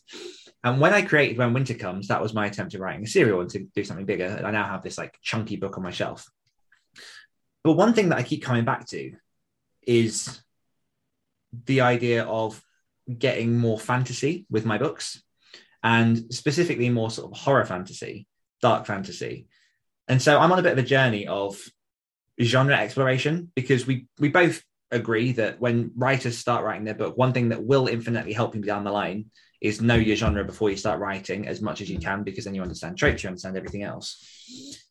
And 0.64 0.80
when 0.80 0.94
I 0.94 1.02
created 1.02 1.36
When 1.36 1.52
Winter 1.52 1.74
Comes, 1.74 2.08
that 2.08 2.22
was 2.22 2.32
my 2.32 2.46
attempt 2.46 2.74
at 2.74 2.80
writing 2.80 3.04
a 3.04 3.06
serial 3.06 3.42
and 3.42 3.50
to 3.50 3.60
do 3.74 3.84
something 3.84 4.06
bigger. 4.06 4.24
And 4.24 4.46
I 4.46 4.50
now 4.50 4.64
have 4.64 4.82
this 4.82 4.96
like 4.96 5.18
chunky 5.22 5.56
book 5.56 5.76
on 5.76 5.84
my 5.84 5.90
shelf. 5.90 6.26
But 7.62 7.74
one 7.74 7.92
thing 7.92 8.08
that 8.08 8.18
I 8.18 8.22
keep 8.22 8.42
coming 8.42 8.64
back 8.64 8.86
to 8.88 9.12
is 9.86 10.40
the 11.66 11.82
idea 11.82 12.24
of 12.24 12.62
getting 13.18 13.58
more 13.58 13.78
fantasy 13.78 14.46
with 14.50 14.64
my 14.64 14.78
books 14.78 15.22
and 15.82 16.32
specifically 16.32 16.88
more 16.88 17.10
sort 17.10 17.30
of 17.30 17.38
horror 17.38 17.66
fantasy, 17.66 18.26
dark 18.62 18.86
fantasy. 18.86 19.46
And 20.08 20.20
so 20.20 20.38
I'm 20.38 20.50
on 20.50 20.58
a 20.58 20.62
bit 20.62 20.72
of 20.72 20.78
a 20.78 20.82
journey 20.82 21.26
of 21.26 21.62
genre 22.40 22.74
exploration 22.74 23.52
because 23.54 23.86
we 23.86 24.06
we 24.18 24.30
both 24.30 24.62
agree 24.90 25.32
that 25.32 25.60
when 25.60 25.92
writers 25.94 26.38
start 26.38 26.64
writing 26.64 26.84
their 26.84 26.94
book, 26.94 27.18
one 27.18 27.34
thing 27.34 27.50
that 27.50 27.62
will 27.62 27.86
infinitely 27.86 28.32
help 28.32 28.54
you 28.54 28.62
down 28.62 28.84
the 28.84 28.90
line 28.90 29.26
is 29.64 29.80
know 29.80 29.94
your 29.94 30.14
genre 30.14 30.44
before 30.44 30.68
you 30.68 30.76
start 30.76 31.00
writing 31.00 31.48
as 31.48 31.62
much 31.62 31.80
as 31.80 31.88
you 31.88 31.98
can 31.98 32.22
because 32.22 32.44
then 32.44 32.54
you 32.54 32.60
understand 32.60 32.98
tropes, 32.98 33.22
you 33.22 33.28
understand 33.28 33.56
everything 33.56 33.82
else. 33.82 34.22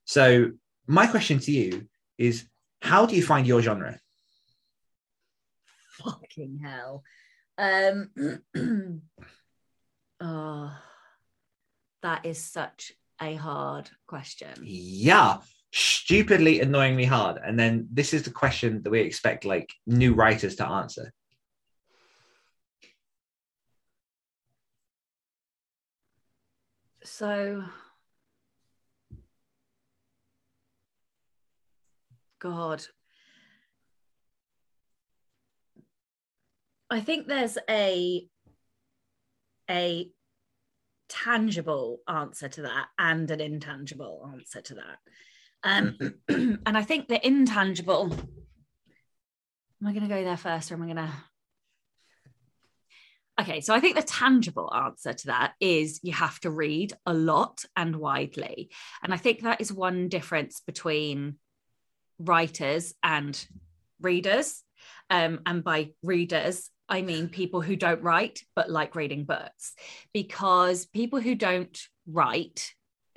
So 0.06 0.50
my 0.88 1.06
question 1.06 1.38
to 1.38 1.52
you 1.52 1.88
is 2.18 2.48
how 2.82 3.06
do 3.06 3.16
you 3.16 3.22
find 3.22 3.46
your 3.46 3.62
genre? 3.62 4.00
Fucking 6.04 6.60
hell. 6.64 7.04
Um. 7.60 8.10
oh, 10.20 10.76
that 12.02 12.26
is 12.26 12.44
such 12.44 12.94
a 13.22 13.36
hard 13.36 13.92
question. 14.08 14.54
Yeah, 14.64 15.38
stupidly 15.72 16.62
annoyingly 16.62 17.06
hard. 17.06 17.40
And 17.46 17.60
then 17.60 17.88
this 17.92 18.12
is 18.12 18.24
the 18.24 18.32
question 18.32 18.82
that 18.82 18.90
we 18.90 19.02
expect 19.02 19.46
like 19.46 19.72
new 19.86 20.16
writers 20.16 20.56
to 20.56 20.68
answer. 20.68 21.14
So, 27.06 27.64
God, 32.40 32.84
I 36.90 37.02
think 37.02 37.28
there's 37.28 37.58
a 37.70 38.28
a 39.70 40.10
tangible 41.10 42.00
answer 42.08 42.48
to 42.50 42.62
that 42.64 42.88
and 42.98 43.30
an 43.32 43.42
intangible 43.42 44.30
answer 44.34 44.62
to 44.62 44.76
that. 44.76 44.98
Um, 45.64 45.98
and 46.66 46.78
I 46.78 46.84
think 46.84 47.08
the 47.08 47.26
intangible 47.26 48.12
am 48.12 49.88
I 49.88 49.92
going 49.92 50.08
to 50.08 50.16
go 50.16 50.24
there 50.24 50.38
first 50.38 50.72
or 50.72 50.76
am 50.76 50.84
I 50.84 50.86
going 50.86 50.98
to? 50.98 51.14
Okay, 53.40 53.62
so 53.62 53.74
I 53.74 53.80
think 53.80 53.96
the 53.96 54.04
tangible 54.04 54.72
answer 54.74 55.12
to 55.12 55.28
that 55.28 55.54
is 55.60 56.00
you 56.04 56.14
have 56.14 56.40
to 56.42 56.52
read 56.52 56.94
a 57.06 57.14
lot 57.14 57.66
and 57.76 57.96
widely. 57.96 58.70
And 59.02 59.12
I 59.12 59.18
think 59.18 59.42
that 59.42 59.60
is 59.60 59.74
one 59.74 60.08
difference 60.08 60.62
between 60.66 61.38
writers 62.20 62.94
and 63.02 63.44
readers. 64.00 64.62
Um, 65.10 65.40
and 65.48 65.64
by 65.64 65.92
readers, 66.04 66.70
I 66.88 67.02
mean 67.02 67.28
people 67.28 67.62
who 67.62 67.76
don't 67.76 68.04
write 68.04 68.44
but 68.56 68.70
like 68.70 68.96
reading 68.96 69.26
books. 69.26 69.74
Because 70.14 70.86
people 70.86 71.20
who 71.20 71.34
don't 71.34 71.80
write, 72.06 72.72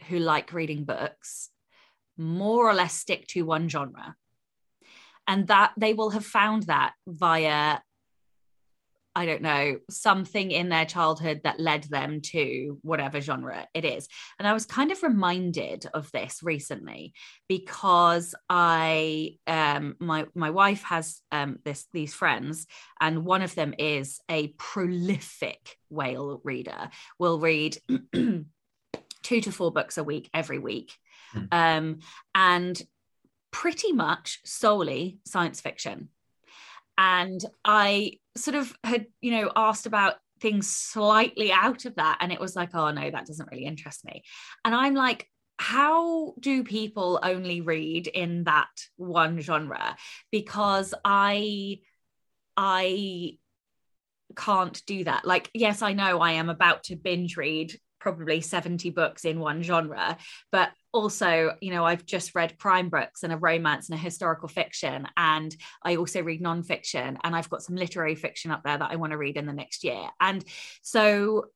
who 0.08 0.18
like 0.18 0.54
reading 0.54 0.84
books, 0.84 1.50
more 2.16 2.66
or 2.66 2.72
less 2.72 2.94
stick 2.94 3.26
to 3.28 3.42
one 3.42 3.68
genre 3.68 4.16
and 5.26 5.48
that 5.48 5.72
they 5.76 5.92
will 5.92 6.10
have 6.10 6.24
found 6.24 6.64
that 6.64 6.92
via 7.06 7.78
I 9.16 9.24
don't 9.24 9.40
know, 9.40 9.78
something 9.88 10.50
in 10.50 10.68
their 10.68 10.84
childhood 10.84 11.40
that 11.44 11.58
led 11.58 11.84
them 11.84 12.20
to 12.20 12.78
whatever 12.82 13.18
genre 13.22 13.66
it 13.72 13.86
is. 13.86 14.08
And 14.38 14.46
I 14.46 14.52
was 14.52 14.66
kind 14.66 14.92
of 14.92 15.02
reminded 15.02 15.86
of 15.94 16.12
this 16.12 16.40
recently 16.42 17.14
because 17.48 18.34
I 18.50 19.38
um 19.46 19.96
my 20.00 20.26
my 20.34 20.50
wife 20.50 20.82
has 20.82 21.22
um 21.32 21.60
this 21.64 21.86
these 21.94 22.12
friends 22.12 22.66
and 23.00 23.24
one 23.24 23.40
of 23.40 23.54
them 23.54 23.74
is 23.78 24.20
a 24.30 24.48
prolific 24.58 25.78
whale 25.88 26.42
reader. 26.44 26.90
Will 27.18 27.38
read 27.38 27.78
two 28.12 28.44
to 29.22 29.50
four 29.50 29.72
books 29.72 29.96
a 29.96 30.04
week 30.04 30.28
every 30.34 30.58
week. 30.58 30.92
Mm. 31.34 31.48
Um 31.52 31.98
and 32.34 32.82
pretty 33.50 33.92
much 33.92 34.40
solely 34.44 35.20
science 35.24 35.62
fiction. 35.62 36.10
And 36.98 37.40
I 37.64 38.12
sort 38.36 38.56
of 38.56 38.76
had, 38.82 39.06
you 39.20 39.32
know, 39.32 39.50
asked 39.54 39.86
about 39.86 40.14
things 40.40 40.68
slightly 40.68 41.52
out 41.52 41.84
of 41.84 41.96
that. 41.96 42.18
And 42.20 42.32
it 42.32 42.40
was 42.40 42.56
like, 42.56 42.74
oh 42.74 42.90
no, 42.90 43.10
that 43.10 43.26
doesn't 43.26 43.50
really 43.50 43.64
interest 43.64 44.04
me. 44.04 44.22
And 44.64 44.74
I'm 44.74 44.94
like, 44.94 45.28
how 45.58 46.34
do 46.38 46.64
people 46.64 47.18
only 47.22 47.62
read 47.62 48.06
in 48.06 48.44
that 48.44 48.68
one 48.96 49.40
genre? 49.40 49.96
Because 50.30 50.92
I, 51.04 51.78
I 52.56 53.38
can't 54.36 54.82
do 54.86 55.04
that. 55.04 55.24
Like, 55.24 55.50
yes, 55.54 55.80
I 55.80 55.94
know 55.94 56.20
I 56.20 56.32
am 56.32 56.50
about 56.50 56.84
to 56.84 56.96
binge 56.96 57.36
read 57.36 57.78
probably 57.98 58.40
70 58.40 58.90
books 58.90 59.24
in 59.24 59.40
one 59.40 59.62
genre 59.62 60.16
but 60.52 60.70
also 60.96 61.54
you 61.60 61.70
know 61.70 61.84
i've 61.84 62.06
just 62.06 62.34
read 62.34 62.58
crime 62.58 62.88
books 62.88 63.22
and 63.22 63.32
a 63.32 63.36
romance 63.36 63.88
and 63.88 63.98
a 63.98 64.02
historical 64.02 64.48
fiction 64.48 65.06
and 65.16 65.54
i 65.82 65.96
also 65.96 66.22
read 66.22 66.42
nonfiction 66.42 67.16
and 67.22 67.36
i've 67.36 67.50
got 67.50 67.62
some 67.62 67.76
literary 67.76 68.14
fiction 68.14 68.50
up 68.50 68.62
there 68.64 68.78
that 68.78 68.90
i 68.90 68.96
want 68.96 69.12
to 69.12 69.18
read 69.18 69.36
in 69.36 69.46
the 69.46 69.52
next 69.52 69.84
year. 69.84 70.08
And 70.20 70.44
so 70.82 71.46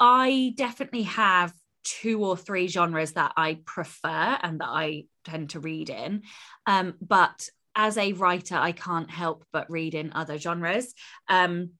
i 0.00 0.54
definitely 0.56 1.02
have 1.02 1.52
two 1.84 2.24
or 2.24 2.36
three 2.36 2.68
genres 2.68 3.12
that 3.12 3.32
i 3.36 3.58
prefer 3.64 4.38
and 4.42 4.60
that 4.60 4.68
i 4.68 5.04
tend 5.24 5.50
to 5.50 5.60
read 5.60 5.90
in. 5.90 6.22
Um, 6.66 6.94
but 7.00 7.48
as 7.74 7.98
a 7.98 8.12
writer 8.14 8.56
i 8.56 8.72
can't 8.72 9.10
help 9.10 9.44
but 9.52 9.70
read 9.70 9.94
in 9.94 10.12
other 10.12 10.38
genres. 10.38 10.94
Um, 11.28 11.72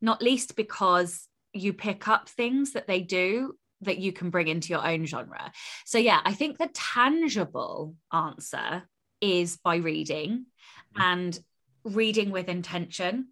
not 0.00 0.22
least 0.22 0.56
because 0.56 1.26
you 1.52 1.72
pick 1.72 2.06
up 2.06 2.28
things 2.28 2.72
that 2.72 2.86
they 2.86 3.00
do 3.00 3.54
that 3.86 3.98
you 3.98 4.12
can 4.12 4.30
bring 4.30 4.48
into 4.48 4.68
your 4.68 4.86
own 4.86 5.06
genre. 5.06 5.52
So, 5.84 5.98
yeah, 5.98 6.20
I 6.24 6.32
think 6.32 6.58
the 6.58 6.70
tangible 6.72 7.94
answer 8.12 8.84
is 9.20 9.56
by 9.56 9.76
reading 9.76 10.46
mm-hmm. 10.94 11.02
and 11.02 11.40
reading 11.84 12.30
with 12.30 12.48
intention, 12.48 13.28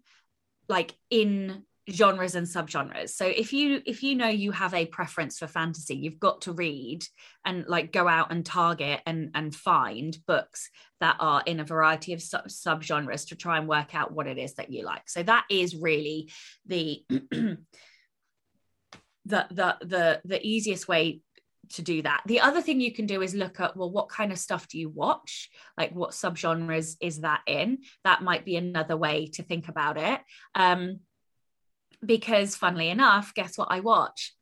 like 0.67 0.95
in 1.09 1.63
genres 1.89 2.33
and 2.33 2.47
subgenres 2.47 3.09
so 3.09 3.25
if 3.25 3.53
you 3.53 3.79
if 3.85 4.01
you 4.01 4.15
know 4.15 4.27
you 4.27 4.51
have 4.51 4.73
a 4.73 4.87
preference 4.87 5.37
for 5.37 5.45
fantasy 5.45 5.95
you've 5.95 6.19
got 6.19 6.41
to 6.41 6.51
read 6.51 7.05
and 7.45 7.67
like 7.67 7.91
go 7.91 8.07
out 8.07 8.31
and 8.31 8.43
target 8.43 9.01
and 9.05 9.29
and 9.35 9.55
find 9.55 10.17
books 10.25 10.71
that 10.99 11.15
are 11.19 11.43
in 11.45 11.59
a 11.59 11.63
variety 11.63 12.13
of 12.13 12.21
sub 12.21 12.47
subgenres 12.47 13.27
to 13.27 13.35
try 13.35 13.59
and 13.59 13.67
work 13.67 13.93
out 13.93 14.11
what 14.11 14.25
it 14.25 14.39
is 14.39 14.55
that 14.55 14.71
you 14.71 14.83
like 14.83 15.07
so 15.07 15.21
that 15.21 15.45
is 15.49 15.75
really 15.75 16.31
the 16.65 17.03
the 19.25 19.45
the 19.49 19.77
the 19.81 20.21
the 20.23 20.45
easiest 20.45 20.87
way 20.87 21.21
to 21.73 21.81
do 21.81 22.01
that. 22.03 22.21
The 22.25 22.41
other 22.41 22.61
thing 22.61 22.79
you 22.79 22.93
can 22.93 23.05
do 23.05 23.21
is 23.21 23.33
look 23.33 23.59
at 23.59 23.75
well, 23.75 23.89
what 23.89 24.09
kind 24.09 24.31
of 24.31 24.37
stuff 24.37 24.67
do 24.67 24.79
you 24.79 24.89
watch? 24.89 25.49
Like 25.77 25.93
what 25.93 26.11
subgenres 26.11 26.95
is 27.01 27.21
that 27.21 27.41
in? 27.47 27.79
That 28.03 28.23
might 28.23 28.45
be 28.45 28.55
another 28.55 28.97
way 28.97 29.27
to 29.33 29.43
think 29.43 29.67
about 29.67 29.97
it. 29.97 30.19
Um, 30.53 30.99
because 32.05 32.55
funnily 32.55 32.89
enough, 32.89 33.33
guess 33.33 33.57
what 33.57 33.69
I 33.71 33.79
watch? 33.79 34.33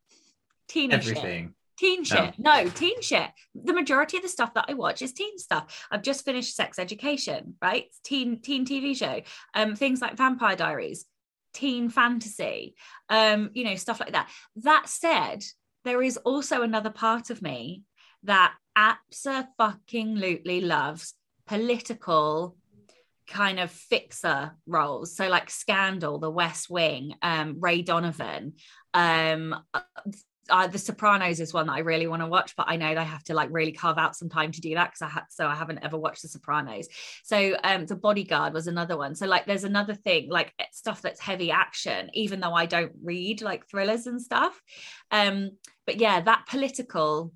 Teen 0.68 0.92
Everything. 0.92 1.46
Shit. 1.46 1.54
Teen 1.80 2.04
shit. 2.04 2.38
No. 2.38 2.64
no, 2.64 2.70
teen 2.70 3.02
shit. 3.02 3.30
The 3.56 3.74
majority 3.74 4.18
of 4.18 4.24
the 4.24 4.30
stuff 4.30 4.54
that 4.54 4.66
I 4.68 4.74
watch 4.74 5.02
is 5.02 5.12
teen 5.12 5.38
stuff. 5.40 5.88
I've 5.90 6.04
just 6.04 6.24
finished 6.24 6.56
Sex 6.56 6.78
Education, 6.78 7.56
right? 7.62 7.86
Teen 8.04 8.42
teen 8.42 8.66
TV 8.66 8.96
show. 8.96 9.22
Um, 9.54 9.76
things 9.76 10.02
like 10.02 10.18
Vampire 10.18 10.56
Diaries 10.56 11.06
teen 11.54 11.90
fantasy, 11.90 12.76
um, 13.10 13.50
you 13.54 13.64
know, 13.64 13.76
stuff 13.76 14.00
like 14.00 14.14
that. 14.14 14.30
That 14.58 14.90
said, 14.90 15.44
there 15.84 16.02
is 16.02 16.18
also 16.18 16.62
another 16.62 16.90
part 16.90 17.30
of 17.30 17.42
me 17.42 17.84
that 18.24 18.54
absolutely 18.76 20.62
loves 20.62 21.14
political 21.46 22.56
kind 23.28 23.60
of 23.60 23.72
fixer 23.72 24.52
roles. 24.66 25.16
So 25.16 25.28
like 25.28 25.50
Scandal, 25.50 26.20
The 26.20 26.32
West 26.32 26.70
Wing, 26.70 27.16
um, 27.22 27.58
Ray 27.60 27.82
Donovan, 27.82 28.54
um, 28.94 29.56
uh, 30.50 30.68
The 30.68 30.78
Sopranos 30.78 31.40
is 31.40 31.54
one 31.54 31.68
that 31.68 31.74
I 31.74 31.80
really 31.80 32.08
want 32.08 32.22
to 32.22 32.28
watch, 32.28 32.56
but 32.56 32.68
I 32.70 32.76
know 32.76 32.94
they 32.94 33.04
have 33.04 33.24
to 33.26 33.34
like 33.34 33.50
really 33.52 33.72
carve 33.72 33.98
out 33.98 34.16
some 34.16 34.30
time 34.30 34.52
to 34.52 34.62
do 34.62 34.76
that 34.76 34.92
because 34.92 35.02
I 35.02 35.08
had 35.08 35.24
so 35.30 35.48
I 35.48 35.56
haven't 35.56 35.84
ever 35.84 35.98
watched 35.98 36.22
The 36.22 36.28
Sopranos. 36.28 36.88
So 37.24 37.56
um, 37.64 37.86
The 37.86 37.96
Bodyguard 37.96 38.54
was 38.54 38.68
another 38.68 38.98
one. 38.98 39.16
So 39.16 39.26
like 39.26 39.46
there's 39.46 39.64
another 39.64 39.96
thing 39.96 40.30
like 40.30 40.54
eh, 40.60 40.66
stuff 40.72 41.02
that's 41.02 41.20
heavy 41.20 41.52
action, 41.52 42.10
even 42.14 42.40
though 42.40 42.54
I 42.54 42.66
don't 42.66 42.94
read 43.04 43.42
like 43.42 43.68
thrillers 43.68 44.08
and 44.08 44.22
stuff. 44.22 44.60
Um, 45.12 45.52
but 45.86 45.98
yeah, 45.98 46.22
that 46.22 46.46
political, 46.48 47.34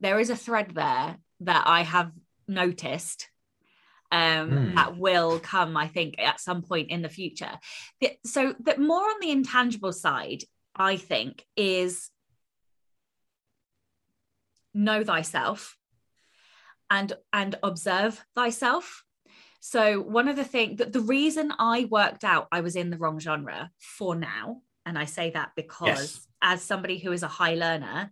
there 0.00 0.20
is 0.20 0.30
a 0.30 0.36
thread 0.36 0.72
there 0.74 1.16
that 1.40 1.64
I 1.66 1.82
have 1.82 2.12
noticed 2.46 3.28
um, 4.12 4.50
mm. 4.50 4.74
that 4.74 4.96
will 4.96 5.38
come, 5.38 5.76
I 5.76 5.86
think, 5.86 6.16
at 6.18 6.40
some 6.40 6.62
point 6.62 6.90
in 6.90 7.02
the 7.02 7.08
future. 7.08 7.52
So 8.24 8.54
that 8.60 8.78
more 8.78 9.02
on 9.02 9.20
the 9.20 9.30
intangible 9.30 9.92
side, 9.92 10.42
I 10.74 10.96
think, 10.96 11.44
is 11.56 12.10
know 14.74 15.04
thyself 15.04 15.76
and 16.90 17.12
and 17.32 17.56
observe 17.62 18.24
thyself 18.34 19.04
so 19.60 20.00
one 20.00 20.28
of 20.28 20.36
the 20.36 20.44
things 20.44 20.78
that 20.78 20.92
the 20.92 21.00
reason 21.00 21.52
i 21.58 21.86
worked 21.90 22.24
out 22.24 22.48
i 22.52 22.60
was 22.60 22.76
in 22.76 22.90
the 22.90 22.98
wrong 22.98 23.18
genre 23.18 23.70
for 23.78 24.14
now 24.14 24.60
and 24.86 24.98
i 24.98 25.04
say 25.04 25.30
that 25.30 25.50
because 25.56 25.86
yes. 25.86 26.28
as 26.42 26.62
somebody 26.62 26.98
who 26.98 27.12
is 27.12 27.22
a 27.22 27.28
high 27.28 27.54
learner 27.54 28.10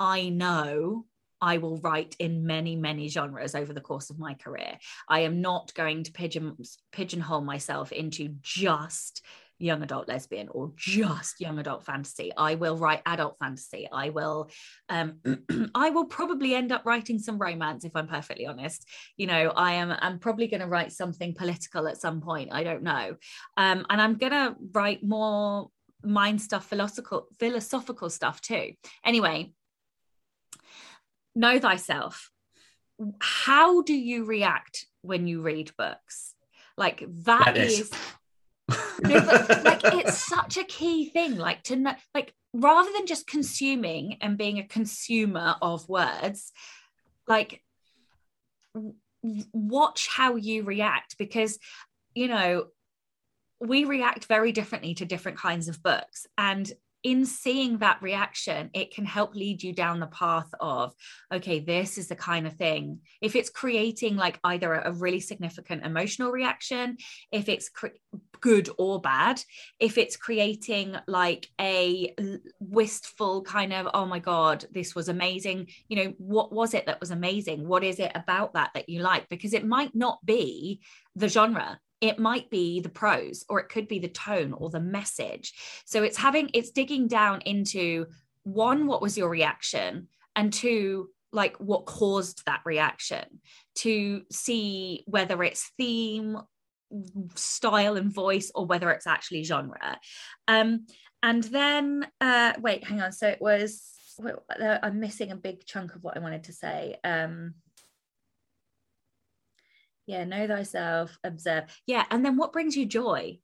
i 0.00 0.28
know 0.28 1.04
I 1.40 1.58
will 1.58 1.78
write 1.78 2.16
in 2.18 2.46
many, 2.46 2.76
many 2.76 3.08
genres 3.08 3.54
over 3.54 3.72
the 3.72 3.80
course 3.80 4.10
of 4.10 4.18
my 4.18 4.34
career. 4.34 4.78
I 5.08 5.20
am 5.20 5.40
not 5.40 5.72
going 5.74 6.02
to 6.04 6.12
pigeon 6.12 6.56
pigeonhole 6.92 7.42
myself 7.42 7.92
into 7.92 8.34
just 8.42 9.24
young 9.58 9.82
adult 9.82 10.08
lesbian 10.08 10.48
or 10.50 10.72
just 10.76 11.40
young 11.40 11.58
adult 11.58 11.84
fantasy. 11.84 12.32
I 12.36 12.54
will 12.54 12.76
write 12.76 13.02
adult 13.06 13.36
fantasy. 13.38 13.88
I 13.90 14.10
will 14.10 14.50
um 14.88 15.18
i 15.74 15.90
will 15.90 16.06
probably 16.06 16.54
end 16.54 16.72
up 16.72 16.84
writing 16.84 17.18
some 17.18 17.38
romance 17.38 17.84
if 17.84 17.92
i'm 17.94 18.08
perfectly 18.08 18.46
honest. 18.46 18.86
You 19.16 19.26
know 19.26 19.52
i 19.56 19.74
am 19.74 19.92
i'm 19.98 20.18
probably 20.18 20.46
going 20.46 20.60
to 20.60 20.66
write 20.66 20.92
something 20.92 21.34
political 21.34 21.88
at 21.88 22.00
some 22.00 22.20
point. 22.20 22.50
I 22.52 22.64
don't 22.64 22.82
know. 22.82 23.16
Um 23.56 23.86
and 23.90 24.00
i'm 24.00 24.16
going 24.16 24.32
to 24.32 24.56
write 24.72 25.02
more 25.02 25.70
mind 26.02 26.40
stuff 26.40 26.64
philosophical 26.66 27.26
philosophical 27.38 28.10
stuff 28.10 28.40
too. 28.40 28.72
Anyway 29.04 29.52
know 31.38 31.58
thyself. 31.58 32.30
How 33.20 33.82
do 33.82 33.94
you 33.94 34.24
react 34.24 34.86
when 35.02 35.26
you 35.26 35.40
read 35.40 35.72
books? 35.78 36.34
Like 36.76 37.00
that, 37.24 37.54
that 37.54 37.56
is, 37.56 37.80
is 37.80 37.92
no, 39.02 39.20
but 39.20 39.64
like 39.64 39.84
it's 39.84 40.26
such 40.26 40.56
a 40.56 40.64
key 40.64 41.08
thing 41.10 41.36
like 41.36 41.62
to 41.64 41.76
know 41.76 41.94
like 42.14 42.34
rather 42.52 42.90
than 42.92 43.06
just 43.06 43.26
consuming 43.26 44.16
and 44.20 44.38
being 44.38 44.58
a 44.58 44.66
consumer 44.66 45.56
of 45.62 45.88
words 45.88 46.52
like 47.26 47.62
watch 49.52 50.08
how 50.08 50.36
you 50.36 50.62
react 50.62 51.16
because 51.18 51.58
you 52.14 52.28
know 52.28 52.66
we 53.60 53.84
react 53.84 54.26
very 54.26 54.52
differently 54.52 54.94
to 54.94 55.04
different 55.04 55.38
kinds 55.38 55.68
of 55.68 55.82
books. 55.82 56.26
And 56.36 56.70
in 57.02 57.24
seeing 57.24 57.78
that 57.78 58.02
reaction, 58.02 58.70
it 58.74 58.92
can 58.92 59.04
help 59.04 59.34
lead 59.34 59.62
you 59.62 59.72
down 59.72 60.00
the 60.00 60.06
path 60.08 60.48
of, 60.60 60.92
okay, 61.32 61.60
this 61.60 61.96
is 61.96 62.08
the 62.08 62.16
kind 62.16 62.46
of 62.46 62.54
thing. 62.54 63.00
If 63.20 63.36
it's 63.36 63.50
creating 63.50 64.16
like 64.16 64.40
either 64.42 64.74
a, 64.74 64.92
really 64.92 65.20
significant 65.20 65.86
emotional 65.86 66.32
reaction, 66.32 66.96
if 67.30 67.48
it's 67.48 67.68
cre- 67.68 67.88
good 68.40 68.68
or 68.78 69.00
bad, 69.00 69.40
if 69.78 69.96
it's 69.96 70.16
creating 70.16 70.96
like 71.06 71.46
a 71.60 72.14
wistful 72.58 73.42
kind 73.42 73.72
of, 73.72 73.88
oh 73.94 74.06
my 74.06 74.18
God, 74.18 74.64
this 74.72 74.94
was 74.94 75.08
amazing. 75.08 75.68
You 75.88 75.96
know, 75.96 76.14
what 76.18 76.52
was 76.52 76.74
it 76.74 76.86
that 76.86 77.00
was 77.00 77.12
amazing? 77.12 77.66
What 77.68 77.84
is 77.84 78.00
it 78.00 78.10
about 78.14 78.54
that 78.54 78.70
that 78.74 78.88
you 78.88 79.02
like? 79.02 79.28
Because 79.28 79.54
it 79.54 79.66
might 79.66 79.94
not 79.94 80.18
be 80.24 80.80
the 81.14 81.28
genre 81.28 81.78
it 82.00 82.18
might 82.18 82.50
be 82.50 82.80
the 82.80 82.88
prose 82.88 83.44
or 83.48 83.60
it 83.60 83.68
could 83.68 83.88
be 83.88 83.98
the 83.98 84.08
tone 84.08 84.52
or 84.52 84.70
the 84.70 84.80
message. 84.80 85.54
So 85.84 86.02
it's 86.02 86.16
having 86.16 86.50
it's 86.54 86.70
digging 86.70 87.08
down 87.08 87.40
into 87.42 88.06
one 88.44 88.86
what 88.86 89.02
was 89.02 89.18
your 89.18 89.28
reaction? 89.28 90.08
And 90.36 90.52
two 90.52 91.10
like 91.32 91.56
what 91.56 91.86
caused 91.86 92.44
that 92.46 92.60
reaction? 92.64 93.40
To 93.76 94.22
see 94.30 95.04
whether 95.06 95.42
it's 95.42 95.72
theme 95.76 96.38
style 97.34 97.96
and 97.96 98.12
voice 98.12 98.50
or 98.54 98.64
whether 98.64 98.90
it's 98.90 99.06
actually 99.06 99.44
genre. 99.44 99.98
Um 100.46 100.86
and 101.22 101.42
then 101.44 102.06
uh 102.20 102.54
wait 102.60 102.84
hang 102.84 103.00
on. 103.00 103.12
So 103.12 103.28
it 103.28 103.40
was 103.40 103.94
i'm 104.60 104.98
missing 104.98 105.30
a 105.30 105.36
big 105.36 105.64
chunk 105.64 105.94
of 105.94 106.02
what 106.02 106.16
i 106.16 106.20
wanted 106.20 106.44
to 106.44 106.52
say. 106.52 106.96
Um 107.02 107.54
yeah 110.08 110.24
know 110.24 110.48
thyself 110.48 111.16
observe. 111.22 111.64
Yeah 111.86 112.04
and 112.10 112.24
then 112.24 112.36
what 112.36 112.52
brings 112.52 112.76
you 112.76 112.86
joy? 112.86 113.38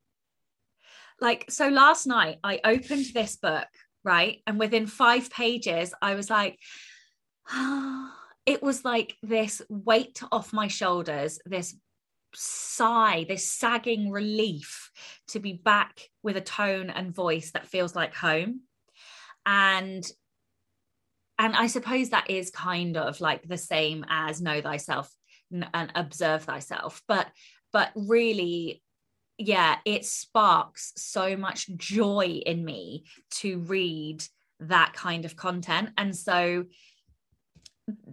Like 1.21 1.45
so 1.51 1.69
last 1.69 2.07
night 2.07 2.39
i 2.43 2.59
opened 2.65 3.07
this 3.15 3.37
book 3.37 3.69
right? 4.03 4.43
And 4.47 4.59
within 4.59 4.87
five 4.87 5.31
pages 5.31 5.95
i 6.03 6.15
was 6.15 6.29
like 6.29 6.59
oh, 7.53 8.11
it 8.47 8.63
was 8.63 8.85
like 8.85 9.17
this 9.23 9.63
weight 9.69 10.21
off 10.33 10.53
my 10.53 10.69
shoulders 10.69 11.39
this 11.47 11.77
sigh 12.35 13.25
this 13.29 13.49
sagging 13.49 14.11
relief 14.11 14.91
to 15.29 15.39
be 15.39 15.53
back 15.53 16.11
with 16.23 16.37
a 16.37 16.41
tone 16.41 16.91
and 16.91 17.15
voice 17.15 17.53
that 17.53 17.69
feels 17.69 17.95
like 17.95 18.15
home. 18.15 18.63
And 19.47 20.05
and 21.39 21.55
i 21.57 21.67
suppose 21.67 22.11
that 22.11 22.31
is 22.31 22.51
kind 22.51 22.97
of 22.97 23.21
like 23.21 23.43
the 23.43 23.59
same 23.59 24.05
as 24.09 24.41
know 24.41 24.61
thyself 24.61 25.11
and 25.51 25.93
observe 25.95 26.45
thyself. 26.45 27.03
But 27.09 27.29
but 27.73 27.91
really 27.95 28.83
yeah 29.37 29.79
it 29.85 30.05
sparks 30.05 30.93
so 30.97 31.37
much 31.37 31.69
joy 31.77 32.41
in 32.47 32.65
me 32.65 33.05
to 33.31 33.59
read 33.61 34.23
that 34.61 34.93
kind 34.93 35.25
of 35.25 35.37
content. 35.37 35.91
And 35.99 36.17
so 36.17 36.65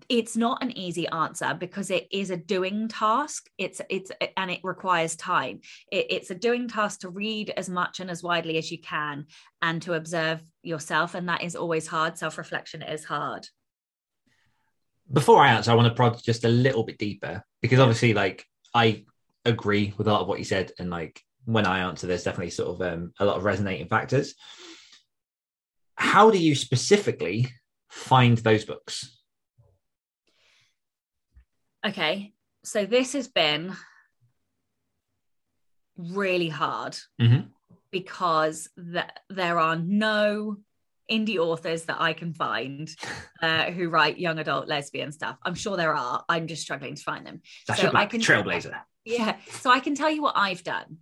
it's 0.10 0.36
not 0.36 0.62
an 0.62 0.78
easy 0.78 1.08
answer 1.08 1.56
because 1.58 1.92
it 1.92 2.08
is 2.12 2.30
a 2.30 2.38
doing 2.38 2.90
task. 2.90 3.50
It's 3.58 3.80
it's 3.90 4.12
and 4.36 4.52
it 4.52 4.60
requires 4.64 5.16
time. 5.16 5.62
It, 5.92 6.08
it's 6.10 6.30
a 6.30 6.36
doing 6.36 6.68
task 6.68 7.02
to 7.02 7.10
read 7.10 7.54
as 7.56 7.70
much 7.70 8.00
and 8.02 8.12
as 8.12 8.22
widely 8.22 8.58
as 8.58 8.70
you 8.70 8.80
can 8.82 9.28
and 9.62 9.82
to 9.84 9.94
observe 9.94 10.42
yourself. 10.62 11.16
And 11.16 11.30
that 11.30 11.44
is 11.44 11.56
always 11.56 11.88
hard. 11.88 12.18
Self-reflection 12.18 12.82
is 12.82 13.06
hard 13.06 13.48
before 15.12 15.41
I 15.41 15.51
answer, 15.51 15.72
I 15.72 15.76
want 15.76 15.88
to 15.88 15.95
prod 15.95 16.22
just 16.24 16.45
a 16.45 16.49
little 16.49 16.84
bit 16.84 16.97
deeper 16.97 17.43
because 17.62 17.80
obviously, 17.80 18.14
like, 18.14 18.45
I 18.74 19.05
agree 19.45 19.93
with 19.97 20.07
a 20.07 20.12
lot 20.12 20.22
of 20.22 20.28
what 20.28 20.39
you 20.39 20.45
said, 20.45 20.72
and 20.80 20.89
like 20.89 21.22
when 21.45 21.66
I 21.66 21.80
answer, 21.80 22.07
there's 22.07 22.24
definitely 22.24 22.51
sort 22.51 22.70
of 22.70 22.93
um, 22.93 23.14
a 23.20 23.26
lot 23.26 23.38
of 23.38 23.43
resonating 23.43 23.88
factors. 23.88 24.36
How 25.95 26.32
do 26.32 26.38
you 26.38 26.55
specifically 26.55 27.51
find 27.89 28.38
those 28.38 28.66
books? 28.66 29.18
Okay, 31.86 32.34
so 32.64 32.86
this 32.86 33.14
has 33.14 33.28
been 33.28 33.76
really 35.97 36.49
hard 36.49 36.95
mm-hmm. 37.20 37.47
because 37.91 38.70
th- 38.78 39.05
there 39.30 39.59
are 39.59 39.76
no 39.76 40.57
indie 41.12 41.38
authors 41.38 41.84
that 41.84 41.99
I 41.99 42.14
can 42.14 42.34
find 42.34 42.89
uh, 43.41 43.66
who 43.72 43.89
write 43.89 44.18
young 44.18 44.39
adult 44.39 44.68
lesbian 44.68 45.12
stuff. 45.12 45.38
I'm 45.43 45.55
sure 45.55 45.78
there 45.78 45.93
are. 45.93 46.24
I'm 46.30 46.47
just 46.47 46.62
struggling 46.62 46.95
to 46.95 47.03
find 47.03 47.26
them. 47.26 47.41
That's 47.68 47.82
so 47.82 47.91
I 47.93 48.05
can 48.05 48.22
trailblazer. 48.22 48.76
Yeah. 49.05 49.38
So 49.49 49.72
I 49.72 49.80
can 49.80 49.95
tell 49.95 50.09
you 50.09 50.22
what 50.22 50.38
I've 50.38 50.64
done. 50.64 50.97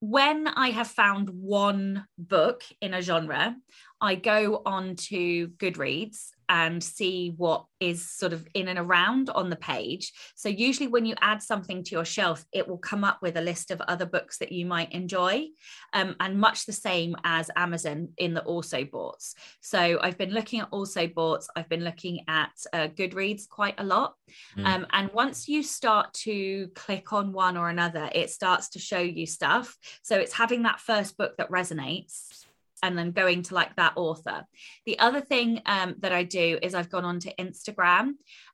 When 0.00 0.46
I 0.46 0.70
have 0.70 0.86
found 0.86 1.28
one 1.30 2.06
book 2.16 2.62
in 2.80 2.94
a 2.94 3.02
genre, 3.02 3.56
I 4.00 4.14
go 4.14 4.62
on 4.64 4.94
to 4.96 5.48
Goodreads 5.48 6.28
and 6.48 6.82
see 6.82 7.34
what 7.36 7.64
is 7.80 8.10
sort 8.10 8.32
of 8.32 8.46
in 8.54 8.68
and 8.68 8.78
around 8.78 9.30
on 9.30 9.50
the 9.50 9.56
page. 9.56 10.12
So, 10.34 10.48
usually, 10.48 10.88
when 10.88 11.06
you 11.06 11.14
add 11.20 11.42
something 11.42 11.84
to 11.84 11.90
your 11.92 12.04
shelf, 12.04 12.44
it 12.52 12.66
will 12.66 12.78
come 12.78 13.04
up 13.04 13.20
with 13.22 13.36
a 13.36 13.40
list 13.40 13.70
of 13.70 13.80
other 13.82 14.06
books 14.06 14.38
that 14.38 14.52
you 14.52 14.66
might 14.66 14.92
enjoy, 14.92 15.46
um, 15.92 16.16
and 16.20 16.38
much 16.40 16.66
the 16.66 16.72
same 16.72 17.16
as 17.24 17.50
Amazon 17.56 18.08
in 18.18 18.34
the 18.34 18.42
also 18.42 18.84
boughts. 18.84 19.34
So, 19.60 19.98
I've 20.00 20.18
been 20.18 20.32
looking 20.32 20.60
at 20.60 20.68
also 20.70 21.06
boughts, 21.06 21.48
I've 21.54 21.68
been 21.68 21.84
looking 21.84 22.24
at 22.28 22.52
uh, 22.72 22.88
Goodreads 22.88 23.48
quite 23.48 23.74
a 23.78 23.84
lot. 23.84 24.14
Mm. 24.56 24.66
Um, 24.66 24.86
and 24.92 25.10
once 25.12 25.48
you 25.48 25.62
start 25.62 26.12
to 26.14 26.68
click 26.74 27.12
on 27.12 27.32
one 27.32 27.56
or 27.56 27.68
another, 27.68 28.10
it 28.14 28.30
starts 28.30 28.70
to 28.70 28.78
show 28.78 29.00
you 29.00 29.26
stuff. 29.26 29.76
So, 30.02 30.16
it's 30.16 30.32
having 30.32 30.62
that 30.62 30.80
first 30.80 31.16
book 31.16 31.36
that 31.36 31.50
resonates 31.50 32.46
and 32.82 32.96
then 32.96 33.12
going 33.12 33.42
to 33.42 33.54
like 33.54 33.74
that 33.76 33.94
author. 33.96 34.44
The 34.86 34.98
other 34.98 35.20
thing 35.20 35.60
um, 35.66 35.96
that 36.00 36.12
I 36.12 36.22
do 36.22 36.58
is 36.62 36.74
I've 36.74 36.90
gone 36.90 37.04
on 37.04 37.20
to 37.20 37.34
Instagram 37.36 38.12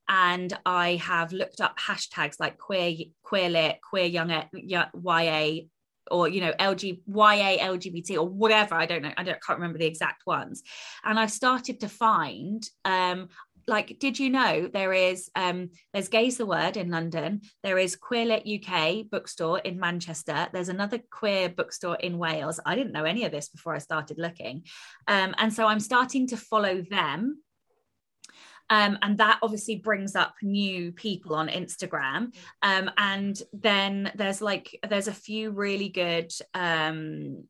and 0.08 0.56
I 0.66 0.96
have 0.96 1.32
looked 1.32 1.60
up 1.60 1.78
hashtags 1.78 2.38
like 2.38 2.58
queer, 2.58 2.94
queer 3.22 3.48
lit, 3.48 3.78
queer 3.88 4.04
young, 4.04 4.30
YA, 4.30 5.60
or 6.10 6.28
you 6.28 6.40
know 6.40 6.52
LG, 6.52 7.00
YA, 7.06 7.58
LGBT, 7.58 8.18
or 8.18 8.28
whatever. 8.28 8.74
I 8.74 8.86
don't 8.86 9.02
know. 9.02 9.12
I 9.16 9.22
don't 9.22 9.42
can't 9.42 9.58
remember 9.58 9.78
the 9.78 9.86
exact 9.86 10.26
ones. 10.26 10.62
And 11.02 11.18
I've 11.18 11.30
started 11.30 11.80
to 11.80 11.88
find 11.88 12.62
um, 12.84 13.28
like 13.66 13.98
did 13.98 14.18
you 14.18 14.30
know 14.30 14.68
there 14.72 14.92
is 14.92 15.30
um 15.34 15.70
there's 15.92 16.08
Gay's 16.08 16.36
the 16.36 16.46
Word 16.46 16.76
in 16.76 16.90
london 16.90 17.42
there 17.62 17.78
is 17.78 17.96
queer 17.96 18.24
lit 18.24 18.46
uk 18.46 19.10
bookstore 19.10 19.58
in 19.60 19.78
manchester 19.78 20.48
there's 20.52 20.68
another 20.68 21.00
queer 21.10 21.48
bookstore 21.48 21.96
in 21.96 22.18
wales. 22.18 22.60
I 22.64 22.74
didn't 22.74 22.92
know 22.92 23.04
any 23.04 23.24
of 23.24 23.32
this 23.32 23.48
before 23.48 23.74
i 23.74 23.78
started 23.78 24.18
looking. 24.18 24.64
Um, 25.08 25.34
and 25.38 25.52
so 25.52 25.66
i'm 25.66 25.80
starting 25.80 26.26
to 26.28 26.36
follow 26.36 26.82
them. 26.82 27.42
Um, 28.70 28.98
and 29.02 29.18
that 29.18 29.40
obviously 29.42 29.76
brings 29.76 30.16
up 30.16 30.34
new 30.42 30.90
people 30.92 31.34
on 31.34 31.48
Instagram. 31.48 32.34
Um, 32.62 32.90
and 32.96 33.40
then 33.52 34.10
there's 34.14 34.40
like 34.40 34.78
there's 34.88 35.08
a 35.08 35.12
few 35.12 35.50
really 35.50 35.90
good 35.90 36.32
um, 36.54 37.44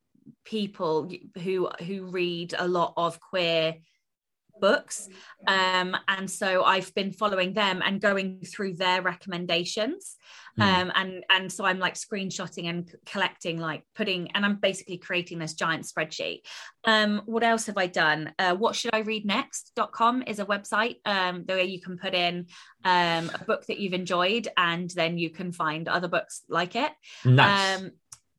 people 0.44 1.10
who 1.42 1.68
who 1.80 2.06
read 2.06 2.54
a 2.58 2.66
lot 2.66 2.94
of 2.96 3.20
queer 3.20 3.76
books. 4.60 5.08
Um, 5.46 5.96
and 6.08 6.30
so 6.30 6.64
I've 6.64 6.94
been 6.94 7.12
following 7.12 7.52
them 7.52 7.82
and 7.84 8.00
going 8.00 8.40
through 8.40 8.74
their 8.74 9.02
recommendations. 9.02 10.16
Hmm. 10.56 10.62
Um, 10.62 10.92
and, 10.94 11.24
and 11.30 11.52
so 11.52 11.64
I'm 11.64 11.78
like 11.78 11.94
screenshotting 11.94 12.68
and 12.68 12.90
collecting, 13.06 13.58
like 13.58 13.82
putting, 13.94 14.30
and 14.32 14.44
I'm 14.44 14.56
basically 14.56 14.98
creating 14.98 15.38
this 15.38 15.54
giant 15.54 15.84
spreadsheet. 15.84 16.42
Um, 16.84 17.22
what 17.26 17.42
else 17.42 17.66
have 17.66 17.76
I 17.76 17.86
done? 17.88 18.32
Uh, 18.38 18.54
what 18.54 18.76
should 18.76 18.94
I 18.94 19.00
read 19.00 19.26
next.com 19.26 20.24
is 20.26 20.38
a 20.38 20.46
website 20.46 20.96
um, 21.04 21.42
where 21.46 21.60
you 21.60 21.80
can 21.80 21.98
put 21.98 22.14
in 22.14 22.46
um, 22.84 23.30
a 23.34 23.44
book 23.46 23.66
that 23.66 23.78
you've 23.78 23.94
enjoyed 23.94 24.48
and 24.56 24.90
then 24.90 25.18
you 25.18 25.30
can 25.30 25.52
find 25.52 25.88
other 25.88 26.08
books 26.08 26.42
like 26.48 26.76
it. 26.76 26.92
Nice. 27.24 27.90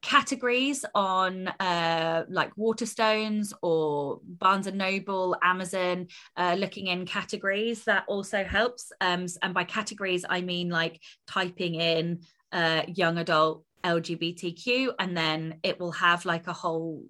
Categories 0.06 0.86
on 0.94 1.48
uh, 1.60 2.26
like 2.30 2.56
Waterstones 2.56 3.54
or 3.64 4.20
Barnes 4.24 4.68
and 4.68 4.78
Noble, 4.78 5.36
Amazon, 5.42 6.08
uh, 6.38 6.56
looking 6.60 6.88
in 6.88 7.08
categories 7.08 7.86
that 7.86 8.04
also 8.08 8.44
helps. 8.44 8.92
Um, 9.02 9.26
and 9.42 9.52
by 9.52 9.64
categories, 9.64 10.24
I 10.30 10.42
mean 10.42 10.70
like 10.70 11.02
typing 11.26 11.74
in 11.74 12.20
uh, 12.52 12.84
young 12.88 13.18
adult 13.18 13.64
LGBTQ, 13.84 14.94
and 15.00 15.18
then 15.18 15.60
it 15.64 15.80
will 15.80 15.94
have 15.94 16.24
like 16.24 16.46
a 16.46 16.54
whole 16.54 17.04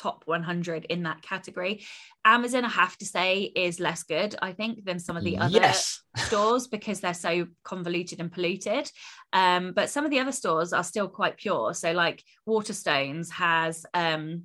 top 0.00 0.22
100 0.26 0.86
in 0.86 1.02
that 1.02 1.22
category. 1.22 1.84
Amazon, 2.24 2.64
I 2.64 2.68
have 2.68 2.96
to 2.98 3.04
say, 3.04 3.42
is 3.42 3.80
less 3.80 4.02
good, 4.02 4.34
I 4.40 4.52
think, 4.52 4.84
than 4.84 4.98
some 4.98 5.16
of 5.16 5.24
the 5.24 5.38
other 5.38 5.58
yes. 5.60 6.02
stores 6.16 6.66
because 6.70 7.00
they're 7.00 7.14
so 7.14 7.46
convoluted 7.64 8.20
and 8.20 8.32
polluted. 8.32 8.90
Um, 9.32 9.72
but 9.72 9.90
some 9.90 10.04
of 10.04 10.10
the 10.10 10.20
other 10.20 10.32
stores 10.32 10.72
are 10.72 10.84
still 10.84 11.08
quite 11.08 11.36
pure. 11.36 11.74
So, 11.74 11.92
like 11.92 12.24
Waterstones 12.48 13.30
has 13.32 13.84
um, 13.94 14.44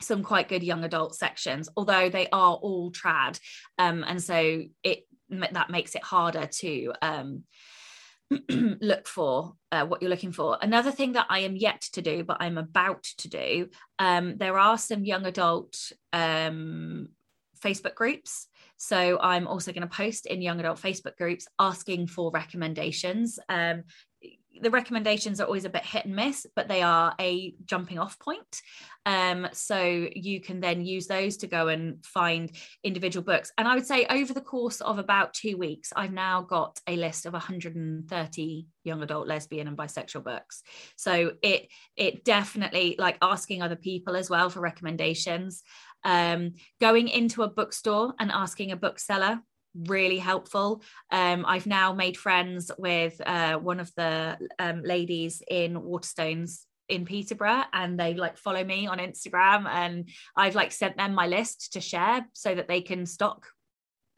some 0.00 0.22
quite 0.22 0.48
good 0.48 0.62
young 0.62 0.84
adult 0.84 1.14
sections, 1.14 1.68
although 1.76 2.08
they 2.08 2.28
are 2.32 2.54
all 2.54 2.90
trad, 2.90 3.38
um, 3.78 4.04
and 4.06 4.22
so 4.22 4.62
it 4.82 5.04
that 5.28 5.70
makes 5.70 5.94
it 5.94 6.02
harder 6.02 6.46
to 6.46 6.92
um, 7.02 7.44
look 8.50 9.08
for 9.08 9.54
uh, 9.72 9.84
what 9.84 10.00
you're 10.00 10.10
looking 10.10 10.32
for. 10.32 10.58
Another 10.60 10.90
thing 10.90 11.12
that 11.12 11.26
I 11.28 11.40
am 11.40 11.56
yet 11.56 11.80
to 11.92 12.02
do, 12.02 12.24
but 12.24 12.36
I'm 12.40 12.58
about 12.58 13.02
to 13.18 13.28
do, 13.28 13.68
um, 13.98 14.36
there 14.36 14.58
are 14.58 14.78
some 14.78 15.04
young 15.04 15.26
adult 15.26 15.92
um, 16.12 17.08
Facebook 17.60 17.94
groups. 17.94 18.46
So 18.76 19.18
I'm 19.20 19.46
also 19.46 19.72
going 19.72 19.86
to 19.86 19.94
post 19.94 20.26
in 20.26 20.40
young 20.40 20.58
adult 20.60 20.80
Facebook 20.80 21.16
groups 21.16 21.46
asking 21.58 22.06
for 22.06 22.30
recommendations. 22.30 23.38
Um, 23.48 23.82
the 24.60 24.70
recommendations 24.70 25.40
are 25.40 25.46
always 25.46 25.64
a 25.64 25.70
bit 25.70 25.84
hit 25.84 26.04
and 26.04 26.14
miss, 26.14 26.46
but 26.54 26.68
they 26.68 26.82
are 26.82 27.14
a 27.20 27.54
jumping 27.64 27.98
off 27.98 28.18
point. 28.18 28.62
Um, 29.06 29.48
so 29.52 30.08
you 30.14 30.40
can 30.40 30.60
then 30.60 30.84
use 30.84 31.06
those 31.06 31.38
to 31.38 31.46
go 31.46 31.68
and 31.68 32.04
find 32.04 32.52
individual 32.84 33.24
books. 33.24 33.50
And 33.56 33.66
I 33.66 33.74
would 33.74 33.86
say 33.86 34.06
over 34.06 34.34
the 34.34 34.40
course 34.40 34.80
of 34.80 34.98
about 34.98 35.32
two 35.32 35.56
weeks, 35.56 35.92
I've 35.96 36.12
now 36.12 36.42
got 36.42 36.80
a 36.86 36.96
list 36.96 37.24
of 37.24 37.32
130 37.32 38.66
young 38.84 39.02
adult 39.02 39.26
lesbian 39.26 39.68
and 39.68 39.76
bisexual 39.76 40.24
books. 40.24 40.62
So 40.96 41.32
it 41.42 41.68
it 41.96 42.24
definitely 42.24 42.96
like 42.98 43.16
asking 43.22 43.62
other 43.62 43.76
people 43.76 44.16
as 44.16 44.28
well 44.28 44.50
for 44.50 44.60
recommendations. 44.60 45.62
Um, 46.04 46.54
going 46.80 47.08
into 47.08 47.42
a 47.42 47.48
bookstore 47.48 48.14
and 48.18 48.30
asking 48.30 48.72
a 48.72 48.76
bookseller 48.76 49.40
really 49.74 50.18
helpful. 50.18 50.82
Um, 51.10 51.44
I've 51.46 51.66
now 51.66 51.92
made 51.92 52.16
friends 52.16 52.70
with 52.78 53.20
uh, 53.24 53.56
one 53.56 53.80
of 53.80 53.92
the 53.94 54.38
um, 54.58 54.82
ladies 54.82 55.42
in 55.48 55.74
Waterstones 55.74 56.64
in 56.88 57.04
Peterborough 57.04 57.62
and 57.72 57.98
they 57.98 58.14
like 58.14 58.36
follow 58.36 58.64
me 58.64 58.86
on 58.86 58.98
Instagram 58.98 59.66
and 59.68 60.08
I've 60.36 60.56
like 60.56 60.72
sent 60.72 60.96
them 60.96 61.14
my 61.14 61.28
list 61.28 61.74
to 61.74 61.80
share 61.80 62.26
so 62.32 62.54
that 62.54 62.68
they 62.68 62.80
can 62.80 63.06
stock 63.06 63.46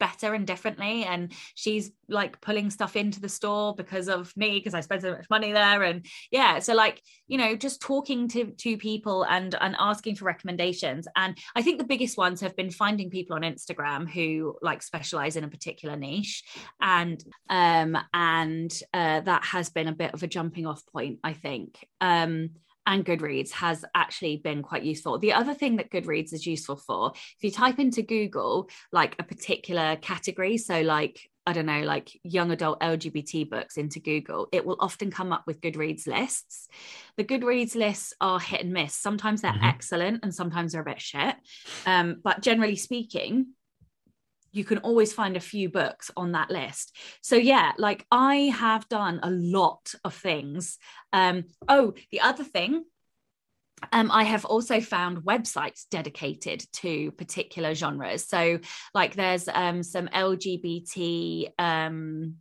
better 0.03 0.33
and 0.33 0.45
differently 0.45 1.05
and 1.05 1.31
she's 1.55 1.91
like 2.09 2.41
pulling 2.41 2.69
stuff 2.69 2.97
into 2.97 3.21
the 3.21 3.29
store 3.29 3.73
because 3.73 4.09
of 4.09 4.35
me 4.35 4.59
because 4.59 4.73
I 4.73 4.81
spend 4.81 5.01
so 5.01 5.11
much 5.11 5.29
money 5.29 5.53
there 5.53 5.81
and 5.81 6.05
yeah 6.29 6.59
so 6.59 6.75
like 6.75 7.01
you 7.25 7.37
know 7.37 7.55
just 7.55 7.81
talking 7.81 8.27
to 8.27 8.51
to 8.51 8.75
people 8.75 9.23
and 9.23 9.55
and 9.61 9.77
asking 9.79 10.17
for 10.17 10.25
recommendations 10.25 11.07
and 11.15 11.37
I 11.55 11.61
think 11.61 11.77
the 11.77 11.85
biggest 11.85 12.17
ones 12.17 12.41
have 12.41 12.53
been 12.57 12.69
finding 12.69 13.09
people 13.09 13.37
on 13.37 13.43
Instagram 13.43 14.09
who 14.09 14.57
like 14.61 14.83
specialize 14.83 15.37
in 15.37 15.45
a 15.45 15.47
particular 15.47 15.95
niche 15.95 16.43
and 16.81 17.23
um 17.49 17.97
and 18.13 18.77
uh, 18.93 19.21
that 19.21 19.45
has 19.45 19.69
been 19.69 19.87
a 19.87 19.95
bit 19.95 20.13
of 20.13 20.21
a 20.21 20.27
jumping 20.27 20.67
off 20.67 20.85
point 20.87 21.19
I 21.23 21.31
think. 21.31 21.87
Um 22.01 22.49
and 22.85 23.05
Goodreads 23.05 23.51
has 23.51 23.85
actually 23.95 24.37
been 24.37 24.61
quite 24.61 24.83
useful. 24.83 25.17
The 25.17 25.33
other 25.33 25.53
thing 25.53 25.77
that 25.77 25.91
Goodreads 25.91 26.33
is 26.33 26.45
useful 26.45 26.75
for, 26.75 27.13
if 27.15 27.43
you 27.43 27.51
type 27.51 27.79
into 27.79 28.01
Google 28.01 28.69
like 28.91 29.15
a 29.19 29.23
particular 29.23 29.95
category, 29.97 30.57
so 30.57 30.81
like 30.81 31.29
I 31.45 31.51
don't 31.51 31.65
know, 31.65 31.81
like 31.81 32.09
young 32.23 32.51
adult 32.51 32.79
LGBT 32.79 33.49
books 33.49 33.75
into 33.75 33.99
Google, 33.99 34.47
it 34.53 34.65
will 34.65 34.77
often 34.79 35.11
come 35.11 35.33
up 35.33 35.43
with 35.45 35.59
Goodreads 35.59 36.07
lists. 36.07 36.69
The 37.17 37.25
Goodreads 37.25 37.75
lists 37.75 38.13
are 38.21 38.39
hit 38.39 38.61
and 38.61 38.71
miss. 38.71 38.95
Sometimes 38.95 39.41
they're 39.41 39.51
mm-hmm. 39.51 39.65
excellent 39.65 40.23
and 40.23 40.33
sometimes 40.33 40.71
they're 40.71 40.81
a 40.81 40.85
bit 40.85 41.01
shit. 41.01 41.35
Um, 41.85 42.21
but 42.23 42.41
generally 42.41 42.77
speaking, 42.77 43.47
you 44.53 44.63
can 44.63 44.77
always 44.79 45.11
find 45.11 45.35
a 45.35 45.41
few 45.41 45.67
books 45.67 46.09
on 46.15 46.31
that 46.31 46.49
list. 46.49 46.95
So 47.21 47.35
yeah, 47.35 47.73
like 47.77 48.05
I 48.11 48.53
have 48.55 48.87
done 48.87 49.19
a 49.23 49.29
lot 49.29 49.93
of 50.05 50.13
things. 50.13 50.77
Um, 51.11 51.45
oh, 51.67 51.93
the 52.11 52.21
other 52.21 52.43
thing 52.43 52.85
um, 53.91 54.11
I 54.11 54.23
have 54.23 54.45
also 54.45 54.79
found 54.79 55.23
websites 55.23 55.85
dedicated 55.89 56.63
to 56.73 57.11
particular 57.11 57.73
genres. 57.75 58.25
So, 58.25 58.59
like, 58.93 59.15
there's 59.15 59.49
um, 59.49 59.83
some 59.83 60.07
LGBT. 60.07 61.51
Um, 61.59 62.35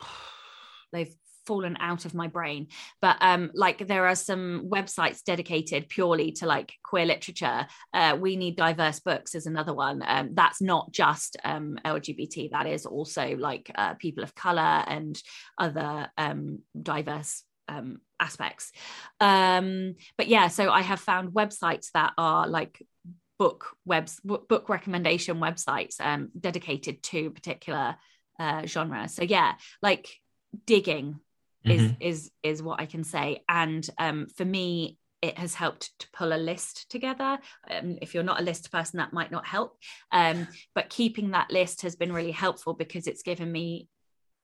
they've 0.92 1.14
fallen 1.50 1.76
out 1.80 2.04
of 2.04 2.14
my 2.14 2.28
brain. 2.28 2.68
But 3.02 3.16
um 3.20 3.50
like 3.54 3.88
there 3.88 4.06
are 4.06 4.14
some 4.14 4.68
websites 4.70 5.24
dedicated 5.24 5.88
purely 5.88 6.30
to 6.38 6.46
like 6.46 6.72
queer 6.84 7.06
literature. 7.06 7.66
Uh, 7.92 8.16
we 8.20 8.36
need 8.36 8.54
diverse 8.54 9.00
books 9.00 9.34
is 9.34 9.46
another 9.46 9.74
one. 9.74 10.00
Um, 10.06 10.30
that's 10.34 10.62
not 10.62 10.92
just 10.92 11.36
um 11.42 11.76
lgbt 11.84 12.52
that 12.52 12.68
is 12.68 12.86
also 12.86 13.36
like 13.36 13.68
uh, 13.74 13.94
people 13.94 14.22
of 14.22 14.36
color 14.36 14.84
and 14.86 15.20
other 15.58 16.08
um 16.16 16.60
diverse 16.80 17.42
um, 17.66 18.00
aspects. 18.20 18.70
Um 19.18 19.96
but 20.16 20.28
yeah 20.28 20.46
so 20.48 20.70
i 20.70 20.82
have 20.82 21.00
found 21.00 21.34
websites 21.40 21.88
that 21.94 22.12
are 22.16 22.46
like 22.46 22.80
book 23.40 23.74
webs 23.84 24.20
book 24.22 24.68
recommendation 24.68 25.38
websites 25.38 25.96
um 26.00 26.28
dedicated 26.38 27.02
to 27.02 27.30
particular 27.30 27.96
uh, 28.38 28.66
genre 28.66 29.08
so 29.08 29.22
yeah 29.22 29.54
like 29.82 30.06
digging 30.66 31.20
is 31.64 31.82
mm-hmm. 31.82 31.94
is 32.02 32.30
is 32.42 32.62
what 32.62 32.80
I 32.80 32.86
can 32.86 33.04
say. 33.04 33.42
And 33.48 33.88
um, 33.98 34.26
for 34.36 34.44
me, 34.44 34.98
it 35.22 35.38
has 35.38 35.54
helped 35.54 35.98
to 36.00 36.08
pull 36.12 36.32
a 36.32 36.38
list 36.38 36.90
together. 36.90 37.38
Um, 37.70 37.98
if 38.00 38.14
you're 38.14 38.22
not 38.22 38.40
a 38.40 38.44
list 38.44 38.72
person, 38.72 38.98
that 38.98 39.12
might 39.12 39.30
not 39.30 39.46
help. 39.46 39.76
Um, 40.12 40.48
but 40.74 40.88
keeping 40.88 41.32
that 41.32 41.50
list 41.50 41.82
has 41.82 41.96
been 41.96 42.12
really 42.12 42.30
helpful 42.30 42.72
because 42.74 43.06
it's 43.06 43.22
given 43.22 43.50
me 43.50 43.88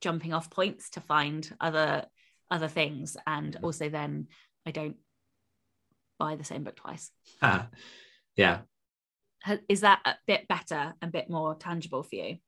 jumping 0.02 0.34
off 0.34 0.50
points 0.50 0.90
to 0.90 1.00
find 1.00 1.50
other 1.60 2.06
other 2.50 2.68
things, 2.68 3.16
and 3.26 3.54
mm-hmm. 3.54 3.64
also 3.64 3.88
then 3.88 4.28
I 4.66 4.70
don't 4.70 4.96
buy 6.18 6.36
the 6.36 6.44
same 6.44 6.64
book 6.64 6.76
twice. 6.76 7.10
Ah, 7.40 7.68
yeah. 8.36 8.60
Is 9.68 9.82
that 9.82 10.00
a 10.04 10.14
bit 10.26 10.48
better 10.48 10.94
and 11.00 11.08
a 11.08 11.12
bit 11.12 11.30
more 11.30 11.54
tangible 11.54 12.02
for 12.02 12.16
you? 12.16 12.38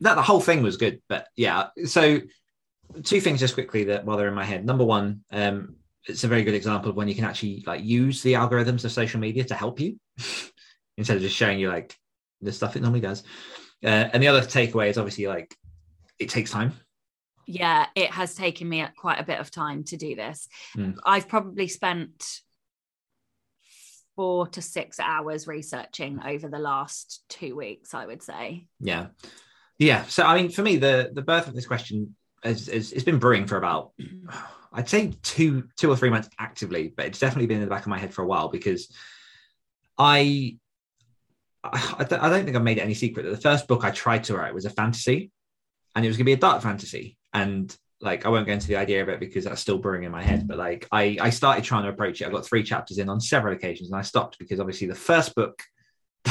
That 0.00 0.14
the 0.14 0.22
whole 0.22 0.40
thing 0.40 0.62
was 0.62 0.78
good, 0.78 1.02
but 1.08 1.28
yeah. 1.36 1.68
So 1.84 2.20
two 3.04 3.20
things 3.20 3.40
just 3.40 3.54
quickly 3.54 3.84
that 3.84 4.04
while 4.04 4.16
they're 4.16 4.28
in 4.28 4.34
my 4.34 4.44
head. 4.44 4.64
Number 4.64 4.84
one, 4.84 5.24
um, 5.30 5.76
it's 6.06 6.24
a 6.24 6.28
very 6.28 6.42
good 6.42 6.54
example 6.54 6.90
of 6.90 6.96
when 6.96 7.08
you 7.08 7.14
can 7.14 7.24
actually 7.24 7.62
like 7.66 7.84
use 7.84 8.22
the 8.22 8.34
algorithms 8.34 8.84
of 8.84 8.92
social 8.92 9.20
media 9.20 9.44
to 9.44 9.54
help 9.54 9.80
you 9.80 9.98
instead 10.96 11.16
of 11.16 11.22
just 11.22 11.36
showing 11.36 11.58
you 11.58 11.68
like 11.68 11.96
the 12.40 12.52
stuff 12.52 12.76
it 12.76 12.82
normally 12.82 13.00
does. 13.00 13.22
Uh, 13.84 14.08
and 14.12 14.22
the 14.22 14.28
other 14.28 14.40
takeaway 14.40 14.88
is 14.88 14.98
obviously 14.98 15.26
like 15.26 15.54
it 16.18 16.28
takes 16.28 16.50
time. 16.50 16.72
Yeah, 17.46 17.86
it 17.94 18.10
has 18.10 18.34
taken 18.34 18.68
me 18.68 18.86
quite 18.96 19.20
a 19.20 19.24
bit 19.24 19.40
of 19.40 19.50
time 19.50 19.84
to 19.84 19.96
do 19.96 20.14
this. 20.14 20.48
Mm. 20.76 20.96
I've 21.04 21.28
probably 21.28 21.68
spent 21.68 22.40
four 24.14 24.46
to 24.46 24.62
six 24.62 25.00
hours 25.00 25.46
researching 25.46 26.20
over 26.24 26.48
the 26.48 26.58
last 26.58 27.24
two 27.28 27.56
weeks, 27.56 27.94
I 27.94 28.06
would 28.06 28.22
say. 28.22 28.66
Yeah. 28.78 29.08
Yeah. 29.78 30.04
So 30.04 30.24
I 30.24 30.40
mean, 30.40 30.50
for 30.50 30.62
me, 30.62 30.76
the 30.76 31.10
the 31.12 31.22
birth 31.22 31.48
of 31.48 31.54
this 31.54 31.66
question 31.66 32.14
has, 32.42 32.68
it's 32.68 33.04
been 33.04 33.18
brewing 33.18 33.46
for 33.46 33.56
about 33.56 33.92
mm-hmm. 34.00 34.28
I'd 34.72 34.88
say 34.88 35.12
two 35.22 35.68
two 35.76 35.90
or 35.90 35.96
three 35.96 36.10
months 36.10 36.30
actively, 36.38 36.92
but 36.96 37.06
it's 37.06 37.18
definitely 37.18 37.46
been 37.46 37.58
in 37.58 37.64
the 37.64 37.70
back 37.70 37.82
of 37.82 37.88
my 37.88 37.98
head 37.98 38.14
for 38.14 38.22
a 38.22 38.26
while 38.26 38.48
because 38.48 38.92
I 39.98 40.56
I, 41.62 41.96
I 41.98 42.04
don't 42.04 42.44
think 42.44 42.56
I've 42.56 42.62
made 42.62 42.78
it 42.78 42.82
any 42.82 42.94
secret 42.94 43.24
that 43.24 43.30
the 43.30 43.40
first 43.40 43.68
book 43.68 43.84
I 43.84 43.90
tried 43.90 44.24
to 44.24 44.36
write 44.36 44.54
was 44.54 44.64
a 44.64 44.70
fantasy, 44.70 45.30
and 45.94 46.04
it 46.04 46.08
was 46.08 46.16
going 46.16 46.24
to 46.24 46.30
be 46.30 46.32
a 46.32 46.36
dark 46.36 46.62
fantasy. 46.62 47.16
And 47.32 47.74
like 48.00 48.26
I 48.26 48.30
won't 48.30 48.46
go 48.46 48.52
into 48.52 48.66
the 48.66 48.76
idea 48.76 49.02
of 49.02 49.08
it 49.08 49.20
because 49.20 49.44
that's 49.44 49.60
still 49.60 49.78
brewing 49.78 50.04
in 50.04 50.10
my 50.10 50.22
head. 50.22 50.48
But 50.48 50.58
like 50.58 50.88
I 50.90 51.18
I 51.20 51.30
started 51.30 51.64
trying 51.64 51.84
to 51.84 51.90
approach 51.90 52.20
it. 52.20 52.26
I 52.26 52.30
got 52.30 52.46
three 52.46 52.62
chapters 52.62 52.98
in 52.98 53.08
on 53.08 53.20
several 53.20 53.54
occasions, 53.54 53.90
and 53.90 53.98
I 53.98 54.02
stopped 54.02 54.38
because 54.38 54.58
obviously 54.58 54.86
the 54.86 54.94
first 54.94 55.34
book. 55.34 55.62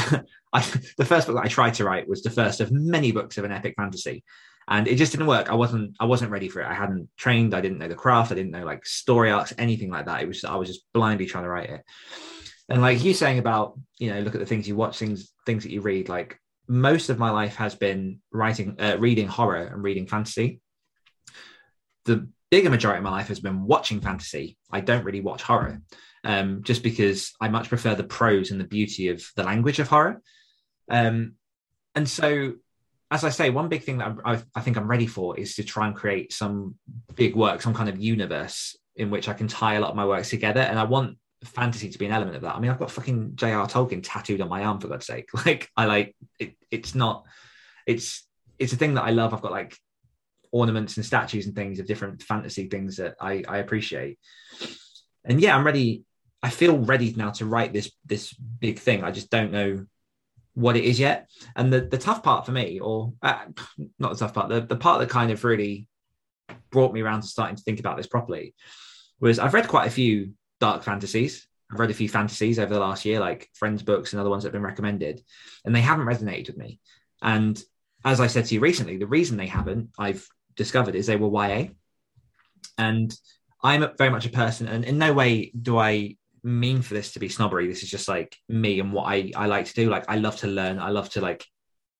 I, 0.54 0.60
the 0.98 1.04
first 1.04 1.26
book 1.26 1.36
that 1.36 1.44
I 1.44 1.48
tried 1.48 1.74
to 1.74 1.84
write 1.84 2.08
was 2.08 2.22
the 2.22 2.30
first 2.30 2.60
of 2.60 2.72
many 2.72 3.12
books 3.12 3.38
of 3.38 3.44
an 3.44 3.52
epic 3.52 3.74
fantasy, 3.76 4.22
and 4.68 4.86
it 4.86 4.96
just 4.96 5.12
didn't 5.12 5.26
work. 5.26 5.50
I 5.50 5.54
wasn't 5.54 5.96
I 5.98 6.04
wasn't 6.04 6.30
ready 6.30 6.48
for 6.48 6.60
it. 6.60 6.66
I 6.66 6.74
hadn't 6.74 7.08
trained. 7.16 7.54
I 7.54 7.60
didn't 7.60 7.78
know 7.78 7.88
the 7.88 7.94
craft. 7.94 8.32
I 8.32 8.34
didn't 8.34 8.52
know 8.52 8.64
like 8.64 8.86
story 8.86 9.30
arcs, 9.30 9.52
anything 9.58 9.90
like 9.90 10.06
that. 10.06 10.22
It 10.22 10.28
was 10.28 10.44
I 10.44 10.56
was 10.56 10.68
just 10.68 10.86
blindly 10.92 11.26
trying 11.26 11.44
to 11.44 11.50
write 11.50 11.70
it. 11.70 11.82
And 12.68 12.80
like 12.80 13.02
you 13.02 13.14
saying 13.14 13.38
about 13.38 13.78
you 13.98 14.12
know 14.12 14.20
look 14.20 14.34
at 14.34 14.40
the 14.40 14.46
things 14.46 14.68
you 14.68 14.76
watch, 14.76 14.98
things 14.98 15.32
things 15.46 15.64
that 15.64 15.72
you 15.72 15.80
read. 15.80 16.08
Like 16.08 16.38
most 16.68 17.10
of 17.10 17.18
my 17.18 17.30
life 17.30 17.56
has 17.56 17.74
been 17.74 18.20
writing, 18.32 18.76
uh, 18.80 18.96
reading 18.98 19.26
horror 19.28 19.66
and 19.66 19.82
reading 19.82 20.06
fantasy. 20.06 20.60
The 22.04 22.28
bigger 22.50 22.70
majority 22.70 22.98
of 22.98 23.04
my 23.04 23.10
life 23.10 23.28
has 23.28 23.40
been 23.40 23.66
watching 23.66 24.00
fantasy. 24.00 24.56
I 24.70 24.80
don't 24.80 25.04
really 25.04 25.20
watch 25.20 25.42
horror, 25.42 25.82
um, 26.24 26.62
just 26.62 26.82
because 26.82 27.32
I 27.40 27.48
much 27.48 27.68
prefer 27.68 27.94
the 27.94 28.04
prose 28.04 28.50
and 28.50 28.60
the 28.60 28.64
beauty 28.64 29.08
of 29.08 29.24
the 29.36 29.42
language 29.42 29.80
of 29.80 29.88
horror. 29.88 30.20
Um, 30.90 31.34
and 31.94 32.08
so 32.08 32.54
as 33.12 33.24
I 33.24 33.28
say, 33.28 33.50
one 33.50 33.68
big 33.68 33.82
thing 33.82 33.98
that 33.98 34.16
I, 34.24 34.40
I, 34.54 34.60
think 34.62 34.78
I'm 34.78 34.88
ready 34.88 35.06
for 35.06 35.38
is 35.38 35.54
to 35.56 35.64
try 35.64 35.86
and 35.86 35.94
create 35.94 36.32
some 36.32 36.76
big 37.14 37.36
work, 37.36 37.60
some 37.60 37.74
kind 37.74 37.90
of 37.90 38.00
universe 38.00 38.74
in 38.96 39.10
which 39.10 39.28
I 39.28 39.34
can 39.34 39.48
tie 39.48 39.74
a 39.74 39.80
lot 39.80 39.90
of 39.90 39.96
my 39.96 40.06
works 40.06 40.30
together. 40.30 40.62
And 40.62 40.78
I 40.78 40.84
want 40.84 41.18
fantasy 41.44 41.90
to 41.90 41.98
be 41.98 42.06
an 42.06 42.12
element 42.12 42.36
of 42.36 42.42
that. 42.42 42.56
I 42.56 42.58
mean, 42.58 42.70
I've 42.70 42.78
got 42.78 42.90
fucking 42.90 43.32
J.R. 43.34 43.66
Tolkien 43.68 44.00
tattooed 44.02 44.40
on 44.40 44.48
my 44.48 44.64
arm 44.64 44.80
for 44.80 44.88
God's 44.88 45.06
sake. 45.06 45.28
Like, 45.44 45.68
I 45.76 45.84
like 45.84 46.16
it. 46.38 46.56
It's 46.70 46.94
not. 46.94 47.26
It's 47.86 48.26
it's 48.58 48.72
a 48.72 48.76
thing 48.76 48.94
that 48.94 49.04
I 49.04 49.10
love. 49.10 49.34
I've 49.34 49.42
got 49.42 49.52
like 49.52 49.76
ornaments 50.50 50.96
and 50.96 51.04
statues 51.04 51.44
and 51.44 51.54
things 51.54 51.80
of 51.80 51.86
different 51.86 52.22
fantasy 52.22 52.68
things 52.68 52.96
that 52.96 53.16
I, 53.20 53.44
I 53.46 53.58
appreciate. 53.58 54.18
And 55.24 55.38
yeah, 55.38 55.54
I'm 55.54 55.66
ready. 55.66 56.04
I 56.42 56.48
feel 56.48 56.78
ready 56.78 57.12
now 57.14 57.30
to 57.32 57.44
write 57.44 57.74
this 57.74 57.92
this 58.06 58.32
big 58.32 58.78
thing. 58.78 59.04
I 59.04 59.10
just 59.10 59.28
don't 59.28 59.52
know 59.52 59.84
what 60.54 60.76
it 60.76 60.84
is 60.84 60.98
yet. 60.98 61.30
And 61.56 61.72
the 61.72 61.80
the 61.80 61.98
tough 61.98 62.22
part 62.22 62.46
for 62.46 62.52
me, 62.52 62.80
or 62.80 63.12
uh, 63.22 63.46
not 63.98 64.12
the 64.12 64.18
tough 64.18 64.34
part, 64.34 64.48
the, 64.48 64.60
the 64.60 64.76
part 64.76 65.00
that 65.00 65.08
kind 65.08 65.30
of 65.30 65.44
really 65.44 65.88
brought 66.70 66.92
me 66.92 67.00
around 67.00 67.22
to 67.22 67.28
starting 67.28 67.56
to 67.56 67.62
think 67.62 67.80
about 67.80 67.96
this 67.96 68.06
properly 68.06 68.54
was 69.20 69.38
I've 69.38 69.54
read 69.54 69.68
quite 69.68 69.86
a 69.86 69.90
few 69.90 70.32
dark 70.60 70.82
fantasies. 70.82 71.46
I've 71.70 71.78
read 71.78 71.90
a 71.90 71.94
few 71.94 72.08
fantasies 72.08 72.58
over 72.58 72.74
the 72.74 72.80
last 72.80 73.04
year, 73.04 73.18
like 73.18 73.48
friends' 73.54 73.82
books 73.82 74.12
and 74.12 74.20
other 74.20 74.28
ones 74.28 74.42
that 74.42 74.48
have 74.48 74.52
been 74.52 74.62
recommended, 74.62 75.22
and 75.64 75.74
they 75.74 75.80
haven't 75.80 76.06
resonated 76.06 76.48
with 76.48 76.58
me. 76.58 76.80
And 77.22 77.62
as 78.04 78.20
I 78.20 78.26
said 78.26 78.46
to 78.46 78.54
you 78.54 78.60
recently, 78.60 78.96
the 78.96 79.06
reason 79.06 79.36
they 79.36 79.46
haven't, 79.46 79.90
I've 79.98 80.26
discovered, 80.56 80.94
is 80.94 81.06
they 81.06 81.16
were 81.16 81.30
YA. 81.30 81.68
And 82.76 83.14
I'm 83.62 83.86
very 83.96 84.10
much 84.10 84.26
a 84.26 84.30
person, 84.30 84.68
and 84.68 84.84
in 84.84 84.98
no 84.98 85.12
way 85.12 85.52
do 85.60 85.78
I 85.78 86.16
mean 86.44 86.82
for 86.82 86.94
this 86.94 87.12
to 87.12 87.18
be 87.18 87.28
snobbery. 87.28 87.68
This 87.68 87.82
is 87.82 87.90
just 87.90 88.08
like 88.08 88.36
me 88.48 88.80
and 88.80 88.92
what 88.92 89.04
I, 89.04 89.32
I 89.36 89.46
like 89.46 89.66
to 89.66 89.74
do. 89.74 89.88
Like 89.88 90.04
I 90.08 90.16
love 90.16 90.36
to 90.38 90.46
learn. 90.46 90.78
I 90.78 90.90
love 90.90 91.10
to 91.10 91.20
like 91.20 91.44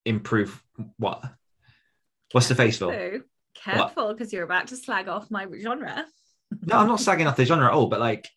improve 0.05 0.63
what? 0.97 1.23
What's 2.33 2.49
the 2.49 2.55
face 2.55 2.79
for? 2.79 3.23
Careful 3.55 4.13
because 4.13 4.33
you're 4.33 4.45
about 4.45 4.69
to 4.69 4.77
slag 4.77 5.09
off 5.09 5.31
my 5.31 5.47
genre. 5.61 6.07
no, 6.63 6.79
I'm 6.79 6.89
not 6.89 7.01
sagging 7.01 7.27
off 7.27 7.37
the 7.37 7.45
genre 7.45 7.67
at 7.67 7.73
all, 7.73 7.87
but 7.87 8.01
like 8.01 8.29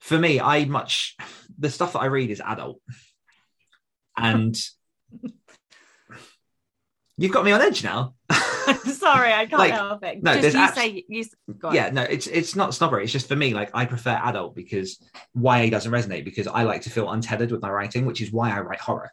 for 0.00 0.18
me, 0.18 0.40
I 0.40 0.64
much 0.64 1.16
the 1.58 1.70
stuff 1.70 1.92
that 1.92 2.00
I 2.00 2.06
read 2.06 2.30
is 2.30 2.42
adult. 2.44 2.80
And 4.16 4.56
you've 7.16 7.32
got 7.32 7.44
me 7.44 7.52
on 7.52 7.62
edge 7.62 7.84
now. 7.84 8.14
Sorry, 9.02 9.32
I 9.32 9.46
can't 9.46 9.58
Like, 9.58 9.72
help 9.72 10.04
it. 10.04 10.22
no, 10.22 10.40
Just 10.40 10.54
you 10.54 10.60
abs- 10.62 10.74
say 10.74 11.04
you. 11.08 11.20
s- 11.20 11.34
go 11.58 11.68
on. 11.68 11.74
yeah, 11.74 11.90
no, 11.90 12.02
it's 12.02 12.26
it's 12.26 12.54
not 12.56 12.72
snobbery. 12.74 13.02
It's 13.04 13.12
just 13.12 13.28
for 13.28 13.36
me, 13.36 13.52
like 13.54 13.70
I 13.74 13.84
prefer 13.84 14.18
adult 14.22 14.54
because 14.54 14.98
YA 15.34 15.70
doesn't 15.70 15.90
resonate 15.92 16.24
because 16.24 16.46
I 16.46 16.62
like 16.62 16.82
to 16.82 16.90
feel 16.90 17.10
untethered 17.10 17.50
with 17.50 17.62
my 17.62 17.70
writing, 17.70 18.06
which 18.06 18.20
is 18.20 18.30
why 18.32 18.50
I 18.50 18.60
write 18.60 18.80
horror. 18.80 19.10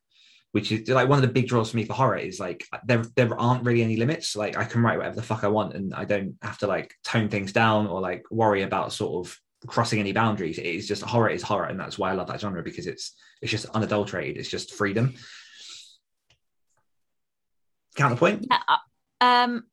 Which 0.51 0.71
is 0.71 0.87
like 0.89 1.07
one 1.07 1.17
of 1.19 1.21
the 1.21 1.27
big 1.33 1.47
draws 1.47 1.69
for 1.71 1.77
me 1.77 1.85
for 1.85 1.93
horror 1.93 2.17
is 2.17 2.39
like 2.39 2.65
there 2.85 3.03
there 3.15 3.39
aren't 3.39 3.63
really 3.63 3.83
any 3.83 3.97
limits. 3.97 4.35
Like 4.35 4.57
I 4.57 4.65
can 4.65 4.81
write 4.81 4.97
whatever 4.97 5.15
the 5.15 5.21
fuck 5.23 5.43
I 5.43 5.47
want, 5.47 5.75
and 5.75 5.93
I 5.93 6.05
don't 6.05 6.35
have 6.41 6.57
to 6.59 6.67
like 6.67 6.93
tone 7.03 7.29
things 7.29 7.51
down 7.53 7.85
or 7.87 8.01
like 8.01 8.23
worry 8.31 8.63
about 8.63 8.91
sort 8.93 9.27
of 9.27 9.37
crossing 9.67 9.99
any 9.99 10.11
boundaries. 10.11 10.57
It 10.57 10.65
is 10.65 10.87
just 10.87 11.03
horror 11.03 11.29
is 11.29 11.43
horror, 11.43 11.65
and 11.65 11.79
that's 11.79 11.99
why 11.99 12.09
I 12.09 12.13
love 12.13 12.27
that 12.27 12.39
genre 12.41 12.63
because 12.63 12.87
it's 12.87 13.13
it's 13.41 13.51
just 13.51 13.65
unadulterated. 13.75 14.37
It's 14.37 14.49
just 14.49 14.73
freedom. 14.73 15.13
Counterpoint. 17.95 18.47
Yeah, 18.49 18.59
uh, 18.67 18.77
um 19.23 19.63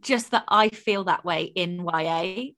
just 0.00 0.30
that 0.32 0.44
I 0.48 0.68
feel 0.68 1.04
that 1.04 1.24
way 1.24 1.44
in 1.44 1.84
YA. 1.84 2.52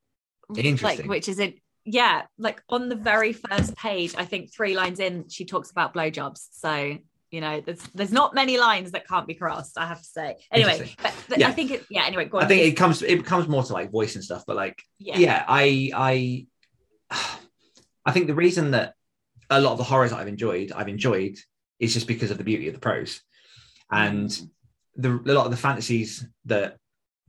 Interesting. 0.57 0.81
Like 0.83 1.07
which 1.07 1.29
is 1.29 1.39
it 1.39 1.59
yeah, 1.85 2.23
like 2.37 2.63
on 2.69 2.89
the 2.89 2.97
very 2.97 3.33
first 3.33 3.77
page, 3.77 4.15
I 4.19 4.25
think 4.25 4.53
three 4.53 4.75
lines 4.75 4.99
in, 4.99 5.29
she 5.29 5.45
talks 5.45 5.71
about 5.71 5.95
blowjobs. 5.95 6.49
So 6.53 6.99
you 7.31 7.41
know, 7.41 7.61
there's 7.61 7.83
there's 7.95 8.13
not 8.13 8.35
many 8.35 8.57
lines 8.59 8.93
that 8.93 9.07
can't 9.07 9.27
be 9.27 9.35
crossed. 9.35 9.77
I 9.79 9.87
have 9.87 9.99
to 9.99 10.05
say. 10.05 10.37
Anyway, 10.53 10.93
but, 11.03 11.15
but 11.29 11.39
Yeah. 11.39 11.49
I 11.49 11.53
think 11.53 11.71
it. 11.73 11.85
Yeah. 11.91 12.05
Anyway, 12.07 12.25
go 12.27 12.39
on. 12.39 12.45
I 12.45 12.49
think 12.49 12.63
it 12.63 12.77
comes 12.77 13.03
it 13.03 13.25
comes 13.25 13.47
more 13.49 13.63
to 13.63 13.73
like 13.73 13.91
voice 13.91 14.15
and 14.15 14.25
stuff, 14.25 14.45
but 14.47 14.57
like 14.57 14.81
yeah. 14.99 15.19
yeah, 15.19 15.45
I 15.47 15.91
I 15.95 16.47
I 18.05 18.13
think 18.13 18.27
the 18.29 18.35
reason 18.35 18.71
that 18.73 18.95
a 19.51 19.61
lot 19.61 19.73
of 19.73 19.79
the 19.79 19.85
horrors 19.85 20.11
that 20.11 20.19
I've 20.19 20.29
enjoyed, 20.29 20.73
I've 20.73 20.89
enjoyed 20.89 21.37
is 21.79 21.93
just 21.93 22.07
because 22.07 22.31
of 22.31 22.39
the 22.39 22.45
beauty 22.45 22.69
of 22.69 22.75
the 22.75 22.81
prose. 22.81 23.21
And 23.91 24.29
Mm. 24.29 24.51
the 24.97 25.11
a 25.33 25.35
lot 25.35 25.45
of 25.45 25.51
the 25.51 25.57
fantasies 25.57 26.25
that 26.47 26.79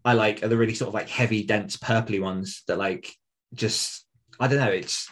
I 0.06 0.14
like 0.14 0.44
are 0.44 0.48
the 0.48 0.58
really 0.58 0.76
sort 0.76 0.88
of 0.90 0.94
like 0.94 1.10
heavy, 1.10 1.44
dense, 1.44 1.78
purpley 1.78 2.22
ones 2.22 2.64
that 2.68 2.78
like 2.78 3.14
just 3.54 4.06
I 4.40 4.48
don't 4.48 4.60
know, 4.60 4.72
it's 4.72 5.10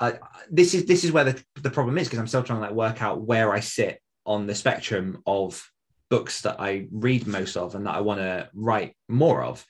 I, 0.00 0.18
this 0.50 0.74
is 0.74 0.86
this 0.86 1.04
is 1.04 1.12
where 1.12 1.24
the, 1.24 1.44
the 1.60 1.70
problem 1.70 1.98
is 1.98 2.06
because 2.06 2.18
I'm 2.18 2.26
still 2.26 2.42
trying 2.42 2.60
to 2.60 2.66
like 2.66 2.74
work 2.74 3.02
out 3.02 3.22
where 3.22 3.52
I 3.52 3.60
sit 3.60 4.00
on 4.26 4.46
the 4.46 4.54
spectrum 4.54 5.22
of 5.26 5.62
books 6.10 6.42
that 6.42 6.60
I 6.60 6.88
read 6.90 7.26
most 7.26 7.56
of 7.56 7.74
and 7.74 7.86
that 7.86 7.94
I 7.94 8.00
want 8.00 8.20
to 8.20 8.48
write 8.54 8.94
more 9.08 9.42
of. 9.42 9.64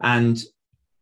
And 0.00 0.40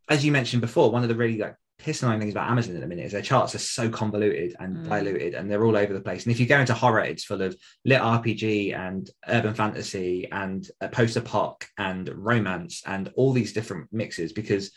as 0.09 0.23
you 0.23 0.31
mentioned 0.31 0.61
before, 0.61 0.91
one 0.91 1.03
of 1.03 1.09
the 1.09 1.15
really 1.15 1.37
like 1.37 1.55
piss 1.83 2.03
annoying 2.03 2.19
things 2.19 2.33
about 2.33 2.49
Amazon 2.49 2.75
at 2.75 2.81
the 2.81 2.87
minute 2.87 3.05
is 3.05 3.11
their 3.11 3.21
charts 3.21 3.55
are 3.55 3.59
so 3.59 3.89
convoluted 3.89 4.55
and 4.59 4.77
Mm. 4.77 4.89
diluted 4.89 5.33
and 5.33 5.49
they're 5.49 5.65
all 5.65 5.75
over 5.75 5.93
the 5.93 6.01
place. 6.01 6.23
And 6.23 6.31
if 6.31 6.39
you 6.39 6.45
go 6.45 6.59
into 6.59 6.73
horror, 6.73 7.01
it's 7.01 7.23
full 7.23 7.41
of 7.41 7.55
lit 7.85 7.99
RPG 8.01 8.73
and 8.73 9.09
urban 9.27 9.53
fantasy 9.53 10.27
and 10.31 10.67
a 10.79 10.89
post-apoc 10.89 11.63
and 11.77 12.07
romance 12.09 12.83
and 12.85 13.11
all 13.15 13.33
these 13.33 13.53
different 13.53 13.87
mixes 13.91 14.31
because 14.31 14.71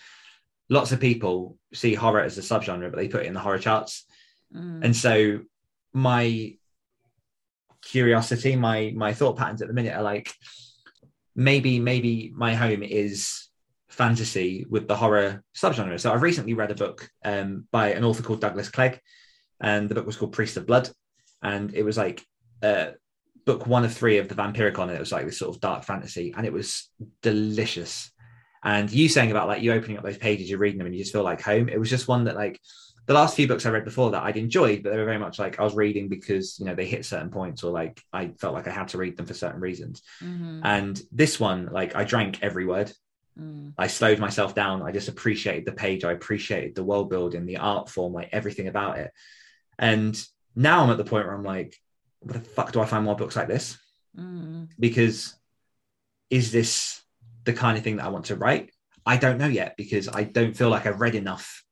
lots 0.71 0.93
of 0.93 1.01
people 1.01 1.59
see 1.75 1.95
horror 1.95 2.23
as 2.23 2.39
a 2.39 2.41
subgenre, 2.41 2.91
but 2.91 2.97
they 2.97 3.09
put 3.09 3.23
it 3.23 3.27
in 3.27 3.35
the 3.35 3.41
horror 3.41 3.59
charts. 3.59 4.07
Mm. 4.55 4.85
And 4.85 4.97
so 4.97 5.41
my 5.93 6.57
curiosity, 7.83 8.57
my 8.57 8.93
my 8.97 9.13
thought 9.13 9.37
patterns 9.37 9.61
at 9.63 9.69
the 9.69 9.75
minute 9.75 9.95
are 9.95 10.03
like 10.03 10.33
maybe 11.37 11.81
maybe 11.81 12.33
my 12.35 12.55
home 12.55 12.83
is 12.83 13.44
fantasy 13.95 14.67
with 14.69 14.89
the 14.89 14.97
horror 14.97 15.43
subgenre. 15.55 15.99
So 15.99 16.13
I've 16.13 16.23
recently 16.23 16.55
read 16.55 16.71
a 16.71 16.75
book 16.75 17.09
um, 17.25 17.67
by 17.71 17.93
an 17.93 18.05
author 18.05 18.23
called 18.23 18.41
Douglas 18.41 18.69
Clegg, 18.69 19.01
and 19.61 19.89
the 19.89 19.95
book 19.95 20.07
was 20.07 20.17
called 20.17 20.33
Priest 20.33 20.57
of 20.57 20.67
Blood, 20.67 20.91
and 21.43 21.75
it 21.75 21.83
was 21.83 21.97
like 21.97 22.25
uh, 22.63 22.89
book 23.45 23.67
one 23.67 23.85
of 23.85 23.93
three 23.93 24.19
of 24.19 24.29
the 24.29 24.35
Vampyricon, 24.35 24.85
and 24.85 24.93
it 24.93 25.01
was 25.01 25.13
like 25.13 25.27
this 25.27 25.39
sort 25.39 25.55
of 25.55 25.61
dark 25.61 25.85
fantasy, 25.85 26.35
and 26.37 26.47
it 26.47 26.53
was 26.53 26.91
delicious. 27.23 28.11
And 28.63 28.91
you 28.91 29.09
saying 29.09 29.31
about 29.31 29.49
like 29.49 29.63
you 29.63 29.73
opening 29.73 29.99
up 29.99 30.05
those 30.05 30.19
pages, 30.19 30.49
you're 30.49 30.59
reading 30.59 30.79
them, 30.79 30.87
and 30.87 30.95
you 30.95 31.03
just 31.03 31.13
feel 31.13 31.23
like 31.23 31.43
home. 31.43 31.69
It 31.69 31.79
was 31.79 31.91
just 31.91 32.09
one 32.09 32.25
that 32.25 32.37
like 32.37 32.61
the 33.07 33.15
last 33.15 33.37
few 33.37 33.47
books 33.47 33.67
I 33.67 33.71
read 33.71 33.85
before 33.85 34.11
that 34.13 34.23
I'd 34.23 34.39
enjoyed, 34.39 34.83
but 34.83 34.91
they 34.91 34.99
were 34.99 35.05
very 35.05 35.19
much 35.19 35.39
like 35.39 35.61
I 35.61 35.65
was 35.65 35.75
reading 35.75 36.09
because 36.09 36.59
you 36.59 36.65
know 36.65 36.75
they 36.75 36.87
hit 36.87 37.05
certain 37.05 37.31
points 37.31 37.63
or 37.63 37.73
like 37.73 38.01
I 38.13 38.29
felt 38.39 38.55
like 38.55 38.67
I 38.67 38.73
had 38.73 38.89
to 38.89 38.99
read 38.99 39.17
them 39.17 39.27
for 39.27 39.35
certain 39.35 39.61
reasons. 39.61 40.03
Mhm. 40.23 40.61
And 40.65 41.01
this 41.13 41.39
one, 41.39 41.69
like 41.71 41.95
I 41.95 42.05
drank 42.05 42.39
every 42.43 42.65
word. 42.65 42.93
Mm. 43.41 43.75
I 43.77 43.87
slowed 43.89 44.19
myself 44.19 44.55
down. 44.55 44.83
I 44.83 44.93
just 44.93 45.09
appreciated 45.09 45.65
the 45.65 45.73
page. 45.73 46.05
I 46.05 46.13
appreciated 46.13 46.75
the 46.75 46.85
world 46.85 47.11
building, 47.11 47.47
the 47.47 47.59
art 47.59 47.89
form, 47.89 48.13
like 48.13 48.29
everything 48.33 48.69
about 48.69 48.99
it. 48.99 49.11
And 49.79 50.21
now 50.55 50.83
I'm 50.83 50.91
at 50.91 50.99
the 50.99 51.05
point 51.05 51.27
where 51.27 51.35
I'm 51.35 51.43
like, 51.43 51.77
what 52.21 52.35
the 52.35 52.41
fuck 52.41 52.73
do 52.73 52.81
I 52.81 52.87
find 52.87 53.05
more 53.05 53.17
books 53.17 53.37
like 53.37 53.49
this? 53.49 53.77
Mm. 54.17 54.69
Because 54.79 55.35
is 56.31 56.53
this 56.53 57.03
the 57.45 57.53
kind 57.53 57.77
of 57.77 57.85
thing 57.85 57.97
that 57.97 58.07
I 58.07 58.11
want 58.11 58.27
to 58.27 58.37
write? 58.37 58.71
I 59.07 59.17
don't 59.17 59.39
know 59.39 59.49
yet 59.49 59.77
because 59.77 60.09
I 60.09 60.23
don't 60.23 60.57
feel 60.57 60.71
like 60.71 60.87
I've 60.87 61.01
read 61.01 61.15
enough 61.15 61.64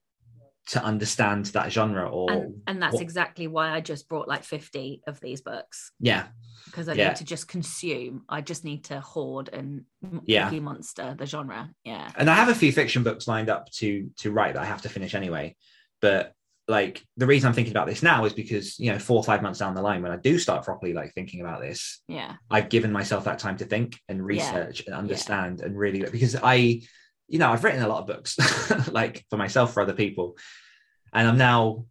to 0.69 0.83
understand 0.83 1.47
that 1.47 1.73
genre 1.73 2.09
or 2.09 2.31
And, 2.31 2.55
and 2.69 2.83
that's 2.83 2.95
what- 2.95 3.03
exactly 3.03 3.49
why 3.49 3.71
I 3.71 3.81
just 3.81 4.09
brought 4.09 4.29
like 4.29 4.45
50 4.45 5.03
of 5.09 5.19
these 5.21 5.41
books 5.41 5.91
yeah 5.99 6.29
because 6.67 6.89
I 6.89 6.93
Yeah. 6.95 7.09
need 7.09 7.17
to 7.17 7.25
just 7.25 7.49
consume. 7.49 8.23
I 8.29 8.41
just 8.41 8.65
need 8.65 8.85
to 8.85 9.01
hoard 9.01 9.49
and 9.53 9.85
Yeah. 10.25 10.49
Monster, 10.51 11.15
the 11.19 11.27
genre. 11.27 11.71
Yeah. 11.85 12.11
and 12.17 12.31
I 12.31 12.35
have 12.35 12.49
a 12.49 12.55
few 12.55 12.71
fiction 12.73 13.03
books 13.03 13.27
lined 13.27 13.51
up 13.51 13.71
to 13.73 14.11
to 14.19 14.31
write 14.31 14.55
that 14.55 14.63
I 14.63 14.67
have 14.67 14.83
to 14.83 14.89
finish 14.89 15.15
anyway. 15.15 15.57
But 16.01 16.33
like 16.69 17.03
the 17.17 17.27
reason 17.27 17.49
I'm 17.49 17.55
thinking 17.55 17.73
about 17.73 17.89
this 17.89 18.05
now 18.05 18.25
is 18.25 18.33
because 18.33 18.79
you 18.79 18.93
know 18.93 18.99
four 19.01 19.17
or 19.17 19.25
five 19.25 19.43
months 19.43 19.59
down 19.59 19.75
the 19.75 19.83
line 19.83 20.01
when 20.01 20.13
I 20.13 20.17
do 20.17 20.39
start 20.39 20.65
properly 20.65 20.93
like 20.95 21.13
thinking 21.13 21.41
about 21.41 21.61
this, 21.61 22.01
Yeah. 22.07 22.37
I've 22.49 22.69
given 22.69 22.93
myself 22.93 23.25
that 23.25 23.41
time 23.41 23.57
to 23.57 23.65
think 23.65 23.99
and 24.09 24.25
research 24.25 24.85
and 24.87 24.95
understand 24.95 25.61
and 25.61 25.77
really 25.77 26.09
because 26.09 26.37
I, 26.41 26.83
you 27.33 27.39
know, 27.39 27.51
I've 27.51 27.64
written 27.64 27.83
a 27.83 27.89
lot 27.89 28.01
of 28.01 28.07
books 28.07 28.39
like 28.93 29.24
for 29.30 29.39
myself 29.39 29.72
for 29.72 29.83
other 29.83 29.95
people, 29.95 30.37
and 31.14 31.26
I'm 31.26 31.39
now, 31.39 31.87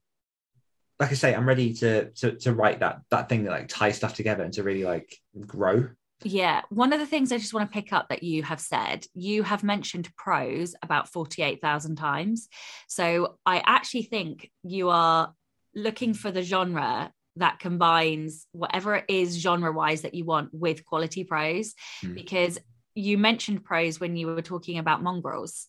like 1.00 1.10
I 1.10 1.16
say, 1.16 1.34
I'm 1.34 1.48
ready 1.48 1.74
to 1.76 2.12
to 2.12 2.36
to 2.38 2.54
write 2.54 2.82
that 2.82 3.02
that 3.10 3.28
thing 3.28 3.44
that 3.44 3.52
like 3.52 3.68
ties 3.68 3.98
stuff 3.98 4.14
together 4.14 4.44
and 4.44 4.54
to 4.54 4.64
really 4.64 4.84
like 4.84 5.18
grow. 5.48 5.90
Yeah. 6.24 6.62
One 6.70 6.94
of 6.94 7.00
the 7.00 7.08
things 7.08 7.32
I 7.32 7.40
just 7.40 7.56
want 7.56 7.72
to 7.72 7.74
pick 7.74 7.92
up 7.92 8.10
that 8.10 8.22
you 8.22 8.44
have 8.44 8.60
said, 8.60 9.08
you 9.16 9.42
have 9.42 9.64
mentioned 9.64 10.16
prose 10.16 10.76
about 10.84 11.10
48,000 11.12 11.96
times. 11.96 12.48
So 12.88 13.40
I 13.44 13.64
actually 13.66 14.04
think 14.04 14.52
you 14.62 14.90
are 14.90 15.34
looking 15.74 16.14
for 16.14 16.30
the 16.30 16.44
genre 16.44 17.12
that 17.38 17.58
combines 17.58 18.46
whatever 18.52 18.98
it 18.98 19.06
is 19.08 19.40
genre 19.40 19.72
wise 19.72 20.04
that 20.04 20.14
you 20.14 20.26
want 20.26 20.50
with 20.54 20.86
quality 20.86 21.24
prose 21.24 21.74
Hmm. 22.02 22.14
because 22.14 22.60
you 22.96 23.18
mentioned 23.18 23.64
prose 23.64 24.00
when 24.00 24.16
you 24.18 24.28
were 24.28 24.42
talking 24.42 24.78
about 24.78 25.02
mongrels. 25.04 25.68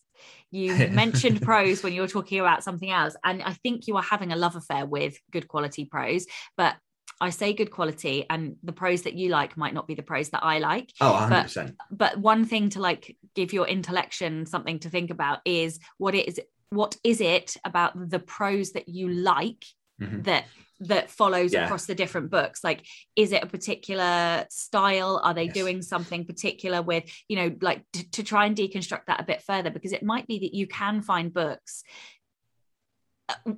You 0.51 0.87
mentioned 0.91 1.41
prose 1.41 1.83
when 1.83 1.93
you 1.93 2.01
were 2.01 2.07
talking 2.07 2.39
about 2.39 2.63
something 2.63 2.89
else. 2.91 3.15
And 3.23 3.41
I 3.43 3.53
think 3.53 3.87
you 3.87 3.97
are 3.97 4.03
having 4.03 4.31
a 4.31 4.35
love 4.35 4.55
affair 4.55 4.85
with 4.85 5.17
good 5.31 5.47
quality 5.47 5.85
prose. 5.85 6.25
But 6.57 6.75
I 7.21 7.29
say 7.29 7.53
good 7.53 7.71
quality, 7.71 8.25
and 8.29 8.55
the 8.63 8.73
prose 8.73 9.03
that 9.03 9.13
you 9.13 9.29
like 9.29 9.55
might 9.55 9.73
not 9.73 9.87
be 9.87 9.95
the 9.95 10.03
prose 10.03 10.29
that 10.29 10.43
I 10.43 10.59
like. 10.59 10.91
Oh, 10.99 11.13
100 11.13 11.43
percent. 11.43 11.75
But 11.91 12.17
one 12.17 12.45
thing 12.45 12.69
to 12.71 12.81
like 12.81 13.15
give 13.35 13.53
your 13.53 13.67
intellection 13.67 14.45
something 14.45 14.79
to 14.79 14.89
think 14.89 15.09
about 15.09 15.39
is 15.45 15.79
what 15.97 16.15
it 16.15 16.27
is 16.27 16.39
what 16.69 16.97
is 17.03 17.21
it 17.21 17.55
about 17.63 18.09
the 18.09 18.19
prose 18.19 18.71
that 18.71 18.89
you 18.89 19.07
like 19.09 19.63
Mhm. 20.01 20.23
that 20.23 20.45
that 20.79 21.09
follows 21.09 21.53
Yeah. 21.53 21.65
across 21.65 21.85
the 21.85 21.95
different 21.95 22.29
books 22.29 22.63
like 22.63 22.85
is 23.15 23.31
it 23.31 23.43
a 23.43 23.47
particular 23.47 24.45
style 24.49 25.21
are 25.23 25.33
they 25.33 25.45
Yes. 25.45 25.53
doing 25.53 25.81
something 25.81 26.25
particular 26.25 26.81
with 26.81 27.03
you 27.27 27.35
know 27.35 27.55
like 27.61 27.83
t- 27.93 28.03
to 28.03 28.23
try 28.23 28.45
and 28.45 28.55
deconstruct 28.57 29.05
that 29.07 29.21
a 29.21 29.23
bit 29.23 29.41
further 29.43 29.69
because 29.69 29.91
it 29.93 30.03
might 30.03 30.27
be 30.27 30.39
that 30.39 30.53
you 30.53 30.67
can 30.67 31.01
find 31.01 31.33
books 31.33 31.83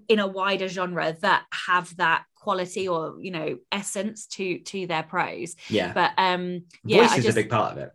in 0.08 0.20
a 0.20 0.28
wider 0.28 0.68
genre 0.68 1.16
that 1.22 1.46
have 1.52 1.96
that 1.98 2.24
quality 2.36 2.88
or 2.88 3.16
you 3.20 3.32
know 3.32 3.58
essence 3.72 4.28
to 4.28 4.60
to 4.60 4.86
their 4.86 5.04
prose 5.04 5.56
Yeah. 5.70 5.92
but 5.94 6.12
um 6.18 6.66
yeah 6.84 7.08
Voice 7.08 7.18
is 7.18 7.26
just, 7.26 7.38
a 7.38 7.42
big 7.42 7.50
part 7.50 7.72
of 7.72 7.78
it. 7.80 7.92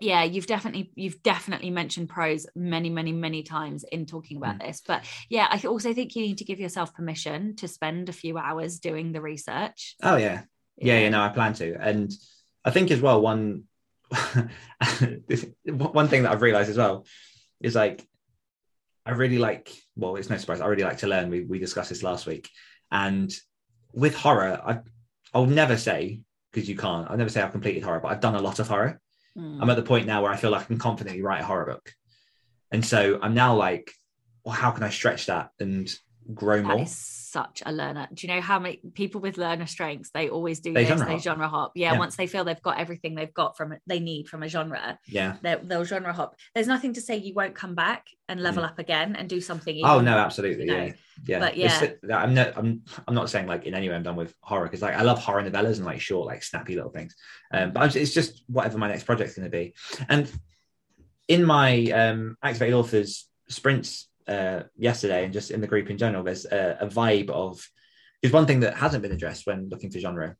Yeah 0.00 0.24
you've 0.24 0.46
definitely 0.46 0.90
you've 0.96 1.22
definitely 1.22 1.70
mentioned 1.70 2.08
prose 2.08 2.46
many 2.56 2.90
many 2.90 3.12
many 3.12 3.42
times 3.42 3.84
in 3.92 4.06
talking 4.06 4.36
about 4.36 4.56
Mm. 4.58 4.66
this 4.66 4.82
but 4.86 5.04
yeah 5.28 5.46
i 5.50 5.60
also 5.66 5.94
think 5.94 6.16
you 6.16 6.22
need 6.22 6.38
to 6.38 6.44
give 6.44 6.58
yourself 6.60 6.94
permission 6.94 7.54
to 7.56 7.68
spend 7.68 8.08
a 8.08 8.12
few 8.12 8.36
hours 8.38 8.80
doing 8.80 9.12
the 9.12 9.20
research 9.20 9.96
Oh 10.02 10.16
yeah. 10.16 10.42
Yeah, 10.76 10.98
yeah, 10.98 11.08
no, 11.08 11.20
I 11.22 11.28
plan 11.28 11.54
to. 11.54 11.76
And 11.80 12.12
I 12.64 12.70
think 12.72 12.90
as 12.90 13.00
well, 13.00 13.20
one 13.20 13.62
one 15.66 16.08
thing 16.08 16.22
that 16.24 16.32
I've 16.32 16.42
realized 16.42 16.70
as 16.70 16.76
well 16.76 17.06
is 17.60 17.74
like 17.74 18.04
I 19.06 19.12
really 19.12 19.38
like, 19.38 19.70
well, 19.96 20.16
it's 20.16 20.30
no 20.30 20.36
surprise, 20.36 20.60
I 20.60 20.66
really 20.66 20.82
like 20.82 20.98
to 20.98 21.06
learn. 21.06 21.30
We 21.30 21.42
we 21.44 21.58
discussed 21.58 21.90
this 21.90 22.02
last 22.02 22.26
week. 22.26 22.48
And 22.90 23.32
with 23.92 24.16
horror, 24.16 24.60
I 24.66 24.80
I'll 25.32 25.46
never 25.46 25.76
say, 25.76 26.20
because 26.52 26.68
you 26.68 26.76
can't, 26.76 27.08
I'll 27.10 27.16
never 27.16 27.30
say 27.30 27.40
I've 27.42 27.52
completed 27.52 27.82
horror, 27.82 28.00
but 28.00 28.08
I've 28.08 28.20
done 28.20 28.34
a 28.34 28.40
lot 28.42 28.58
of 28.58 28.68
horror. 28.68 29.00
Mm. 29.36 29.60
I'm 29.60 29.70
at 29.70 29.76
the 29.76 29.82
point 29.82 30.06
now 30.06 30.22
where 30.22 30.32
I 30.32 30.36
feel 30.36 30.50
like 30.50 30.62
I 30.62 30.66
can 30.66 30.78
confidently 30.78 31.22
write 31.22 31.42
a 31.42 31.44
horror 31.44 31.66
book. 31.66 31.92
And 32.70 32.84
so 32.84 33.18
I'm 33.22 33.34
now 33.34 33.54
like, 33.54 33.92
well, 34.44 34.54
how 34.54 34.70
can 34.70 34.82
I 34.82 34.90
stretch 34.90 35.26
that 35.26 35.50
and 35.60 35.88
grow 36.32 36.58
That 36.58 36.66
more? 36.66 36.82
is 36.82 36.96
such 36.96 37.62
a 37.66 37.72
learner. 37.72 38.06
Do 38.14 38.26
you 38.26 38.32
know 38.32 38.40
how 38.40 38.58
many 38.60 38.80
people 38.94 39.20
with 39.20 39.36
learner 39.38 39.66
strengths 39.66 40.10
they 40.10 40.28
always 40.28 40.60
do 40.60 40.72
They 40.72 40.84
this? 40.84 40.90
genre 40.90 41.06
they 41.06 41.12
hop. 41.14 41.22
genre 41.22 41.48
hop. 41.48 41.72
Yeah, 41.74 41.92
Yeah. 41.94 41.98
once 41.98 42.14
they 42.16 42.26
feel 42.28 42.44
they've 42.44 42.62
got 42.62 42.78
everything 42.78 43.14
they've 43.16 43.34
got 43.34 43.56
from 43.56 43.74
they 43.86 43.98
need 43.98 44.28
from 44.28 44.42
a 44.44 44.48
genre, 44.48 44.98
Yeah. 45.08 45.36
they- 45.42 45.58
they'll 45.62 45.84
genre 45.84 46.12
hop. 46.12 46.36
There's 46.54 46.68
nothing 46.68 46.92
to 46.94 47.00
say 47.00 47.16
you 47.16 47.34
won't 47.34 47.54
come 47.56 47.74
back 47.74 48.06
and 48.28 48.40
level 48.40 48.64
up 48.64 48.78
again 48.78 49.16
and 49.16 49.28
do 49.28 49.40
something. 49.40 49.80
Oh 49.84 50.00
no, 50.00 50.16
absolutely, 50.16 50.64
you 50.66 50.70
know, 50.70 50.84
yeah, 50.84 50.92
yeah. 51.26 51.38
but 51.40 51.56
It's- 51.58 51.94
I'm 52.12 52.34
not, 52.34 52.56
I'm, 52.56 52.82
I'm 53.08 53.14
not 53.14 53.28
saying 53.28 53.48
like 53.48 53.64
in 53.64 53.74
any 53.74 53.88
way 53.88 53.96
I'm 53.96 54.02
done 54.04 54.16
with 54.16 54.32
horror 54.40 54.64
because 54.64 54.80
like 54.82 54.94
I 54.94 55.02
love 55.02 55.18
horror 55.18 55.42
novellas 55.42 55.76
and 55.78 55.84
like 55.84 56.00
short, 56.00 56.26
like 56.26 56.42
snappy 56.44 56.76
little 56.76 56.90
things. 56.90 57.16
Um, 57.52 57.72
but 57.72 57.96
it's 57.96 58.14
just 58.14 58.44
whatever 58.46 58.78
my 58.78 58.88
next 58.88 59.04
project's 59.04 59.34
going 59.34 59.44
to 59.44 59.50
be. 59.50 59.74
And 60.08 60.30
in 61.26 61.44
my 61.44 61.84
um, 61.90 62.36
activated 62.42 62.74
authors 62.74 63.28
sprints 63.48 64.08
uh, 64.28 64.62
yesterday 64.76 65.24
and 65.24 65.32
just 65.32 65.50
in 65.50 65.60
the 65.60 65.66
group 65.66 65.90
in 65.90 65.98
general, 65.98 66.24
there's 66.24 66.44
a, 66.46 66.78
a 66.80 66.86
vibe 66.86 67.30
of. 67.30 67.66
There's 68.22 68.32
one 68.32 68.46
thing 68.46 68.60
that 68.60 68.74
hasn't 68.76 69.02
been 69.02 69.12
addressed 69.12 69.46
when 69.46 69.68
looking 69.68 69.90
for 69.90 69.98
genre, 69.98 70.36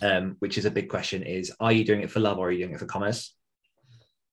um, 0.00 0.36
which 0.38 0.58
is 0.58 0.64
a 0.64 0.70
big 0.70 0.88
question: 0.88 1.22
is 1.24 1.52
are 1.58 1.72
you 1.72 1.84
doing 1.84 2.02
it 2.02 2.10
for 2.10 2.20
love 2.20 2.38
or 2.38 2.48
are 2.48 2.52
you 2.52 2.58
doing 2.58 2.74
it 2.74 2.78
for 2.78 2.86
commerce? 2.86 3.34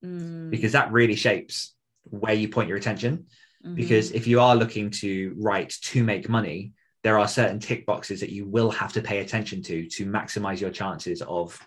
Mm, 0.06 0.52
Because 0.52 0.74
that 0.74 0.92
really 0.92 1.16
shapes 1.16 1.74
where 2.04 2.34
you 2.34 2.48
point 2.50 2.70
your 2.70 2.78
attention 2.78 3.26
mhm. 3.66 3.76
because 3.76 4.12
if 4.12 4.28
you 4.28 4.40
are 4.40 4.56
looking 4.56 4.92
to 4.92 5.34
write 5.38 5.74
to 5.82 6.04
make 6.04 6.30
money 6.30 6.72
there 7.04 7.18
are 7.20 7.28
certain 7.28 7.60
tick 7.60 7.86
boxes 7.86 8.20
that 8.22 8.30
you 8.32 8.46
will 8.48 8.72
have 8.72 8.94
to 8.94 9.02
pay 9.02 9.20
attention 9.20 9.62
to 9.64 9.88
to 9.88 10.06
maximize 10.06 10.62
your 10.62 10.70
chances 10.70 11.22
of 11.24 11.60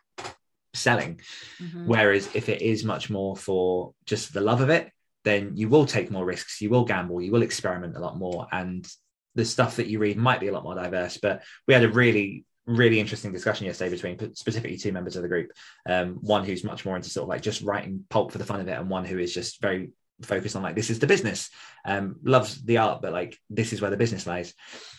selling 0.72 1.20
Mhm. 1.58 1.86
whereas 1.86 2.34
if 2.34 2.48
it 2.48 2.62
is 2.62 2.84
much 2.84 3.10
more 3.10 3.36
for 3.36 3.94
just 4.06 4.32
the 4.32 4.40
love 4.40 4.60
of 4.62 4.70
it 4.70 4.92
then 5.24 5.52
you 5.54 5.68
will 5.68 5.86
take 5.86 6.10
more 6.10 6.24
risks 6.24 6.60
you 6.60 6.70
will 6.70 6.84
gamble 6.84 7.20
you 7.20 7.32
will 7.32 7.42
experiment 7.42 7.96
a 7.96 8.00
lot 8.00 8.16
more 8.16 8.46
and 8.52 8.86
the 9.34 9.44
stuff 9.44 9.76
that 9.76 9.86
you 9.86 9.98
read 9.98 10.16
might 10.16 10.40
be 10.40 10.48
a 10.48 10.52
lot 10.52 10.64
more 10.64 10.74
diverse. 10.74 11.18
But 11.18 11.42
we 11.66 11.74
had 11.74 11.84
a 11.84 11.88
really 11.88 12.44
really 12.66 13.00
interesting 13.00 13.32
discussion 13.32 13.66
yesterday 13.66 13.90
between 13.90 14.34
specifically 14.36 14.76
two 14.76 14.92
members 14.92 15.16
of 15.16 15.22
the 15.22 15.28
group 15.28 15.50
um, 15.88 16.18
one 16.20 16.44
who's 16.44 16.62
much 16.62 16.84
more 16.84 16.94
into 16.94 17.10
sort 17.10 17.24
of 17.24 17.28
like 17.28 17.42
just 17.42 17.62
writing 17.62 18.04
pulp 18.10 18.30
for 18.30 18.38
the 18.38 18.44
fun 18.44 18.60
of 18.60 18.68
it 18.68 18.78
and 18.78 18.88
one 18.88 19.04
who 19.04 19.18
is 19.18 19.34
just 19.34 19.60
very 19.60 19.90
focused 20.22 20.54
on 20.54 20.62
like 20.62 20.76
this 20.76 20.90
is 20.90 21.00
the 21.00 21.06
business 21.06 21.48
um 21.86 22.16
loves 22.22 22.62
the 22.62 22.76
art 22.76 23.00
but 23.02 23.12
like 23.12 23.36
this 23.48 23.72
is 23.72 23.80
where 23.80 23.90
the 23.90 23.96
business 23.96 24.26
lies. 24.26 24.54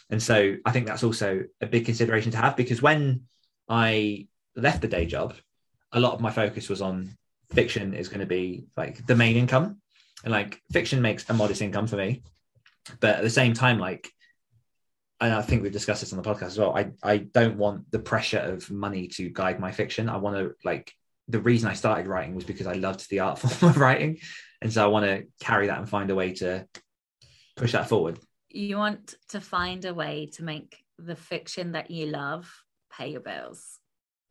And 0.10 0.22
so 0.22 0.56
i 0.66 0.72
think 0.72 0.88
that's 0.88 1.04
also 1.04 1.44
a 1.62 1.68
big 1.68 1.86
consideration 1.86 2.32
to 2.32 2.40
have 2.40 2.58
because 2.58 2.82
when 2.82 3.22
i 3.70 4.28
left 4.56 4.82
the 4.82 4.88
day 4.88 5.06
job 5.06 5.36
a 5.94 6.00
lot 6.00 6.14
of 6.14 6.20
my 6.20 6.32
focus 6.32 6.68
was 6.68 6.82
on 6.82 7.16
fiction 7.54 7.94
is 7.94 8.10
going 8.10 8.20
to 8.20 8.26
be 8.26 8.66
like 8.76 9.06
the 9.06 9.16
main 9.16 9.38
income 9.38 9.78
and 10.24 10.32
like 10.32 10.62
fiction 10.72 11.02
makes 11.02 11.30
a 11.30 11.34
modest 11.34 11.62
income 11.62 11.88
for 11.88 11.98
me 11.98 12.24
but 13.00 13.16
at 13.16 13.24
the 13.24 13.30
same 13.30 13.54
time 13.54 13.80
like 13.80 14.12
and 15.22 15.34
I 15.34 15.44
think 15.44 15.62
we've 15.62 15.72
discussed 15.72 16.02
this 16.02 16.12
on 16.12 16.22
the 16.22 16.28
podcast 16.28 16.48
as 16.48 16.58
well. 16.58 16.76
I, 16.76 16.90
I 17.04 17.18
don't 17.18 17.58
want 17.58 17.92
the 17.92 18.00
pressure 18.00 18.40
of 18.40 18.72
money 18.72 19.08
to 19.10 19.30
guide 19.30 19.60
my 19.60 19.72
fiction. 19.72 20.10
I 20.10 20.18
want 20.18 20.36
to 20.38 20.56
like 20.66 20.92
the 21.28 21.40
reason 21.40 21.70
I 21.70 21.74
started 21.74 22.08
writing 22.08 22.34
was 22.34 22.44
because 22.44 22.66
I 22.66 22.74
loved 22.74 23.08
the 23.10 23.20
art 23.20 23.38
form 23.40 23.70
of 23.70 23.78
writing. 23.78 24.18
And 24.62 24.74
so 24.74 24.84
I 24.84 24.88
want 24.88 25.06
to 25.06 25.26
carry 25.40 25.68
that 25.68 25.78
and 25.78 25.88
find 25.88 26.10
a 26.10 26.16
way 26.16 26.34
to 26.36 26.68
push 27.56 27.74
that 27.74 27.88
forward. 27.88 28.20
you 28.50 28.78
want 28.78 29.14
to 29.30 29.40
find 29.40 29.86
a 29.86 29.94
way 29.94 30.30
to 30.34 30.44
make 30.44 30.84
the 30.98 31.16
fiction 31.16 31.74
that 31.74 31.92
you 31.92 32.08
love 32.08 32.52
pay 32.92 33.12
your 33.12 33.22
bills. 33.22 33.80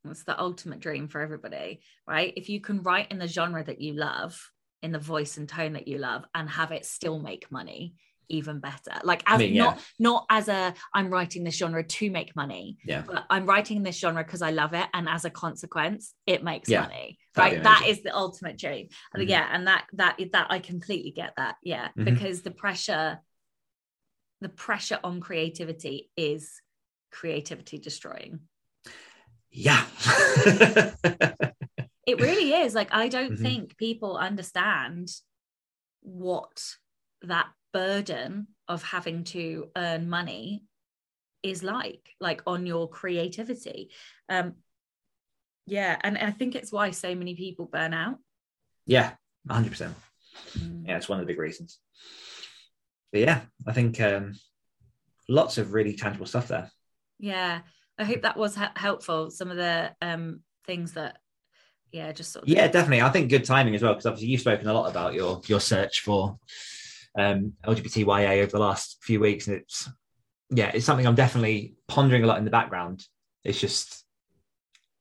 It's 0.04 0.24
the 0.24 0.38
ultimate 0.38 0.80
dream 0.80 1.08
for 1.08 1.20
everybody, 1.20 1.80
right? 2.06 2.32
If 2.36 2.48
you 2.48 2.60
can 2.60 2.82
write 2.82 3.10
in 3.12 3.18
the 3.18 3.28
genre 3.28 3.62
that 3.64 3.80
you 3.80 3.94
love, 3.94 4.50
in 4.82 4.92
the 4.92 4.98
voice 4.98 5.36
and 5.36 5.48
tone 5.48 5.74
that 5.74 5.88
you 5.88 5.98
love, 5.98 6.24
and 6.34 6.48
have 6.50 6.72
it 6.72 6.86
still 6.86 7.18
make 7.18 7.50
money, 7.50 7.94
even 8.28 8.60
better. 8.60 8.92
Like 9.02 9.22
as 9.26 9.38
mean, 9.40 9.54
yeah. 9.54 9.64
not 9.64 9.78
not 9.98 10.26
as 10.30 10.48
a 10.48 10.74
I'm 10.94 11.10
writing 11.10 11.44
this 11.44 11.56
genre 11.56 11.82
to 11.84 12.10
make 12.10 12.34
money, 12.36 12.78
Yeah. 12.84 13.02
but 13.06 13.24
I'm 13.28 13.44
writing 13.46 13.82
this 13.82 13.98
genre 13.98 14.22
because 14.24 14.42
I 14.42 14.50
love 14.50 14.72
it, 14.74 14.88
and 14.94 15.08
as 15.08 15.24
a 15.24 15.30
consequence, 15.30 16.14
it 16.26 16.42
makes 16.44 16.68
Yeah. 16.68 16.82
money. 16.82 17.18
That'd 17.34 17.58
Right? 17.58 17.62
that 17.64 17.84
is 17.88 18.02
the 18.02 18.16
ultimate 18.16 18.58
dream. 18.58 18.88
Mhm. 19.16 19.28
Yeah, 19.28 19.48
and 19.52 19.66
that 19.66 19.86
that 19.94 20.18
that 20.32 20.46
I 20.50 20.58
completely 20.60 21.10
get 21.10 21.34
that. 21.36 21.56
Yeah, 21.62 21.88
Mhm. 21.96 22.04
because 22.04 22.42
the 22.42 22.50
pressure 22.50 23.20
the 24.40 24.48
pressure 24.48 24.98
on 25.04 25.20
creativity 25.20 26.10
is 26.16 26.62
creativity 27.10 27.78
destroying. 27.78 28.40
Yeah. 29.50 29.84
It 32.06 32.20
really 32.20 32.52
is. 32.52 32.74
Like, 32.74 32.92
I 32.92 33.08
don't 33.08 33.32
Mhm. 33.32 33.42
think 33.42 33.76
people 33.76 34.16
understand 34.16 35.10
what 36.00 36.76
that 37.22 37.50
burden 37.72 38.48
of 38.68 38.82
having 38.82 39.24
to 39.24 39.70
earn 39.76 40.08
money 40.08 40.64
is 41.42 41.62
like, 41.62 42.14
like 42.20 42.42
on 42.46 42.66
your 42.66 42.88
creativity. 42.88 43.90
Um, 44.28 44.56
yeah, 45.66 45.98
and 46.02 46.18
I 46.18 46.30
think 46.30 46.54
it's 46.54 46.72
why 46.72 46.90
so 46.90 47.14
many 47.14 47.34
people 47.34 47.66
burn 47.66 47.94
out. 47.94 48.18
yeah, 48.86 49.14
100%. 49.46 49.94
Mm. 50.58 50.86
Yeah, 50.88 50.96
it's 50.96 51.08
one 51.08 51.20
of 51.20 51.26
the 51.26 51.32
big 51.32 51.38
reasons. 51.38 51.78
But 53.12 53.20
yeah, 53.20 53.42
I 53.66 53.72
think 53.72 54.00
um, 54.00 54.34
lots 55.28 55.58
of 55.58 55.72
really 55.72 55.94
tangible 55.94 56.26
stuff 56.26 56.48
there. 56.48 56.70
Yeah, 57.18 57.62
I 57.98 58.04
hope 58.04 58.22
that 58.22 58.36
was 58.36 58.56
he- 58.56 58.64
helpful. 58.76 59.30
Some 59.30 59.50
of 59.50 59.56
the 59.58 59.94
um 60.02 60.42
things 60.66 60.94
that, 60.94 61.20
yeah, 61.92 62.12
just 62.12 62.32
sort 62.32 62.44
of 62.44 62.48
Yeah, 62.48 62.68
definitely. 62.68 63.02
I 63.02 63.10
think 63.10 63.30
good 63.30 63.44
timing 63.44 63.74
as 63.74 63.82
well, 63.82 63.92
because 63.92 64.06
obviously 64.06 64.28
you've 64.28 64.40
spoken 64.40 64.68
a 64.68 64.74
lot 64.74 64.90
about 64.90 65.14
your 65.14 65.40
your 65.46 65.60
search 65.60 66.00
for 66.00 66.38
um, 67.18 67.54
LGBTYA 67.66 68.42
over 68.42 68.52
the 68.52 68.58
last 68.58 68.98
few 69.02 69.20
weeks, 69.20 69.46
and 69.46 69.56
it's 69.56 69.88
yeah, 70.50 70.70
it's 70.74 70.86
something 70.86 71.06
I'm 71.06 71.14
definitely 71.14 71.74
pondering 71.88 72.24
a 72.24 72.26
lot 72.26 72.38
in 72.38 72.44
the 72.44 72.50
background. 72.50 73.04
It's 73.44 73.60
just 73.60 74.04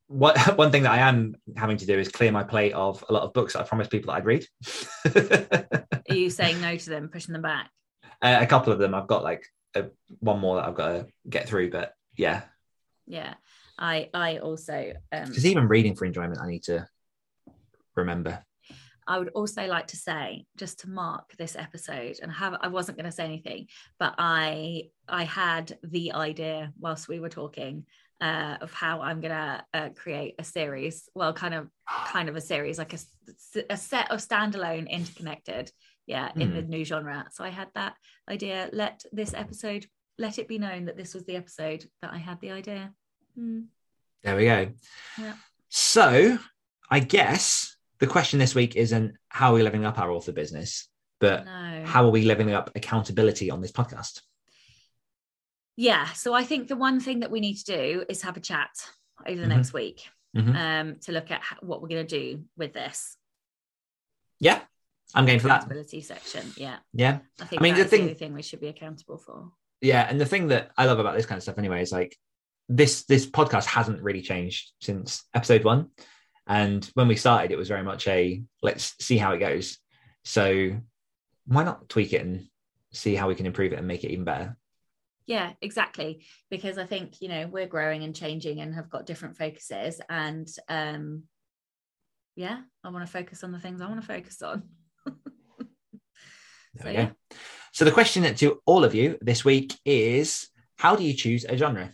what 0.07 0.37
one 0.57 0.71
thing 0.71 0.83
that 0.83 0.91
I 0.91 0.99
am 0.99 1.35
having 1.55 1.77
to 1.77 1.85
do 1.85 1.97
is 1.97 2.09
clear 2.09 2.31
my 2.31 2.43
plate 2.43 2.73
of 2.73 3.03
a 3.07 3.13
lot 3.13 3.23
of 3.23 3.33
books 3.33 3.53
that 3.53 3.61
I 3.61 3.63
promised 3.63 3.91
people 3.91 4.11
that 4.11 4.17
I'd 4.17 4.25
read. 4.25 4.45
Are 6.09 6.15
you 6.15 6.29
saying 6.29 6.59
no 6.61 6.75
to 6.75 6.89
them, 6.89 7.09
pushing 7.09 7.33
them 7.33 7.43
back? 7.43 7.69
Uh, 8.21 8.39
a 8.41 8.47
couple 8.47 8.73
of 8.73 8.79
them, 8.79 8.93
I've 8.93 9.07
got 9.07 9.23
like 9.23 9.45
a, 9.75 9.85
one 10.19 10.39
more 10.39 10.57
that 10.57 10.65
I've 10.65 10.75
got 10.75 10.87
to 10.89 11.07
get 11.29 11.47
through, 11.47 11.69
but 11.69 11.93
yeah, 12.17 12.41
Yeah, 13.05 13.35
I 13.79 14.09
I 14.13 14.37
also 14.37 14.93
um 15.11 15.25
because 15.29 15.45
even 15.45 15.67
reading 15.67 15.95
for 15.95 16.05
enjoyment, 16.05 16.39
I 16.41 16.47
need 16.47 16.63
to 16.63 16.87
remember. 17.95 18.43
I 19.07 19.17
would 19.17 19.29
also 19.29 19.65
like 19.65 19.87
to 19.87 19.97
say, 19.97 20.45
just 20.55 20.81
to 20.81 20.89
mark 20.89 21.35
this 21.37 21.55
episode, 21.55 22.19
and 22.21 22.31
have 22.31 22.55
I 22.61 22.67
wasn't 22.67 22.97
going 22.97 23.09
to 23.09 23.11
say 23.11 23.25
anything, 23.25 23.67
but 23.97 24.13
I 24.19 24.89
I 25.07 25.23
had 25.23 25.79
the 25.81 26.11
idea 26.13 26.71
whilst 26.79 27.07
we 27.07 27.19
were 27.19 27.29
talking 27.29 27.85
uh, 28.21 28.57
of 28.61 28.71
how 28.71 29.01
I'm 29.01 29.19
going 29.21 29.31
to 29.31 29.63
uh, 29.73 29.89
create 29.95 30.35
a 30.37 30.43
series. 30.43 31.09
Well, 31.15 31.33
kind 31.33 31.55
of 31.55 31.69
kind 31.87 32.29
of 32.29 32.35
a 32.35 32.41
series, 32.41 32.77
like 32.77 32.93
a, 32.93 32.99
a 33.71 33.77
set 33.77 34.11
of 34.11 34.19
standalone, 34.19 34.87
interconnected, 34.87 35.71
yeah, 36.05 36.31
in 36.35 36.49
Hmm. 36.49 36.55
the 36.55 36.61
new 36.61 36.83
genre. 36.85 37.25
So 37.31 37.43
I 37.43 37.49
had 37.49 37.69
that 37.73 37.95
idea. 38.29 38.69
Let 38.73 39.03
this 39.11 39.33
episode 39.33 39.87
let 40.19 40.37
it 40.37 40.47
be 40.47 40.59
known 40.59 40.85
that 40.85 40.97
this 40.97 41.15
was 41.15 41.25
the 41.25 41.37
episode 41.37 41.85
that 42.01 42.13
I 42.13 42.17
had 42.17 42.39
the 42.41 42.51
idea. 42.51 42.93
Hmm. 43.35 43.61
There 44.23 44.35
we 44.35 44.45
go. 44.45 44.71
Yeah. 45.17 45.33
So 45.69 46.37
I 46.89 46.99
guess 46.99 47.75
the 47.99 48.07
question 48.07 48.39
this 48.39 48.55
week 48.55 48.75
isn't 48.75 49.15
how 49.29 49.51
are 49.51 49.55
we 49.55 49.63
living 49.63 49.85
up 49.85 49.99
our 49.99 50.11
author 50.11 50.31
business, 50.31 50.87
but 51.19 51.45
No. 51.45 51.83
how 51.85 52.05
are 52.05 52.09
we 52.11 52.23
living 52.23 52.51
up 52.51 52.71
accountability 52.75 53.49
on 53.51 53.61
this 53.61 53.71
podcast? 53.71 54.21
yeah 55.81 56.07
so 56.11 56.33
i 56.33 56.43
think 56.43 56.67
the 56.67 56.75
one 56.75 56.99
thing 56.99 57.21
that 57.21 57.31
we 57.31 57.39
need 57.39 57.55
to 57.55 57.63
do 57.63 58.03
is 58.09 58.21
have 58.23 58.35
a 58.35 58.41
chat 58.41 58.69
over 59.25 59.39
the 59.39 59.45
Mhm. 59.47 59.55
next 59.55 59.71
week 59.71 60.09
Mhm. 60.35 60.53
um 60.55 60.99
to 60.99 61.13
look 61.13 61.31
at 61.31 61.41
what 61.61 61.81
we're 61.81 61.87
going 61.87 62.05
to 62.05 62.19
do 62.19 62.43
with 62.57 62.73
this 62.73 63.15
Yeah, 64.39 64.61
I'm 65.15 65.25
going 65.25 65.39
for 65.39 65.47
that. 65.47 65.59
accountability 65.63 66.01
section. 66.01 66.51
Yeah, 66.57 66.79
Yeah. 66.93 67.19
I 67.39 67.45
think 67.45 67.61
I 67.61 67.63
mean, 67.63 67.75
the 67.75 67.85
thing- 67.85 68.07
the 68.07 68.13
thing 68.13 68.33
we 68.33 68.41
should 68.41 68.59
be 68.59 68.67
accountable 68.67 69.17
for. 69.17 69.51
Yeah. 69.81 70.05
And 70.09 70.19
the 70.19 70.25
thing 70.25 70.47
that 70.49 70.71
I 70.77 70.85
love 70.85 70.99
about 70.99 71.15
this 71.15 71.25
kind 71.25 71.37
of 71.37 71.43
stuff 71.43 71.57
anyway 71.57 71.81
is 71.81 71.91
like 71.93 72.17
this 72.69 73.03
this 73.05 73.25
podcast 73.25 73.65
hasn't 73.65 74.01
really 74.01 74.21
changed 74.21 74.71
since 74.79 75.23
episode 75.33 75.63
one. 75.63 75.89
And 76.47 76.83
when 76.93 77.07
we 77.07 77.15
started, 77.15 77.51
it 77.51 77.57
was 77.57 77.67
very 77.67 77.83
much 77.83 78.07
a 78.07 78.43
let's 78.61 78.95
see 79.03 79.17
how 79.17 79.33
it 79.33 79.39
goes. 79.39 79.77
So 80.23 80.79
why 81.45 81.63
not 81.63 81.89
tweak 81.89 82.13
it 82.13 82.21
and 82.21 82.47
see 82.93 83.15
how 83.15 83.27
we 83.27 83.35
can 83.35 83.45
improve 83.45 83.73
it 83.73 83.79
and 83.79 83.87
make 83.87 84.03
it 84.03 84.11
even 84.11 84.23
better? 84.25 84.55
Yeah, 85.25 85.51
exactly. 85.61 86.25
Because 86.49 86.77
I 86.77 86.85
think, 86.85 87.21
you 87.21 87.27
know, 87.29 87.47
we're 87.47 87.67
growing 87.67 88.03
and 88.03 88.15
changing 88.15 88.61
and 88.61 88.73
have 88.73 88.89
got 88.89 89.05
different 89.05 89.37
focuses. 89.37 89.99
And 90.09 90.47
um 90.67 91.23
yeah, 92.35 92.61
I 92.83 92.89
want 92.89 93.05
to 93.05 93.11
focus 93.11 93.43
on 93.43 93.51
the 93.51 93.59
things 93.59 93.81
I 93.81 93.87
want 93.87 94.01
to 94.01 94.07
focus 94.07 94.41
on. 94.41 94.63
There 96.75 96.83
So, 96.83 96.89
we 96.89 96.93
yeah. 96.93 97.05
go. 97.05 97.11
So 97.73 97.85
the 97.85 97.91
question 97.91 98.23
to 98.35 98.61
all 98.65 98.83
of 98.83 98.93
you 98.95 99.17
this 99.21 99.43
week 99.43 99.73
is 99.85 100.49
how 100.77 100.95
do 100.95 101.03
you 101.03 101.13
choose 101.13 101.45
a 101.45 101.57
genre? 101.57 101.93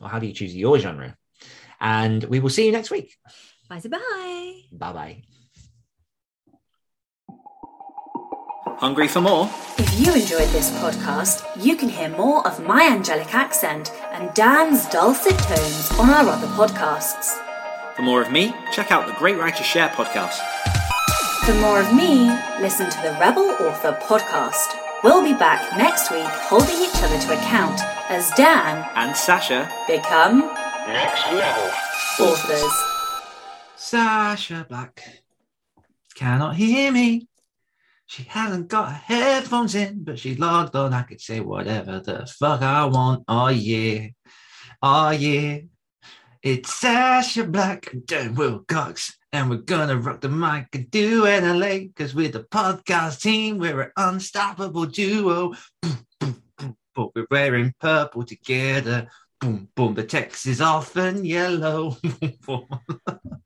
Or 0.00 0.08
how 0.08 0.18
do 0.18 0.26
you 0.26 0.32
choose 0.32 0.54
your 0.54 0.78
genre? 0.78 1.16
And 1.80 2.24
we 2.24 2.40
will 2.40 2.50
see 2.50 2.66
you 2.66 2.72
next 2.72 2.90
week. 2.90 3.16
Bye 3.68 3.80
bye. 3.80 4.60
Bye 4.72 4.92
bye. 4.92 5.22
Hungry 8.78 9.08
for 9.08 9.22
more? 9.22 9.48
If 9.78 9.98
you 9.98 10.12
enjoyed 10.12 10.48
this 10.50 10.70
podcast, 10.72 11.42
you 11.62 11.76
can 11.76 11.88
hear 11.88 12.10
more 12.10 12.46
of 12.46 12.62
my 12.62 12.82
angelic 12.86 13.34
accent 13.34 13.90
and 14.12 14.32
Dan's 14.34 14.86
dulcet 14.90 15.38
tones 15.38 15.90
on 15.98 16.10
our 16.10 16.28
other 16.28 16.46
podcasts. 16.48 17.38
For 17.96 18.02
more 18.02 18.20
of 18.20 18.30
me, 18.30 18.54
check 18.72 18.92
out 18.92 19.06
the 19.06 19.14
Great 19.14 19.38
Writers 19.38 19.64
Share 19.64 19.88
podcast. 19.88 20.38
For 21.46 21.54
more 21.54 21.80
of 21.80 21.94
me, 21.94 22.26
listen 22.60 22.90
to 22.90 23.02
the 23.02 23.12
Rebel 23.18 23.48
Author 23.60 23.98
podcast. 24.02 24.85
We'll 25.04 25.22
be 25.22 25.34
back 25.34 25.76
next 25.76 26.10
week 26.10 26.24
holding 26.26 26.76
each 26.82 26.96
other 27.02 27.18
to 27.18 27.32
account 27.38 27.80
as 28.10 28.30
Dan 28.32 28.88
And 28.94 29.16
Sacha, 29.16 29.70
become 29.86 30.40
Next 30.86 31.32
level. 31.32 31.70
authors. 32.20 32.72
Sacha 33.76 34.66
Black 34.68 35.02
cannot 36.14 36.56
hear 36.56 36.90
me. 36.92 37.28
She 38.06 38.22
hasn't 38.24 38.68
got 38.68 38.88
her 38.88 38.94
headphones 38.94 39.74
in, 39.74 40.04
but 40.04 40.18
she's 40.18 40.38
logged 40.38 40.76
on. 40.76 40.92
I 40.94 41.02
could 41.02 41.20
say 41.20 41.40
whatever 41.40 42.00
the 42.00 42.26
fuck 42.26 42.62
I 42.62 42.84
want. 42.86 43.24
Oh 43.28 43.48
yeah. 43.48 44.08
Oh 44.82 45.10
yeah. 45.10 45.58
It's 46.42 46.72
Sacha 46.72 47.44
Black 47.44 47.92
and 47.92 48.06
Dan 48.06 48.36
Willcocks. 48.36 49.14
And 49.36 49.50
we're 49.50 49.56
gonna 49.58 49.98
rock 49.98 50.22
the 50.22 50.30
mic 50.30 50.68
and 50.72 50.90
do 50.90 51.26
it 51.26 51.44
LA. 51.44 51.88
Cause 51.94 52.14
we're 52.14 52.30
the 52.30 52.44
podcast 52.44 53.20
team, 53.20 53.58
we're 53.58 53.82
an 53.82 53.90
unstoppable 53.98 54.86
duo. 54.86 55.52
But 56.94 57.14
we're 57.14 57.26
wearing 57.30 57.74
purple 57.78 58.24
together. 58.24 59.08
Boom, 59.38 59.68
boom. 59.74 59.92
The 59.92 60.04
text 60.04 60.46
is 60.46 60.62
often 60.62 61.22
yellow. 61.26 61.98